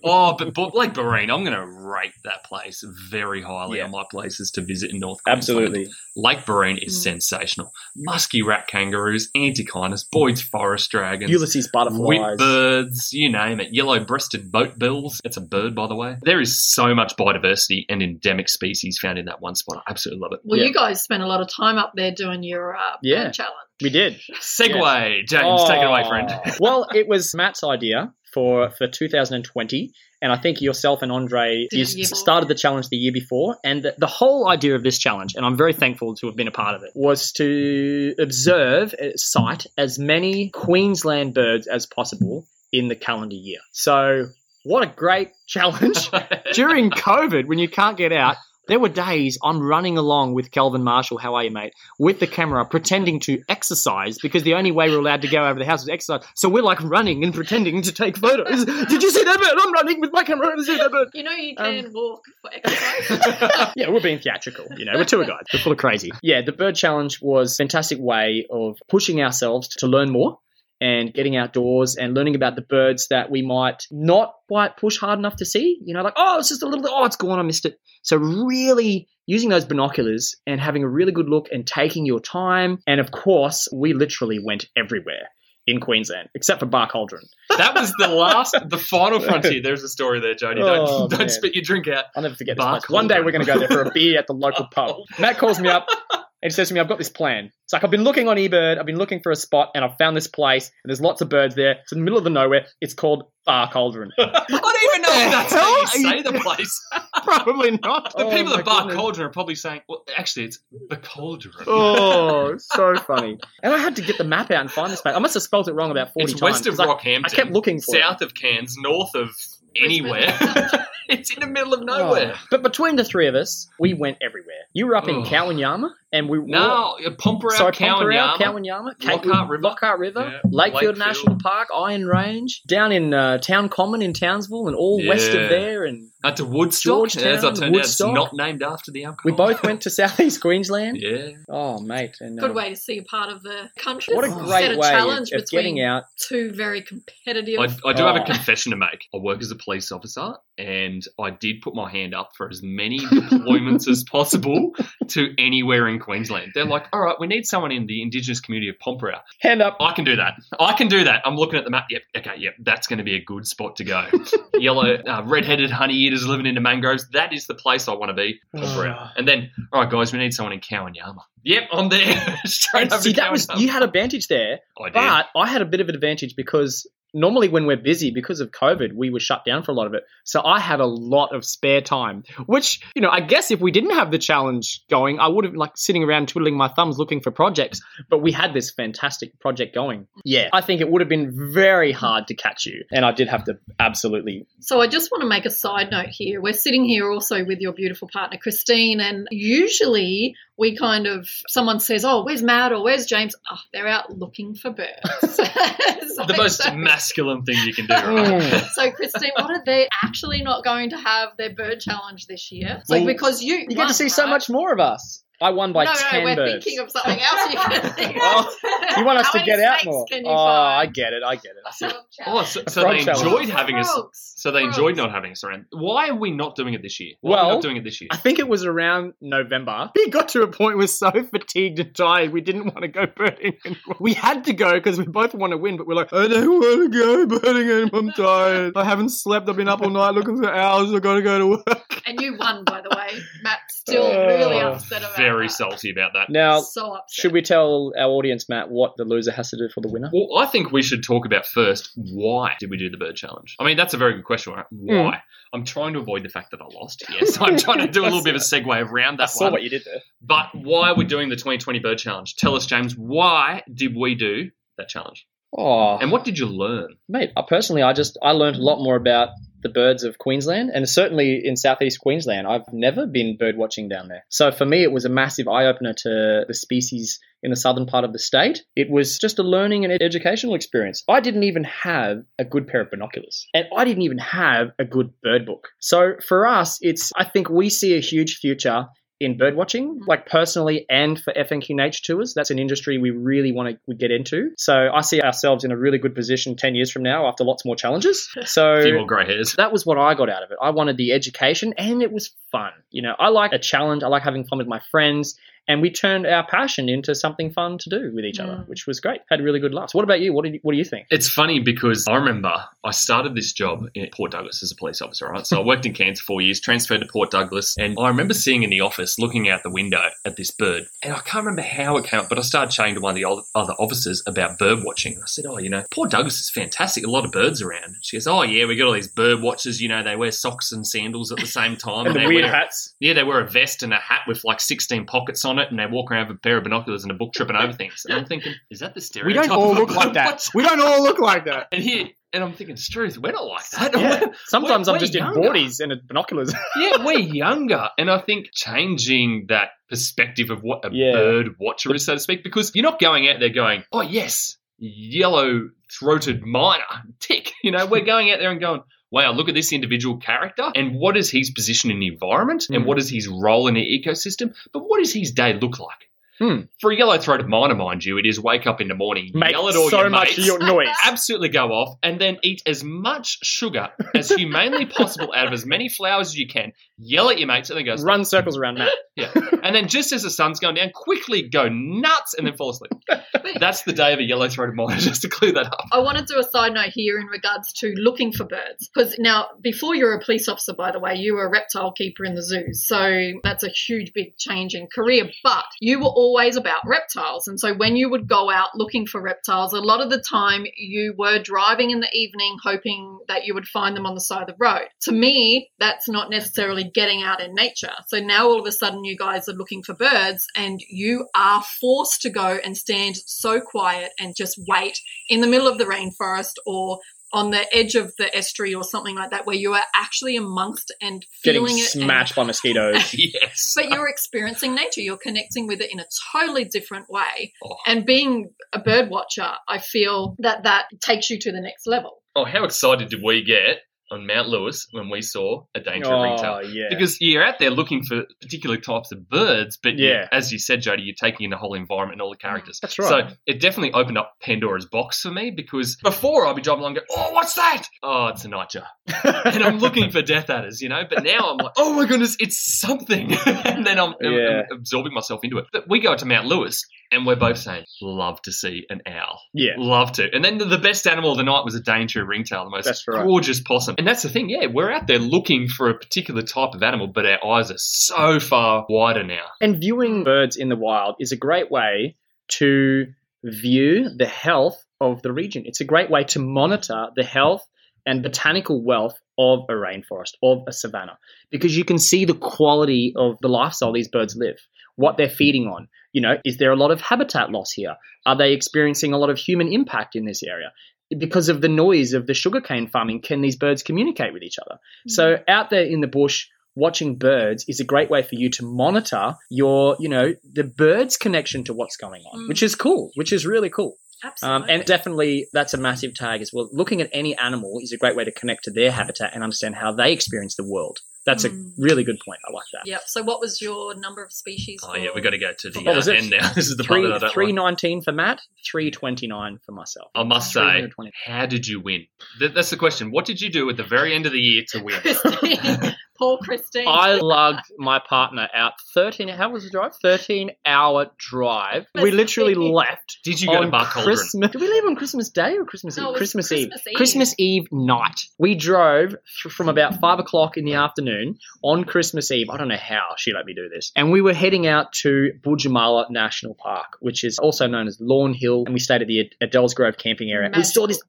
oh, 0.04 0.34
but, 0.38 0.54
but 0.54 0.74
Lake 0.74 0.92
Barrine, 0.94 1.30
I'm 1.32 1.44
going 1.44 1.52
to 1.56 1.66
rate 1.66 2.12
that 2.24 2.44
place 2.44 2.84
very 3.10 3.42
highly 3.42 3.78
Yeah. 3.78 3.84
on 3.84 3.90
my 3.90 4.04
places 4.10 4.50
to 4.52 4.60
visit 4.62 4.90
in 4.92 5.00
North 5.00 5.22
Queensland. 5.22 5.38
Absolutely. 5.38 5.88
Lake 6.16 6.38
Barrine 6.44 6.78
is 6.78 6.94
Mm. 6.98 7.02
sensational. 7.02 7.72
Musky 7.96 8.42
rat 8.42 8.66
kangaroos, 8.66 9.30
antechinus, 9.36 10.04
Boyd's 10.10 10.42
forest 10.42 10.90
dragons. 10.90 11.30
Ulysses 11.30 11.68
butterflies. 11.72 12.00
Whip 12.06 12.38
birds, 12.38 13.12
you 13.12 13.30
name 13.30 13.60
it. 13.60 13.72
Yellow 13.72 13.98
breasted 14.04 14.50
boat 14.52 14.78
bills. 14.78 15.20
It's 15.24 15.36
a 15.36 15.40
bird, 15.40 15.74
by 15.74 15.83
the 15.88 15.94
way. 15.96 16.16
There 16.22 16.40
is 16.40 16.60
so 16.60 16.94
much 16.94 17.16
biodiversity 17.16 17.84
and 17.88 18.02
endemic 18.02 18.48
species 18.48 18.98
found 19.00 19.18
in 19.18 19.26
that 19.26 19.40
one 19.40 19.54
spot. 19.54 19.82
I 19.86 19.90
absolutely 19.90 20.20
love 20.22 20.32
it. 20.32 20.40
Well, 20.44 20.58
Yeah. 20.60 20.66
you 20.66 20.74
guys 20.74 21.02
spent 21.02 21.22
a 21.22 21.26
lot 21.26 21.40
of 21.40 21.48
time 21.48 21.76
up 21.78 21.92
there 21.94 22.10
doing 22.12 22.42
your 22.42 22.76
uh, 22.76 22.96
Yeah. 23.02 23.30
challenge. 23.30 23.54
We 23.82 23.90
did. 23.90 24.20
Segue, 24.40 25.26
James, 25.26 25.64
take 25.68 25.80
it 25.82 25.86
away, 25.86 26.04
friend. 26.08 26.28
Oh. 26.30 26.52
well, 26.60 26.86
it 26.94 27.08
was 27.08 27.34
Matt's 27.34 27.64
idea 27.64 28.12
for 28.32 28.70
for 28.70 28.86
2020, 28.86 29.92
and 30.22 30.32
I 30.32 30.36
think 30.36 30.60
yourself 30.60 31.02
and 31.02 31.10
Andre 31.12 31.54
you 31.56 31.64
it 31.64 31.70
the 31.70 31.76
year 31.76 31.84
s- 31.84 31.94
before. 31.94 32.16
started 32.16 32.48
the 32.48 32.54
challenge 32.54 32.88
the 32.88 32.96
year 32.96 33.12
before, 33.12 33.56
and 33.64 33.82
the, 33.82 33.94
the 33.98 34.06
whole 34.06 34.48
idea 34.48 34.74
of 34.74 34.82
this 34.82 34.98
challenge, 34.98 35.34
and 35.36 35.44
I'm 35.44 35.56
very 35.56 35.72
thankful 35.72 36.14
to 36.16 36.26
have 36.26 36.36
been 36.36 36.48
a 36.48 36.52
part 36.52 36.74
of 36.76 36.82
it, 36.82 36.90
was 36.94 37.32
to 37.32 38.14
observe, 38.18 38.94
sight 39.16 39.66
as 39.78 39.98
many 39.98 40.50
Queensland 40.50 41.34
birds 41.34 41.66
as 41.66 41.86
possible 41.86 42.46
in 42.72 42.88
the 42.88 42.96
calendar 42.96 43.36
year. 43.36 43.58
So. 43.72 44.26
What 44.64 44.82
a 44.82 44.86
great 44.86 45.30
challenge. 45.46 46.10
During 46.52 46.90
COVID, 46.90 47.46
when 47.46 47.58
you 47.58 47.68
can't 47.68 47.96
get 47.96 48.12
out, 48.12 48.36
there 48.66 48.78
were 48.80 48.88
days 48.88 49.36
I'm 49.44 49.60
running 49.60 49.98
along 49.98 50.32
with 50.32 50.50
Kelvin 50.50 50.82
Marshall, 50.82 51.18
how 51.18 51.34
are 51.34 51.44
you, 51.44 51.50
mate, 51.50 51.74
with 51.98 52.18
the 52.18 52.26
camera, 52.26 52.64
pretending 52.64 53.20
to 53.20 53.42
exercise 53.46 54.16
because 54.22 54.42
the 54.42 54.54
only 54.54 54.70
way 54.72 54.88
we're 54.88 55.00
allowed 55.00 55.20
to 55.20 55.28
go 55.28 55.44
over 55.46 55.58
the 55.58 55.66
house 55.66 55.82
is 55.82 55.90
exercise. 55.90 56.22
So 56.34 56.48
we're 56.48 56.62
like 56.62 56.82
running 56.82 57.22
and 57.24 57.34
pretending 57.34 57.82
to 57.82 57.92
take 57.92 58.16
photos. 58.16 58.64
Did 58.64 59.02
you 59.02 59.10
see 59.10 59.22
that 59.22 59.38
bird? 59.38 59.58
I'm 59.60 59.72
running 59.74 60.00
with 60.00 60.12
my 60.14 60.22
camera. 60.24 60.56
Did 60.56 60.60
you 60.60 60.64
see 60.64 60.76
that 60.78 60.90
bird? 60.90 61.08
You 61.12 61.24
know, 61.24 61.32
you 61.32 61.54
Um, 61.58 61.82
can 61.82 61.92
walk 61.92 62.22
for 62.40 62.50
exercise. 62.54 63.72
yeah, 63.76 63.90
we're 63.90 64.00
being 64.00 64.18
theatrical. 64.20 64.64
You 64.78 64.86
know, 64.86 64.92
we're 64.94 65.04
tour 65.04 65.26
guides. 65.26 65.48
We're 65.52 65.60
full 65.60 65.72
of 65.72 65.78
crazy. 65.78 66.10
Yeah, 66.22 66.40
the 66.40 66.52
bird 66.52 66.74
challenge 66.74 67.20
was 67.20 67.52
a 67.52 67.56
fantastic 67.56 67.98
way 68.00 68.46
of 68.50 68.78
pushing 68.88 69.20
ourselves 69.20 69.68
to 69.76 69.86
learn 69.86 70.08
more 70.08 70.38
and 70.84 71.14
getting 71.14 71.34
outdoors 71.34 71.96
and 71.96 72.12
learning 72.12 72.34
about 72.34 72.56
the 72.56 72.60
birds 72.62 73.08
that 73.08 73.30
we 73.30 73.40
might 73.40 73.86
not 73.90 74.34
quite 74.48 74.76
push 74.76 74.98
hard 74.98 75.18
enough 75.18 75.36
to 75.36 75.46
see. 75.46 75.78
You 75.82 75.94
know, 75.94 76.02
like, 76.02 76.12
oh, 76.16 76.38
it's 76.38 76.50
just 76.50 76.62
a 76.62 76.68
little 76.68 76.86
oh, 76.86 77.06
it's 77.06 77.16
gone, 77.16 77.38
I 77.38 77.42
missed 77.42 77.64
it. 77.64 77.80
So 78.02 78.18
really 78.18 79.08
using 79.26 79.48
those 79.48 79.64
binoculars 79.64 80.36
and 80.46 80.60
having 80.60 80.82
a 80.82 80.88
really 80.88 81.10
good 81.10 81.30
look 81.30 81.48
and 81.50 81.66
taking 81.66 82.04
your 82.04 82.20
time. 82.20 82.80
And 82.86 83.00
of 83.00 83.10
course, 83.10 83.66
we 83.72 83.94
literally 83.94 84.38
went 84.44 84.66
everywhere 84.76 85.30
in 85.66 85.80
Queensland, 85.80 86.28
except 86.34 86.60
for 86.60 86.66
Bar 86.66 86.90
Cauldron. 86.90 87.22
that 87.56 87.74
was 87.74 87.90
the 87.98 88.08
last, 88.08 88.54
the 88.68 88.76
final 88.76 89.20
frontier. 89.28 89.62
There's 89.62 89.82
a 89.82 89.88
story 89.88 90.20
there, 90.20 90.34
Jody. 90.34 90.60
Don't, 90.60 90.86
Oh, 90.86 91.08
don't 91.08 91.30
spit 91.30 91.54
your 91.54 91.62
drink 91.64 91.88
out. 91.88 92.04
I'll 92.14 92.22
never 92.24 92.34
forget 92.34 92.58
this 92.58 92.66
place. 92.66 92.90
One 92.90 93.08
day 93.08 93.20
we're 93.22 93.32
going 93.32 93.46
to 93.46 93.50
go 93.50 93.58
there 93.58 93.68
for 93.68 93.80
a 93.84 93.90
beer 93.90 94.18
at 94.18 94.26
the 94.26 94.34
local 94.34 94.66
pub. 94.70 94.96
Matt 95.18 95.38
calls 95.38 95.58
me 95.58 95.70
up 95.70 95.86
and 96.44 96.52
says 96.52 96.68
to 96.68 96.74
me, 96.74 96.78
I've 96.80 96.88
got 96.88 96.98
this 96.98 97.08
plan. 97.08 97.50
It's 97.64 97.72
like, 97.72 97.82
I've 97.82 97.90
been 97.90 98.04
looking 98.04 98.28
on 98.28 98.36
eBird, 98.36 98.78
I've 98.78 98.86
been 98.86 98.98
looking 98.98 99.20
for 99.20 99.32
a 99.32 99.36
spot, 99.36 99.70
and 99.74 99.84
I've 99.84 99.96
found 99.98 100.16
this 100.16 100.28
place, 100.28 100.66
and 100.84 100.90
there's 100.90 101.00
lots 101.00 101.20
of 101.22 101.28
birds 101.28 101.54
there. 101.56 101.72
It's 101.82 101.90
in 101.92 101.98
the 101.98 102.04
middle 102.04 102.18
of 102.18 102.24
the 102.24 102.30
nowhere. 102.30 102.66
It's 102.80 102.94
called 102.94 103.24
Bar 103.46 103.70
Cauldron. 103.72 104.12
I 104.18 104.24
don't 104.48 104.62
even 104.84 105.02
know 105.02 105.26
if 105.26 105.30
that's 105.32 105.52
how 105.52 105.80
you 105.80 105.86
say 105.86 106.22
the 106.22 106.32
place. 106.40 106.80
Probably 107.24 107.72
not. 107.82 108.12
The 108.16 108.24
Oh, 108.26 108.30
people 108.30 108.54
at 108.54 108.64
Bar 108.64 108.82
goodness. 108.82 108.96
Cauldron 108.96 109.26
are 109.26 109.30
probably 109.30 109.54
saying, 109.54 109.80
well, 109.88 110.04
actually, 110.16 110.44
it's 110.46 110.58
the 110.90 110.96
Cauldron. 110.98 111.54
Oh, 111.66 112.56
so 112.58 112.94
funny. 113.06 113.38
And 113.62 113.72
I 113.72 113.78
had 113.78 113.96
to 113.96 114.02
get 114.02 114.18
the 114.18 114.24
map 114.24 114.50
out 114.50 114.60
and 114.60 114.70
find 114.70 114.92
this 114.92 115.00
place. 115.00 115.14
I 115.16 115.18
must 115.20 115.34
have 115.34 115.42
spelled 115.42 115.68
it 115.68 115.72
wrong 115.74 115.90
about 115.90 116.12
40 116.12 116.24
it's 116.24 116.32
times. 116.40 116.42
west 116.42 116.66
of 116.66 116.76
'cause 116.76 116.80
I- 116.80 116.86
Rockhampton. 116.86 117.22
I 117.24 117.28
kept 117.30 117.50
looking 117.52 117.80
for 117.80 117.96
it. 117.96 118.00
South 118.02 118.20
of 118.20 118.34
Cairns, 118.34 118.76
north 118.78 119.14
of 119.14 119.30
anywhere. 119.76 120.36
it's 121.08 121.30
in 121.34 121.40
the 121.40 121.46
middle 121.46 121.74
of 121.74 121.80
Oh. 121.82 121.84
nowhere. 121.84 122.34
But 122.50 122.62
between 122.62 122.96
the 122.96 123.04
three 123.04 123.26
of 123.26 123.34
us, 123.34 123.68
we 123.78 123.92
went 123.94 124.18
everywhere. 124.22 124.54
You 124.72 124.86
were 124.86 124.96
up 124.96 125.08
in 125.08 125.16
Oh. 125.16 125.22
Kowanyama, 125.22 125.90
and 126.12 126.28
we 126.28 126.38
No, 126.38 126.96
Pormpuraaw, 127.00 127.52
So 127.58 127.70
Kowanyama. 127.70 127.98
Pormpuraaw, 127.98 128.36
Kowanyama, 128.36 129.04
Lockhart 129.04 129.48
River. 129.50 129.62
Lockhart 129.62 129.98
River, 129.98 130.40
Yeah. 130.44 130.50
Lakefield 130.50 130.72
Lakefield. 130.94 130.96
National 130.98 131.36
Park, 131.42 131.68
Iron 131.76 132.06
Range, 132.06 132.62
down 132.66 132.92
in 132.92 133.12
uh, 133.12 133.38
Town 133.38 133.68
Common 133.68 134.00
in 134.02 134.12
Townsville, 134.14 134.66
and 134.68 134.76
all 134.76 135.04
west 135.06 135.28
of 135.34 135.48
there. 135.50 135.84
And 135.84 136.08
Out 136.24 136.36
to 136.38 136.44
Woodstock. 136.44 136.82
Georgetown, 137.10 137.26
As 137.34 137.44
I 137.44 137.52
turned 137.52 137.74
Woodstock. 137.74 138.08
out, 138.16 138.24
it's 138.24 138.32
not 138.34 138.46
named 138.46 138.62
after 138.62 138.90
the 138.90 139.04
alcohol. 139.04 139.22
we 139.30 139.32
both 139.36 139.62
went 139.62 139.82
to 139.82 139.90
southeast 139.90 140.40
Queensland. 140.40 140.96
Yeah. 141.04 141.32
Oh, 141.50 141.80
mate! 141.80 142.16
And, 142.20 142.38
Good 142.38 142.50
uh, 142.52 142.54
way 142.54 142.70
to 142.70 142.76
see 142.76 142.98
a 142.98 143.02
part 143.02 143.30
of 143.30 143.42
the 143.42 143.68
country. 143.78 144.14
What 144.14 144.24
a 144.24 144.28
Oh. 144.34 144.44
Great 144.46 144.72
a 144.72 144.78
way 144.78 144.88
challenge 144.90 145.30
of, 145.32 145.40
of 145.40 145.44
between 145.44 145.58
getting 145.76 145.80
out. 145.82 146.04
two 146.16 146.52
very 146.52 146.80
competitive. 146.82 147.60
I, 147.60 147.64
I 147.88 147.92
do 147.92 148.02
have 148.04 148.16
a 148.16 148.22
Oh. 148.22 148.24
confession 148.24 148.70
to 148.70 148.76
make. 148.76 149.04
I 149.14 149.18
work 149.18 149.40
as 149.42 149.50
a 149.50 149.56
police 149.56 149.92
officer, 149.92 150.34
and 150.58 151.02
I 151.20 151.30
did 151.30 151.60
put 151.62 151.74
my 151.74 151.90
hand 151.90 152.14
up 152.14 152.30
for 152.36 152.48
as 152.48 152.62
many 152.62 153.00
deployments 153.00 153.88
as 153.88 154.04
possible 154.04 154.72
to 155.08 155.34
anywhere 155.38 155.88
in 155.88 155.98
Queensland. 155.98 156.52
They're 156.54 156.64
like, 156.64 156.86
all 156.92 157.00
right, 157.00 157.16
we 157.18 157.26
need 157.26 157.46
someone 157.46 157.72
in 157.72 157.86
the 157.86 158.02
Indigenous 158.02 158.40
community 158.40 158.70
of 158.70 158.76
Pormpuraaw. 158.84 159.20
Hand 159.40 159.62
up. 159.62 159.76
I 159.80 159.92
can 159.92 160.04
do 160.04 160.16
that. 160.16 160.34
I 160.58 160.72
can 160.74 160.88
do 160.88 161.04
that. 161.04 161.22
I'm 161.24 161.36
looking 161.36 161.58
at 161.58 161.64
the 161.64 161.70
map. 161.70 161.86
Yep. 161.90 162.02
Okay. 162.18 162.34
Yep. 162.38 162.54
That's 162.60 162.86
going 162.86 162.98
to 162.98 163.04
be 163.04 163.16
a 163.16 163.22
good 163.22 163.46
spot 163.46 163.76
to 163.76 163.84
go. 163.84 164.06
Yellow, 164.54 164.94
uh, 164.94 165.22
red-headed 165.26 165.70
honey 165.70 165.94
eaters 165.94 166.26
living 166.26 166.46
in 166.46 166.54
the 166.54 166.60
mangroves. 166.60 167.08
That 167.12 167.32
is 167.32 167.46
the 167.46 167.54
place 167.54 167.88
I 167.88 167.94
want 167.94 168.10
to 168.10 168.14
be. 168.14 168.40
Pormpuraaw. 168.54 168.96
Oh. 168.98 169.10
And 169.16 169.26
then, 169.26 169.50
all 169.72 169.82
right, 169.82 169.90
guys, 169.90 170.12
we 170.12 170.18
need 170.18 170.32
someone 170.34 170.52
in 170.52 170.60
Kowanyama. 170.60 171.22
Yep, 171.44 171.62
I'm 171.72 171.88
there. 171.90 172.38
See, 172.46 173.12
that 173.12 173.30
was 173.30 173.48
you 173.58 173.68
had 173.68 173.82
a 173.82 173.86
advantage 173.86 174.28
there, 174.28 174.60
I 174.80 174.84
did. 174.86 174.94
but 174.94 175.26
I 175.36 175.46
had 175.46 175.60
a 175.60 175.66
bit 175.66 175.80
of 175.80 175.90
an 175.90 175.94
advantage 175.94 176.36
because 176.36 176.88
normally 177.14 177.48
when 177.48 177.66
we're 177.66 177.76
busy 177.76 178.10
because 178.10 178.40
of 178.40 178.50
COVID, 178.50 178.92
we 178.94 179.10
were 179.10 179.20
shut 179.20 179.44
down 179.44 179.62
for 179.62 179.72
a 179.72 179.74
lot 179.74 179.86
of 179.86 179.94
it. 179.94 180.04
So 180.24 180.42
I 180.44 180.60
had 180.60 180.80
a 180.80 180.86
lot 180.86 181.34
of 181.34 181.44
spare 181.44 181.80
time, 181.80 182.24
which, 182.46 182.80
you 182.94 183.02
know, 183.02 183.10
I 183.10 183.20
guess 183.20 183.50
if 183.50 183.60
we 183.60 183.70
didn't 183.70 183.90
have 183.94 184.10
the 184.10 184.18
challenge 184.18 184.82
going, 184.90 185.20
I 185.20 185.28
would 185.28 185.44
have 185.44 185.52
been 185.52 185.60
like 185.60 185.76
sitting 185.76 186.02
around 186.04 186.28
twiddling 186.28 186.56
my 186.56 186.68
thumbs 186.68 186.98
looking 186.98 187.20
for 187.20 187.30
projects, 187.30 187.80
but 188.10 188.18
we 188.18 188.32
had 188.32 188.52
this 188.52 188.70
fantastic 188.70 189.38
project 189.40 189.74
going. 189.74 190.06
Yeah. 190.24 190.48
I 190.52 190.60
think 190.60 190.80
it 190.80 190.90
would 190.90 191.00
have 191.00 191.08
been 191.08 191.52
very 191.52 191.92
hard 191.92 192.26
to 192.28 192.34
catch 192.34 192.66
you. 192.66 192.84
And 192.92 193.04
I 193.04 193.12
did 193.12 193.28
have 193.28 193.44
to 193.44 193.58
absolutely. 193.78 194.46
So 194.60 194.80
I 194.80 194.86
just 194.86 195.10
want 195.10 195.22
to 195.22 195.28
make 195.28 195.46
a 195.46 195.50
side 195.50 195.90
note 195.90 196.08
here. 196.08 196.40
We're 196.40 196.52
sitting 196.52 196.84
here 196.84 197.10
also 197.10 197.44
with 197.44 197.60
your 197.60 197.72
beautiful 197.72 198.08
partner 198.12 198.38
Christine, 198.38 199.00
and 199.00 199.28
usually 199.30 200.36
we 200.56 200.76
kind 200.76 201.06
of 201.06 201.28
someone 201.48 201.80
says, 201.80 202.04
"Oh, 202.04 202.24
where's 202.24 202.42
Matt 202.42 202.72
or 202.72 202.82
where's 202.82 203.06
James?" 203.06 203.34
Oh, 203.50 203.58
they're 203.72 203.86
out 203.88 204.16
looking 204.18 204.54
for 204.54 204.70
birds. 204.70 205.36
So- 205.36 205.44
the 206.26 206.34
most 206.36 206.62
so- 206.62 206.74
masculine 207.04 207.42
thing 207.42 207.56
you 207.64 207.74
can 207.74 207.86
do, 207.86 207.94
right? 207.94 208.42
Mm. 208.42 208.70
So, 208.74 208.90
Christine, 208.90 209.30
what 209.36 209.50
are 209.50 209.62
they 209.64 209.88
actually 210.02 210.42
not 210.42 210.64
going 210.64 210.90
to 210.90 210.96
have 210.96 211.30
their 211.36 211.54
bird 211.54 211.80
challenge 211.80 212.26
this 212.26 212.50
year? 212.50 212.78
It's 212.80 212.90
like 212.90 213.04
Well, 213.04 213.12
because 213.14 213.42
you 213.42 213.56
You 213.56 213.76
get 213.76 213.88
to 213.88 213.94
see 213.94 214.08
so 214.08 214.26
much 214.26 214.48
more 214.48 214.72
of 214.72 214.80
us. 214.80 215.23
I 215.40 215.50
won 215.50 215.72
by 215.72 215.84
no, 215.84 215.92
10 215.94 216.20
no, 216.20 216.24
we're 216.24 216.36
birds. 216.36 216.64
thinking 216.64 216.80
of 216.80 216.90
something 216.90 217.18
else. 217.20 217.52
You 217.52 217.58
can 217.58 217.92
think 217.94 218.16
Oh. 218.20 218.56
You 218.96 219.04
want 219.04 219.18
us 219.18 219.26
How 219.26 219.32
to 219.32 219.38
many 219.38 219.46
get 219.50 219.60
out 219.60 219.84
more? 219.84 220.06
Can 220.08 220.24
you 220.24 220.30
Oh, 220.30 220.34
I 220.36 220.86
get 220.86 221.12
it. 221.12 221.22
I 221.24 221.34
get 221.36 221.52
it. 221.56 221.94
Oh, 222.26 222.42
so, 222.44 222.62
so 222.68 222.82
they 222.88 223.00
challenge. 223.04 223.08
enjoyed 223.08 223.48
having 223.48 223.76
us. 223.76 223.90
So 224.36 224.50
they 224.50 224.60
Frogs. 224.62 224.76
enjoyed 224.76 224.96
not 224.96 225.10
having 225.10 225.32
us 225.32 225.42
around. 225.42 225.66
Why 225.72 226.08
are 226.10 226.14
we 226.14 226.30
not 226.30 226.54
doing 226.54 226.74
it 226.74 226.82
this 226.82 227.00
year? 227.00 227.14
Why 227.20 227.38
are 227.38 227.46
we 227.48 227.52
not 227.54 227.62
doing 227.62 227.76
it 227.76 227.84
this 227.84 228.00
year? 228.00 228.08
I 228.12 228.16
think 228.16 228.38
it 228.38 228.46
was 228.48 228.64
around 228.64 229.14
November. 229.20 229.90
We 230.04 230.10
got 230.10 230.28
to 230.30 230.42
a 230.42 230.46
point 230.48 230.76
we 230.76 230.84
were 230.84 230.88
so 230.88 231.10
fatigued 231.10 231.78
and 231.80 231.94
tired 231.94 232.30
we 232.32 232.40
didn't 232.42 232.64
want 232.66 232.82
to 232.82 232.88
go 232.88 233.06
birding 233.06 233.56
anymore. 233.64 233.96
We 234.00 234.12
had 234.12 234.44
to 234.44 234.52
go 234.52 234.72
because 234.74 234.98
we 234.98 235.06
both 235.06 235.34
want 235.34 235.52
to 235.52 235.56
win, 235.56 235.76
but 235.78 235.86
we're 235.86 235.94
like, 235.94 236.12
I 236.12 236.28
don't 236.28 236.48
want 236.60 236.92
to 236.92 236.98
go 236.98 237.26
birding 237.38 237.70
anymore. 237.70 238.00
I'm 238.00 238.10
tired. 238.12 238.76
I 238.76 238.84
haven't 238.84 239.08
slept. 239.10 239.48
I've 239.48 239.56
been 239.56 239.68
up 239.68 239.80
all 239.80 239.88
night 239.90 240.10
looking 240.14 240.36
for 240.42 240.52
hours. 240.52 240.92
I 240.92 240.98
got 240.98 241.14
to 241.14 241.22
go 241.22 241.38
to 241.38 241.46
work. 241.46 242.02
And 242.06 242.20
you 242.20 242.36
won, 242.36 242.64
by 242.64 242.82
the 242.82 242.90
way. 242.94 243.18
Matt's 243.42 243.76
still 243.78 244.02
Oh, 244.14 244.26
really 244.26 244.60
upset 244.60 245.02
about 245.02 245.16
Very 245.24 245.46
that. 245.46 245.52
salty 245.52 245.90
about 245.90 246.12
that. 246.14 246.30
Now, 246.30 246.60
So 246.60 246.94
upset. 246.94 247.10
should 247.10 247.32
we 247.32 247.42
tell 247.42 247.92
our 247.98 248.08
audience, 248.10 248.48
Matt, 248.48 248.70
what 248.70 248.96
the 248.96 249.04
loser 249.04 249.32
has 249.32 249.50
to 249.50 249.56
do 249.56 249.68
for 249.74 249.80
the 249.80 249.88
winner? 249.88 250.10
Well, 250.12 250.38
I 250.38 250.46
think 250.46 250.72
we 250.72 250.82
should 250.82 251.02
talk 251.02 251.26
about 251.26 251.46
first 251.46 251.90
why 251.96 252.54
did 252.60 252.70
we 252.70 252.76
do 252.76 252.90
the 252.90 252.96
bird 252.96 253.16
challenge? 253.16 253.56
I 253.58 253.64
mean, 253.64 253.76
that's 253.76 253.94
a 253.94 253.98
very 253.98 254.14
good 254.14 254.24
question, 254.24 254.52
right? 254.52 254.66
Hmm. 254.70 254.86
Why? 254.86 255.22
I'm 255.52 255.64
trying 255.64 255.92
to 255.92 256.00
avoid 256.00 256.24
the 256.24 256.28
fact 256.28 256.50
that 256.50 256.60
I 256.60 256.64
lost. 256.74 257.04
Yes, 257.08 257.38
I'm 257.40 257.56
trying 257.56 257.78
to 257.78 257.86
do 257.86 258.02
a 258.02 258.04
little 258.10 258.22
bit 258.24 258.34
of 258.34 258.40
a 258.40 258.44
segue 258.44 258.66
around 258.90 259.14
I 259.14 259.24
that 259.24 259.30
saw 259.30 259.44
one. 259.44 259.52
what 259.52 259.62
you 259.62 259.70
did 259.70 259.84
there. 259.84 260.00
But 260.20 260.46
why 260.52 260.90
are 260.90 260.94
we 260.96 261.04
doing 261.04 261.28
the 261.28 261.36
2020 261.36 261.78
bird 261.78 261.98
challenge? 261.98 262.34
Tell 262.36 262.56
us, 262.56 262.66
James. 262.66 262.94
Why 262.96 263.62
did 263.72 263.94
we 263.96 264.16
do 264.16 264.50
that 264.78 264.88
challenge? 264.88 265.26
Oh, 265.56 265.98
And 265.98 266.10
what 266.10 266.24
did 266.24 266.36
you 266.38 266.46
learn? 266.46 266.96
mate, 267.08 267.30
I 267.36 267.42
personally, 267.48 267.82
I 267.82 267.92
just 267.92 268.18
I 268.20 268.32
learned 268.32 268.56
a 268.56 268.62
lot 268.62 268.82
more 268.82 268.96
about 268.96 269.28
the 269.64 269.70
birds 269.70 270.04
of 270.04 270.18
Queensland, 270.18 270.70
and 270.72 270.88
certainly 270.88 271.40
in 271.42 271.56
southeast 271.56 271.98
Queensland, 272.00 272.46
I've 272.46 272.70
never 272.72 273.06
been 273.06 273.36
bird 273.36 273.56
watching 273.56 273.88
down 273.88 274.08
there. 274.08 274.24
So 274.28 274.52
for 274.52 274.66
me, 274.66 274.84
it 274.84 274.92
was 274.92 275.04
a 275.04 275.08
massive 275.08 275.48
eye 275.48 275.64
opener 275.66 275.94
to 275.94 276.44
the 276.46 276.54
species 276.54 277.18
in 277.42 277.50
the 277.50 277.56
southern 277.56 277.86
part 277.86 278.04
of 278.04 278.12
the 278.12 278.18
state. 278.18 278.62
It 278.76 278.90
was 278.90 279.18
just 279.18 279.38
a 279.38 279.42
learning 279.42 279.84
and 279.84 280.02
educational 280.02 280.54
experience. 280.54 281.02
I 281.08 281.20
didn't 281.20 281.42
even 281.44 281.64
have 281.64 282.22
a 282.38 282.44
good 282.44 282.68
pair 282.68 282.82
of 282.82 282.90
binoculars, 282.90 283.46
and 283.54 283.66
I 283.76 283.84
didn't 283.84 284.02
even 284.02 284.18
have 284.18 284.68
a 284.78 284.84
good 284.84 285.10
bird 285.22 285.46
book. 285.46 285.68
So 285.80 286.14
for 286.26 286.46
us, 286.46 286.78
it's 286.82 287.10
I 287.16 287.24
think 287.24 287.48
we 287.48 287.70
see 287.70 287.96
a 287.96 288.00
huge 288.00 288.36
future 288.36 288.86
in 289.24 289.36
bird 289.36 289.56
watching, 289.56 290.00
like 290.06 290.26
personally 290.26 290.86
and 290.88 291.20
for 291.20 291.32
FNQ 291.32 291.70
nature 291.76 292.02
tours. 292.04 292.34
That's 292.34 292.50
an 292.50 292.58
industry 292.58 292.98
we 292.98 293.10
really 293.10 293.52
want 293.52 293.78
to 293.88 293.94
get 293.94 294.10
into. 294.10 294.50
So 294.56 294.90
I 294.92 295.00
see 295.00 295.20
ourselves 295.20 295.64
in 295.64 295.72
a 295.72 295.76
really 295.76 295.98
good 295.98 296.14
position 296.14 296.56
10 296.56 296.74
years 296.74 296.90
from 296.90 297.02
now 297.02 297.26
after 297.26 297.44
lots 297.44 297.64
more 297.64 297.76
challenges. 297.76 298.28
So 298.46 298.74
A 298.74 298.82
few 298.82 298.94
more 298.94 299.06
grey 299.06 299.26
hairs. 299.26 299.54
that 299.54 299.72
was 299.72 299.84
what 299.86 299.98
I 299.98 300.14
got 300.14 300.28
out 300.28 300.42
of 300.42 300.50
it. 300.50 300.58
I 300.60 300.70
wanted 300.70 300.96
the 300.96 301.12
education 301.12 301.74
and 301.78 302.02
it 302.02 302.12
was 302.12 302.30
fun. 302.52 302.72
You 302.90 303.02
know, 303.02 303.14
I 303.18 303.28
like 303.28 303.52
a 303.52 303.58
challenge. 303.58 304.02
I 304.02 304.08
like 304.08 304.22
having 304.22 304.44
fun 304.44 304.58
with 304.58 304.68
my 304.68 304.80
friends. 304.90 305.38
And 305.66 305.80
we 305.80 305.90
turned 305.90 306.26
our 306.26 306.46
passion 306.46 306.90
into 306.90 307.14
something 307.14 307.50
fun 307.50 307.78
to 307.78 307.88
do 307.88 308.12
with 308.14 308.26
each 308.26 308.38
other, 308.38 308.52
Mm. 308.56 308.68
which 308.68 308.86
was 308.86 309.00
great. 309.00 309.22
Had 309.30 309.40
really 309.40 309.60
good 309.60 309.72
laughs. 309.72 309.94
What 309.94 310.04
about 310.04 310.20
you? 310.20 310.34
What, 310.34 310.44
did 310.44 310.54
you, 310.54 310.60
what 310.62 310.72
do 310.72 310.78
you 310.78 310.84
think? 310.84 311.06
It's 311.10 311.28
funny 311.30 311.58
because 311.60 312.06
I 312.06 312.16
remember 312.16 312.52
I 312.84 312.90
started 312.90 313.34
this 313.34 313.52
job 313.52 313.86
in 313.94 314.06
Port 314.12 314.32
Douglas 314.32 314.62
as 314.62 314.70
a 314.70 314.76
police 314.76 315.00
officer, 315.00 315.26
right? 315.28 315.46
So 315.46 315.60
I 315.60 315.64
worked 315.64 315.86
in 315.86 315.94
Cairns 315.94 316.20
for 316.20 316.26
four 316.26 316.40
years, 316.42 316.60
transferred 316.60 317.00
to 317.00 317.06
Port 317.06 317.30
Douglas, 317.30 317.74
and 317.78 317.96
I 317.98 318.08
remember 318.08 318.34
seeing 318.34 318.62
in 318.62 318.70
the 318.70 318.80
office, 318.80 319.18
looking 319.18 319.48
out 319.48 319.62
the 319.62 319.70
window 319.70 320.02
at 320.24 320.36
this 320.36 320.50
bird, 320.50 320.84
and 321.02 321.12
I 321.14 321.18
can't 321.20 321.44
remember 321.46 321.62
how 321.62 321.96
it 321.96 322.04
came 322.04 322.20
up, 322.20 322.28
but 322.28 322.38
I 322.38 322.42
started 322.42 322.70
chatting 322.72 322.94
to 322.96 323.00
one 323.00 323.12
of 323.12 323.16
the 323.16 323.42
other 323.54 323.72
officers 323.72 324.22
about 324.26 324.58
bird 324.58 324.80
watching. 324.84 325.14
I 325.14 325.26
said, 325.26 325.46
"Oh, 325.48 325.58
you 325.58 325.70
know, 325.70 325.82
Port 325.90 326.10
Douglas 326.10 326.40
is 326.40 326.50
fantastic. 326.50 327.06
A 327.06 327.10
lot 327.10 327.24
of 327.24 327.32
birds 327.32 327.62
around." 327.62 327.94
She 328.02 328.16
goes, 328.16 328.26
"Oh 328.26 328.42
yeah, 328.42 328.66
we 328.66 328.76
got 328.76 328.86
all 328.86 328.92
these 328.92 329.08
bird 329.08 329.40
watchers. 329.40 329.80
You 329.80 329.88
know, 329.88 330.02
they 330.02 330.16
wear 330.16 330.30
socks 330.30 330.70
and 330.72 330.86
sandals 330.86 331.32
at 331.32 331.38
the 331.38 331.46
same 331.46 331.76
time, 331.76 332.06
And 332.06 332.14
they 332.16 332.26
weird 332.26 332.44
wear 332.44 332.52
hats. 332.52 332.94
yeah, 333.00 333.14
they 333.14 333.24
wear 333.24 333.40
a 333.40 333.48
vest 333.48 333.82
and 333.82 333.94
a 333.94 333.96
hat 333.98 334.22
with 334.28 334.44
like 334.44 334.60
16 334.60 335.06
pockets 335.06 335.44
on 335.44 335.58
it, 335.58 335.70
and 335.70 335.78
they 335.78 335.86
walk 335.86 336.10
around 336.10 336.28
with 336.28 336.36
a 336.36 336.40
pair 336.40 336.58
of 336.58 336.64
binoculars 336.64 337.02
and 337.02 337.10
a 337.10 337.14
book 337.14 337.32
tripping 337.32 337.56
over 337.56 337.72
things. 337.72 338.04
And 338.06 338.18
I'm 338.18 338.26
thinking, 338.26 338.52
is 338.70 338.80
that 338.80 338.94
the 338.94 339.00
stereotype? 339.00 339.42
We 339.44 339.48
don't 339.48 339.58
all 339.58 339.74
look 339.74 339.90
like 339.94 340.12
that. 340.14 340.48
We 340.54 340.62
don't 340.62 340.80
all 340.80 341.02
look 341.02 341.18
like 341.18 341.46
that. 341.46 341.68
And 341.72 341.82
here, 341.82 342.08
and 342.34 342.44
I'm 342.44 342.52
thinking, 342.52 342.76
Struth, 342.76 343.16
we're 343.16 343.32
not 343.32 343.46
like 343.46 343.68
that. 343.70 343.96
Yeah. 343.96 344.26
Sometimes 344.46 344.86
We're- 344.88 344.96
I'm 344.96 345.00
just 345.00 345.14
we're 345.14 345.26
in 345.26 345.32
younger. 345.34 345.48
boardies 345.48 345.80
and 345.80 345.92
binoculars. 346.06 346.52
yeah, 346.76 347.04
we're 347.04 347.18
younger. 347.20 347.88
And 347.96 348.10
I 348.10 348.18
think 348.18 348.48
changing 348.52 349.46
that 349.48 349.68
perspective 349.88 350.50
of 350.50 350.60
what 350.62 350.84
a 350.84 350.90
Yeah. 350.92 351.12
bird 351.12 351.48
watcher 351.58 351.94
is, 351.94 352.04
so 352.04 352.14
to 352.14 352.20
speak, 352.20 352.42
because 352.44 352.72
you're 352.74 352.82
not 352.82 352.98
going 353.00 353.28
out 353.28 353.40
there 353.40 353.48
going, 353.50 353.84
oh, 353.92 354.02
yes, 354.02 354.56
yellow 354.78 355.70
throated 355.98 356.42
miner, 356.42 356.82
tick. 357.20 357.52
You 357.62 357.70
know, 357.70 357.86
we're 357.86 358.04
going 358.04 358.30
out 358.30 358.38
there 358.40 358.50
and 358.50 358.60
going, 358.60 358.80
wow, 359.10 359.32
look 359.32 359.48
at 359.48 359.54
this 359.54 359.72
individual 359.72 360.16
character 360.18 360.70
and 360.74 360.96
what 360.96 361.16
is 361.16 361.30
his 361.30 361.50
position 361.52 361.90
in 361.92 362.00
the 362.00 362.08
environment 362.08 362.66
and 362.70 362.82
Mm. 362.82 362.86
what 362.86 362.98
is 362.98 363.08
his 363.08 363.28
role 363.28 363.68
in 363.68 363.74
the 363.74 363.80
ecosystem, 364.04 364.54
but 364.72 364.80
what 364.80 364.98
does 364.98 365.12
his 365.12 365.30
day 365.32 365.52
look 365.52 365.78
like? 365.78 366.08
Hmm. 366.38 366.62
For 366.80 366.90
a 366.90 366.96
yellow 366.96 367.16
throated 367.18 367.48
miner, 367.48 367.74
mind 367.74 368.04
you, 368.04 368.18
it 368.18 368.26
is 368.26 368.40
wake 368.40 368.66
up 368.66 368.80
in 368.80 368.88
the 368.88 368.94
morning, 368.94 369.30
Make 369.34 369.52
yell 369.52 369.68
at 369.68 369.76
all 369.76 369.88
so 369.88 370.00
your 370.00 370.10
much 370.10 370.36
mates, 370.36 370.46
your 370.46 370.58
noise. 370.58 370.88
absolutely 371.04 371.48
go 371.48 371.68
off, 371.68 371.96
and 372.02 372.20
then 372.20 372.38
eat 372.42 372.62
as 372.66 372.82
much 372.82 373.38
sugar 373.44 373.90
as 374.14 374.30
humanly 374.30 374.86
possible 374.86 375.32
out 375.34 375.46
of 375.46 375.52
as 375.52 375.64
many 375.64 375.88
flowers 375.88 376.28
as 376.28 376.36
you 376.36 376.48
can. 376.48 376.72
Yell 376.98 377.30
at 377.30 377.38
your 377.38 377.46
mates, 377.46 377.70
and 377.70 377.78
then 377.78 377.84
go 377.84 377.94
Run 378.02 378.24
circles 378.24 378.58
around 378.58 378.78
Matt. 378.78 378.92
yeah. 379.16 379.30
And 379.62 379.74
then 379.74 379.88
just 379.88 380.12
as 380.12 380.22
the 380.22 380.30
sun's 380.30 380.58
going 380.58 380.74
down, 380.74 380.90
quickly 380.92 381.48
go 381.48 381.68
nuts 381.68 382.34
and 382.34 382.46
then 382.46 382.56
fall 382.56 382.70
asleep. 382.70 382.92
That's 383.60 383.82
the 383.82 383.92
day 383.92 384.12
of 384.12 384.18
a 384.18 384.22
yellow 384.22 384.48
throated 384.48 384.74
miner, 384.74 384.98
just 385.00 385.22
to 385.22 385.28
clear 385.28 385.52
that 385.52 385.66
up. 385.66 385.86
I 385.92 386.00
want 386.00 386.18
to 386.18 386.24
do 386.24 386.38
a 386.38 386.42
side 386.42 386.74
note 386.74 386.90
here 386.92 387.18
in 387.18 387.26
regards 387.26 387.72
to 387.74 387.92
looking 387.96 388.32
for 388.32 388.44
birds. 388.44 388.90
Because 388.92 389.16
now, 389.18 389.48
before 389.60 389.94
you 389.94 390.04
were 390.04 390.14
a 390.14 390.24
police 390.24 390.48
officer, 390.48 390.74
by 390.74 390.90
the 390.90 390.98
way, 390.98 391.14
you 391.14 391.34
were 391.34 391.46
a 391.46 391.50
reptile 391.50 391.92
keeper 391.92 392.24
in 392.24 392.34
the 392.34 392.42
zoos. 392.42 392.86
So 392.86 393.32
that's 393.42 393.62
a 393.62 393.68
huge, 393.68 394.12
big 394.12 394.36
change 394.36 394.74
in 394.74 394.88
career. 394.92 395.30
But 395.42 395.64
you 395.80 396.00
were 396.00 396.06
always 396.24 396.56
about 396.56 396.86
reptiles. 396.86 397.46
And 397.48 397.60
so 397.60 397.74
when 397.74 397.96
you 397.96 398.08
would 398.08 398.26
go 398.26 398.50
out 398.50 398.70
looking 398.74 399.06
for 399.06 399.20
reptiles, 399.20 399.74
a 399.74 399.80
lot 399.80 400.00
of 400.00 400.10
the 400.10 400.20
time 400.20 400.64
you 400.76 401.14
were 401.18 401.38
driving 401.38 401.90
in 401.90 402.00
the 402.00 402.10
evening 402.14 402.56
hoping 402.62 403.18
that 403.28 403.44
you 403.44 403.52
would 403.52 403.68
find 403.68 403.94
them 403.94 404.06
on 404.06 404.14
the 404.14 404.22
side 404.22 404.48
of 404.48 404.48
the 404.48 404.54
road. 404.58 404.88
To 405.02 405.12
me, 405.12 405.70
that's 405.78 406.08
not 406.08 406.30
necessarily 406.30 406.84
getting 406.84 407.22
out 407.22 407.42
in 407.42 407.54
nature. 407.54 407.92
So 408.08 408.20
now 408.20 408.46
all 408.46 408.58
of 408.58 408.66
a 408.66 408.72
sudden 408.72 409.04
you 409.04 409.18
guys 409.18 409.48
are 409.48 409.54
looking 409.54 409.82
for 409.82 409.94
birds 409.94 410.46
and 410.56 410.80
you 410.88 411.28
are 411.34 411.62
forced 411.80 412.22
to 412.22 412.30
go 412.30 412.58
and 412.64 412.76
stand 412.76 413.16
so 413.26 413.60
quiet 413.60 414.12
and 414.18 414.34
just 414.34 414.58
wait 414.66 414.98
in 415.28 415.42
the 415.42 415.46
middle 415.46 415.68
of 415.68 415.76
the 415.76 415.84
rainforest 415.84 416.54
or 416.64 417.00
on 417.34 417.50
the 417.50 417.66
edge 417.76 417.94
of 417.96 418.12
the 418.16 418.34
estuary 418.34 418.74
or 418.74 418.82
something 418.84 419.14
like 419.16 419.30
that 419.30 419.44
where 419.46 419.56
you 419.56 419.74
are 419.74 419.82
actually 419.94 420.36
amongst 420.36 420.90
and 421.02 421.26
Getting 421.42 421.60
feeling 421.66 421.78
it 421.78 421.94
and- 421.94 422.04
smashed 422.04 422.34
by 422.36 422.44
mosquitoes. 422.44 423.12
yes. 423.18 423.72
but 423.76 423.88
you're 423.90 424.08
experiencing 424.08 424.74
nature 424.74 425.00
you're 425.02 425.18
connecting 425.18 425.66
with 425.66 425.80
it 425.82 425.92
in 425.92 426.00
a 426.00 426.06
totally 426.32 426.64
different 426.64 427.10
way 427.10 427.52
Oh. 427.62 427.76
and 427.86 428.06
being 428.06 428.50
a 428.72 428.78
bird 428.78 429.10
watcher 429.10 429.48
i 429.68 429.78
feel 429.78 430.36
that 430.38 430.62
that 430.62 430.84
takes 431.02 431.28
you 431.28 431.38
to 431.40 431.52
the 431.52 431.60
next 431.60 431.86
level 431.86 432.22
Oh, 432.36 432.44
how 432.44 432.64
excited 432.64 433.10
did 433.10 433.20
we 433.22 433.44
get 433.44 433.78
on 434.14 434.26
Mount 434.26 434.48
Lewis 434.48 434.86
when 434.92 435.10
we 435.10 435.20
saw 435.22 435.64
a 435.74 435.80
Daintree 435.80 436.06
oh, 436.06 436.22
ringtail? 436.22 436.74
yeah. 436.74 436.84
Because 436.90 437.18
you're 437.20 437.42
out 437.44 437.58
there 437.58 437.70
looking 437.70 438.02
for 438.02 438.24
particular 438.40 438.76
types 438.76 439.12
of 439.12 439.28
birds, 439.28 439.78
but 439.82 439.98
you- 439.98 440.08
Yeah. 440.08 440.28
as 440.32 440.52
you 440.52 440.58
said, 440.58 440.80
Jody, 440.82 441.02
you're 441.02 441.14
taking 441.18 441.44
in 441.44 441.50
the 441.50 441.56
whole 441.56 441.74
environment 441.74 442.14
and 442.14 442.22
all 442.22 442.30
the 442.30 442.36
characters. 442.36 442.78
That's 442.80 442.98
right. 442.98 443.28
So 443.30 443.36
it 443.46 443.60
definitely 443.60 443.92
opened 443.92 444.18
up 444.18 444.32
Pandora's 444.42 444.86
box 444.86 445.20
for 445.20 445.30
me 445.30 445.50
because 445.50 445.96
before 446.02 446.46
I'd 446.46 446.56
be 446.56 446.62
driving 446.62 446.80
along 446.82 446.96
and 446.96 447.06
go, 447.08 447.14
oh, 447.16 447.32
what's 447.32 447.54
that? 447.54 447.86
Oh, 448.02 448.28
it's 448.28 448.44
a 448.44 448.48
nightjar. 448.48 448.86
and 449.52 449.62
I'm 449.62 449.78
looking 449.78 450.10
for 450.10 450.22
death 450.22 450.50
adders, 450.50 450.80
you 450.80 450.88
know. 450.88 451.02
But 451.08 451.24
now 451.24 451.50
I'm 451.50 451.56
like, 451.58 451.72
oh 451.76 451.92
my 451.92 452.06
goodness, 452.06 452.36
it's 452.40 452.80
something, 452.80 453.32
and 453.46 453.86
then 453.86 453.98
I'm, 453.98 454.14
I'm- 454.22 454.64
I'm 454.70 454.78
absorbing 454.78 455.12
myself 455.12 455.40
into 455.42 455.58
it. 455.58 455.66
But 455.72 455.88
we 455.88 456.00
go 456.00 456.14
to 456.16 456.24
Mount 456.24 456.46
Lewis, 456.46 456.84
and 457.14 457.26
we're 457.26 457.36
both 457.36 457.58
saying, 457.58 457.84
love 458.02 458.42
to 458.42 458.52
see 458.52 458.86
an 458.90 459.02
owl, 459.06 459.40
yeah. 459.52 459.74
love 459.76 460.12
to. 460.12 460.28
And 460.32 460.44
then 460.44 460.58
the, 460.58 460.78
best 460.78 461.06
animal 461.06 461.32
of 461.32 461.38
the 461.38 461.44
night 461.44 461.64
was 461.64 461.74
a 461.74 461.80
daintree 461.80 462.22
ringtail, 462.22 462.64
the 462.64 462.70
most 462.70 463.08
right. 463.08 463.24
gorgeous 463.24 463.60
possum. 463.60 463.94
And 463.96 464.06
that's 464.06 464.22
the 464.22 464.28
thing, 464.28 464.50
yeah, 464.50 464.66
we're 464.66 464.90
out 464.90 465.06
there 465.06 465.18
looking 465.18 465.68
for 465.68 465.88
a 465.88 465.94
particular 465.94 466.42
type 466.42 466.74
of 466.74 466.82
animal, 466.82 467.06
but 467.06 467.24
our 467.24 467.44
eyes 467.44 467.70
are 467.70 467.78
so 467.78 468.40
far 468.40 468.84
wider 468.88 469.22
now. 469.22 469.44
And 469.60 469.80
viewing 469.80 470.24
birds 470.24 470.56
in 470.56 470.68
the 470.68 470.76
wild 470.76 471.16
is 471.20 471.32
a 471.32 471.36
great 471.36 471.70
way 471.70 472.16
to 472.48 473.06
view 473.42 474.10
the 474.14 474.26
health 474.26 474.84
of 475.00 475.22
the 475.22 475.32
region. 475.32 475.64
It's 475.66 475.80
a 475.80 475.84
great 475.84 476.10
way 476.10 476.24
to 476.24 476.38
monitor 476.38 477.08
the 477.16 477.24
health 477.24 477.66
and 478.06 478.22
botanical 478.22 478.82
wealth 478.82 479.18
of 479.38 479.60
a 479.68 479.72
rainforest, 479.72 480.34
of 480.42 480.64
a 480.66 480.72
savanna, 480.72 481.18
because 481.50 481.76
you 481.76 481.84
can 481.84 481.98
see 481.98 482.24
the 482.24 482.34
quality 482.34 483.14
of 483.16 483.38
the 483.40 483.48
lifestyle 483.48 483.92
these 483.92 484.08
birds 484.08 484.36
live, 484.36 484.58
what 484.96 485.16
they're 485.16 485.28
feeding 485.28 485.66
on. 485.66 485.88
You 486.14 486.22
know, 486.22 486.36
is 486.44 486.56
there 486.56 486.70
a 486.72 486.76
lot 486.76 486.90
of 486.92 487.00
habitat 487.02 487.50
loss 487.50 487.72
here? 487.72 487.96
Are 488.24 488.36
they 488.36 488.52
experiencing 488.52 489.12
a 489.12 489.18
lot 489.18 489.28
of 489.30 489.36
human 489.36 489.70
impact 489.70 490.16
in 490.16 490.24
this 490.24 490.42
area? 490.42 490.72
Because 491.18 491.48
of 491.50 491.60
the 491.60 491.68
noise 491.68 492.14
of 492.14 492.26
the 492.26 492.32
sugarcane 492.34 492.86
farming, 492.88 493.20
can 493.20 493.42
these 493.42 493.56
birds 493.56 493.82
communicate 493.82 494.32
with 494.32 494.42
each 494.42 494.58
other? 494.58 494.78
So 495.08 495.36
out 495.48 495.68
there 495.70 495.82
in 495.84 496.00
the 496.00 496.06
bush, 496.06 496.46
watching 496.76 497.16
birds 497.16 497.64
is 497.68 497.80
a 497.80 497.84
great 497.84 498.10
way 498.10 498.22
for 498.22 498.36
you 498.36 498.48
to 498.50 498.64
monitor 498.64 499.34
your, 499.50 499.96
you 500.00 500.08
know, 500.08 500.34
the 500.52 500.64
birds' 500.64 501.16
connection 501.16 501.64
to 501.64 501.74
what's 501.74 501.96
going 501.96 502.22
on, 502.32 502.44
Mm. 502.44 502.48
which 502.48 502.62
is 502.62 502.74
cool, 502.74 503.10
which 503.16 503.32
is 503.32 503.44
really 503.44 503.68
cool. 503.68 503.96
absolutely 504.22 504.62
Um, 504.64 504.70
and 504.70 504.84
definitely 504.86 505.46
that's 505.52 505.74
a 505.74 505.78
massive 505.78 506.14
tag 506.14 506.40
as 506.40 506.50
well. 506.52 506.70
Looking 506.72 507.00
at 507.02 507.10
any 507.12 507.36
animal 507.36 507.78
is 507.82 507.92
a 507.92 507.98
great 507.98 508.16
way 508.16 508.24
to 508.24 508.32
connect 508.32 508.64
to 508.64 508.70
their 508.70 508.90
habitat 508.90 509.34
and 509.34 509.42
understand 509.42 509.74
how 509.74 509.92
they 509.92 510.12
experience 510.12 510.54
the 510.56 510.64
world. 510.66 511.00
That's 511.26 511.44
Mm. 511.44 511.68
a 511.68 511.72
really 511.78 512.04
good 512.04 512.18
point. 512.24 512.38
I 512.46 512.52
like 512.52 512.66
that. 512.74 512.82
Yep. 512.86 513.02
So, 513.06 513.22
what 513.22 513.40
was 513.40 513.60
your 513.62 513.94
number 513.94 514.22
of 514.22 514.30
species? 514.32 514.80
Oh, 514.82 514.92
for- 514.92 514.98
yeah, 514.98 515.08
we 515.14 515.20
got 515.22 515.30
to 515.30 515.38
go 515.38 515.52
to 515.58 515.70
the 515.70 515.80
What 515.80 515.92
uh, 515.94 515.96
was 515.96 516.08
it? 516.08 516.16
end 516.16 516.30
now. 516.30 516.52
This 516.54 516.68
is 516.68 516.76
the 516.76 516.84
part 516.84 517.00
Three 517.00 517.08
that 517.08 517.14
I 517.16 517.18
don't 517.18 517.32
three 517.32 517.46
like. 517.46 517.54
for 518.02 518.12
Matt, 518.12 518.40
three 518.70 518.90
twenty 518.90 519.26
nine 519.26 519.58
for 519.64 519.72
myself. 519.72 520.10
I 520.14 520.22
must 520.22 520.52
say, 520.52 520.88
how 521.24 521.46
did 521.46 521.66
you 521.66 521.80
win? 521.80 522.06
Th- 522.38 522.52
that's 522.54 522.70
the 522.70 522.76
question. 522.76 523.10
What 523.10 523.24
did 523.24 523.40
you 523.40 523.50
do 523.50 523.68
at 523.70 523.76
the 523.76 523.84
very 523.84 524.14
end 524.14 524.26
of 524.26 524.32
the 524.32 524.40
year 524.40 524.64
to 524.72 524.82
win? 524.82 525.00
Christine. 526.14 526.18
Paul 526.18 526.38
Christine. 526.38 526.84
I 526.88 527.14
lugged 527.14 527.64
my 527.78 527.98
partner 527.98 528.48
out 528.54 528.74
thirteen. 528.94 529.28
How 529.28 529.50
was 529.50 529.64
the 529.64 529.70
drive? 529.70 529.92
Thirteen 530.02 530.50
hour 530.64 531.10
drive. 531.18 531.86
We 531.94 532.10
literally 532.10 532.54
left. 532.54 533.18
Did 533.24 533.40
you 533.40 533.48
go 533.48 533.54
to 533.54 533.64
on 533.64 533.70
Buck 533.70 533.88
Cauldron? 533.90 534.16
Christmas. 534.16 534.50
Did 534.50 534.60
we 534.60 534.68
leave 534.68 534.84
on 534.84 534.96
Christmas 534.96 535.28
Day 535.30 535.56
or 535.56 535.64
Christmas 535.64 535.96
No, 535.96 536.04
Eve? 536.04 536.08
it 536.08 536.10
was 536.12 536.18
Christmas, 536.18 536.52
Eve. 536.52 536.68
Christmas 536.70 536.86
Eve. 536.88 536.96
Christmas 536.96 537.34
Eve 537.38 537.68
night. 537.72 538.20
We 538.38 538.54
drove 538.54 539.10
th- 539.10 539.52
from 539.54 539.68
about 539.68 540.00
five 540.00 540.18
o'clock 540.18 540.56
in 540.56 540.64
the 540.64 540.74
afternoon 540.74 541.38
on 541.62 541.84
Christmas 541.84 542.30
Eve. 542.30 542.48
I 542.50 542.56
don't 542.56 542.68
know 542.68 542.76
how 542.76 543.14
she 543.16 543.32
let 543.32 543.44
me 543.46 543.54
do 543.54 543.68
this. 543.68 543.92
And 543.96 544.12
we 544.12 544.20
were 544.20 544.34
heading 544.34 544.66
out 544.66 544.92
to 545.02 545.32
Boodjamulla 545.42 546.10
National 546.10 546.54
Park, 546.54 546.96
which 547.00 547.24
is 547.24 547.38
also 547.38 547.66
known 547.66 547.86
as 547.88 547.98
Lawn 548.00 548.34
Hill. 548.34 548.64
And 548.66 548.74
we 548.74 548.80
stayed 548.80 549.02
at 549.02 549.08
the 549.08 549.20
Ad- 549.20 549.34
Adele's 549.40 549.74
camping 549.98 550.30
area. 550.30 550.50
We 550.54 550.62
saw 550.62 550.86
this 550.86 551.00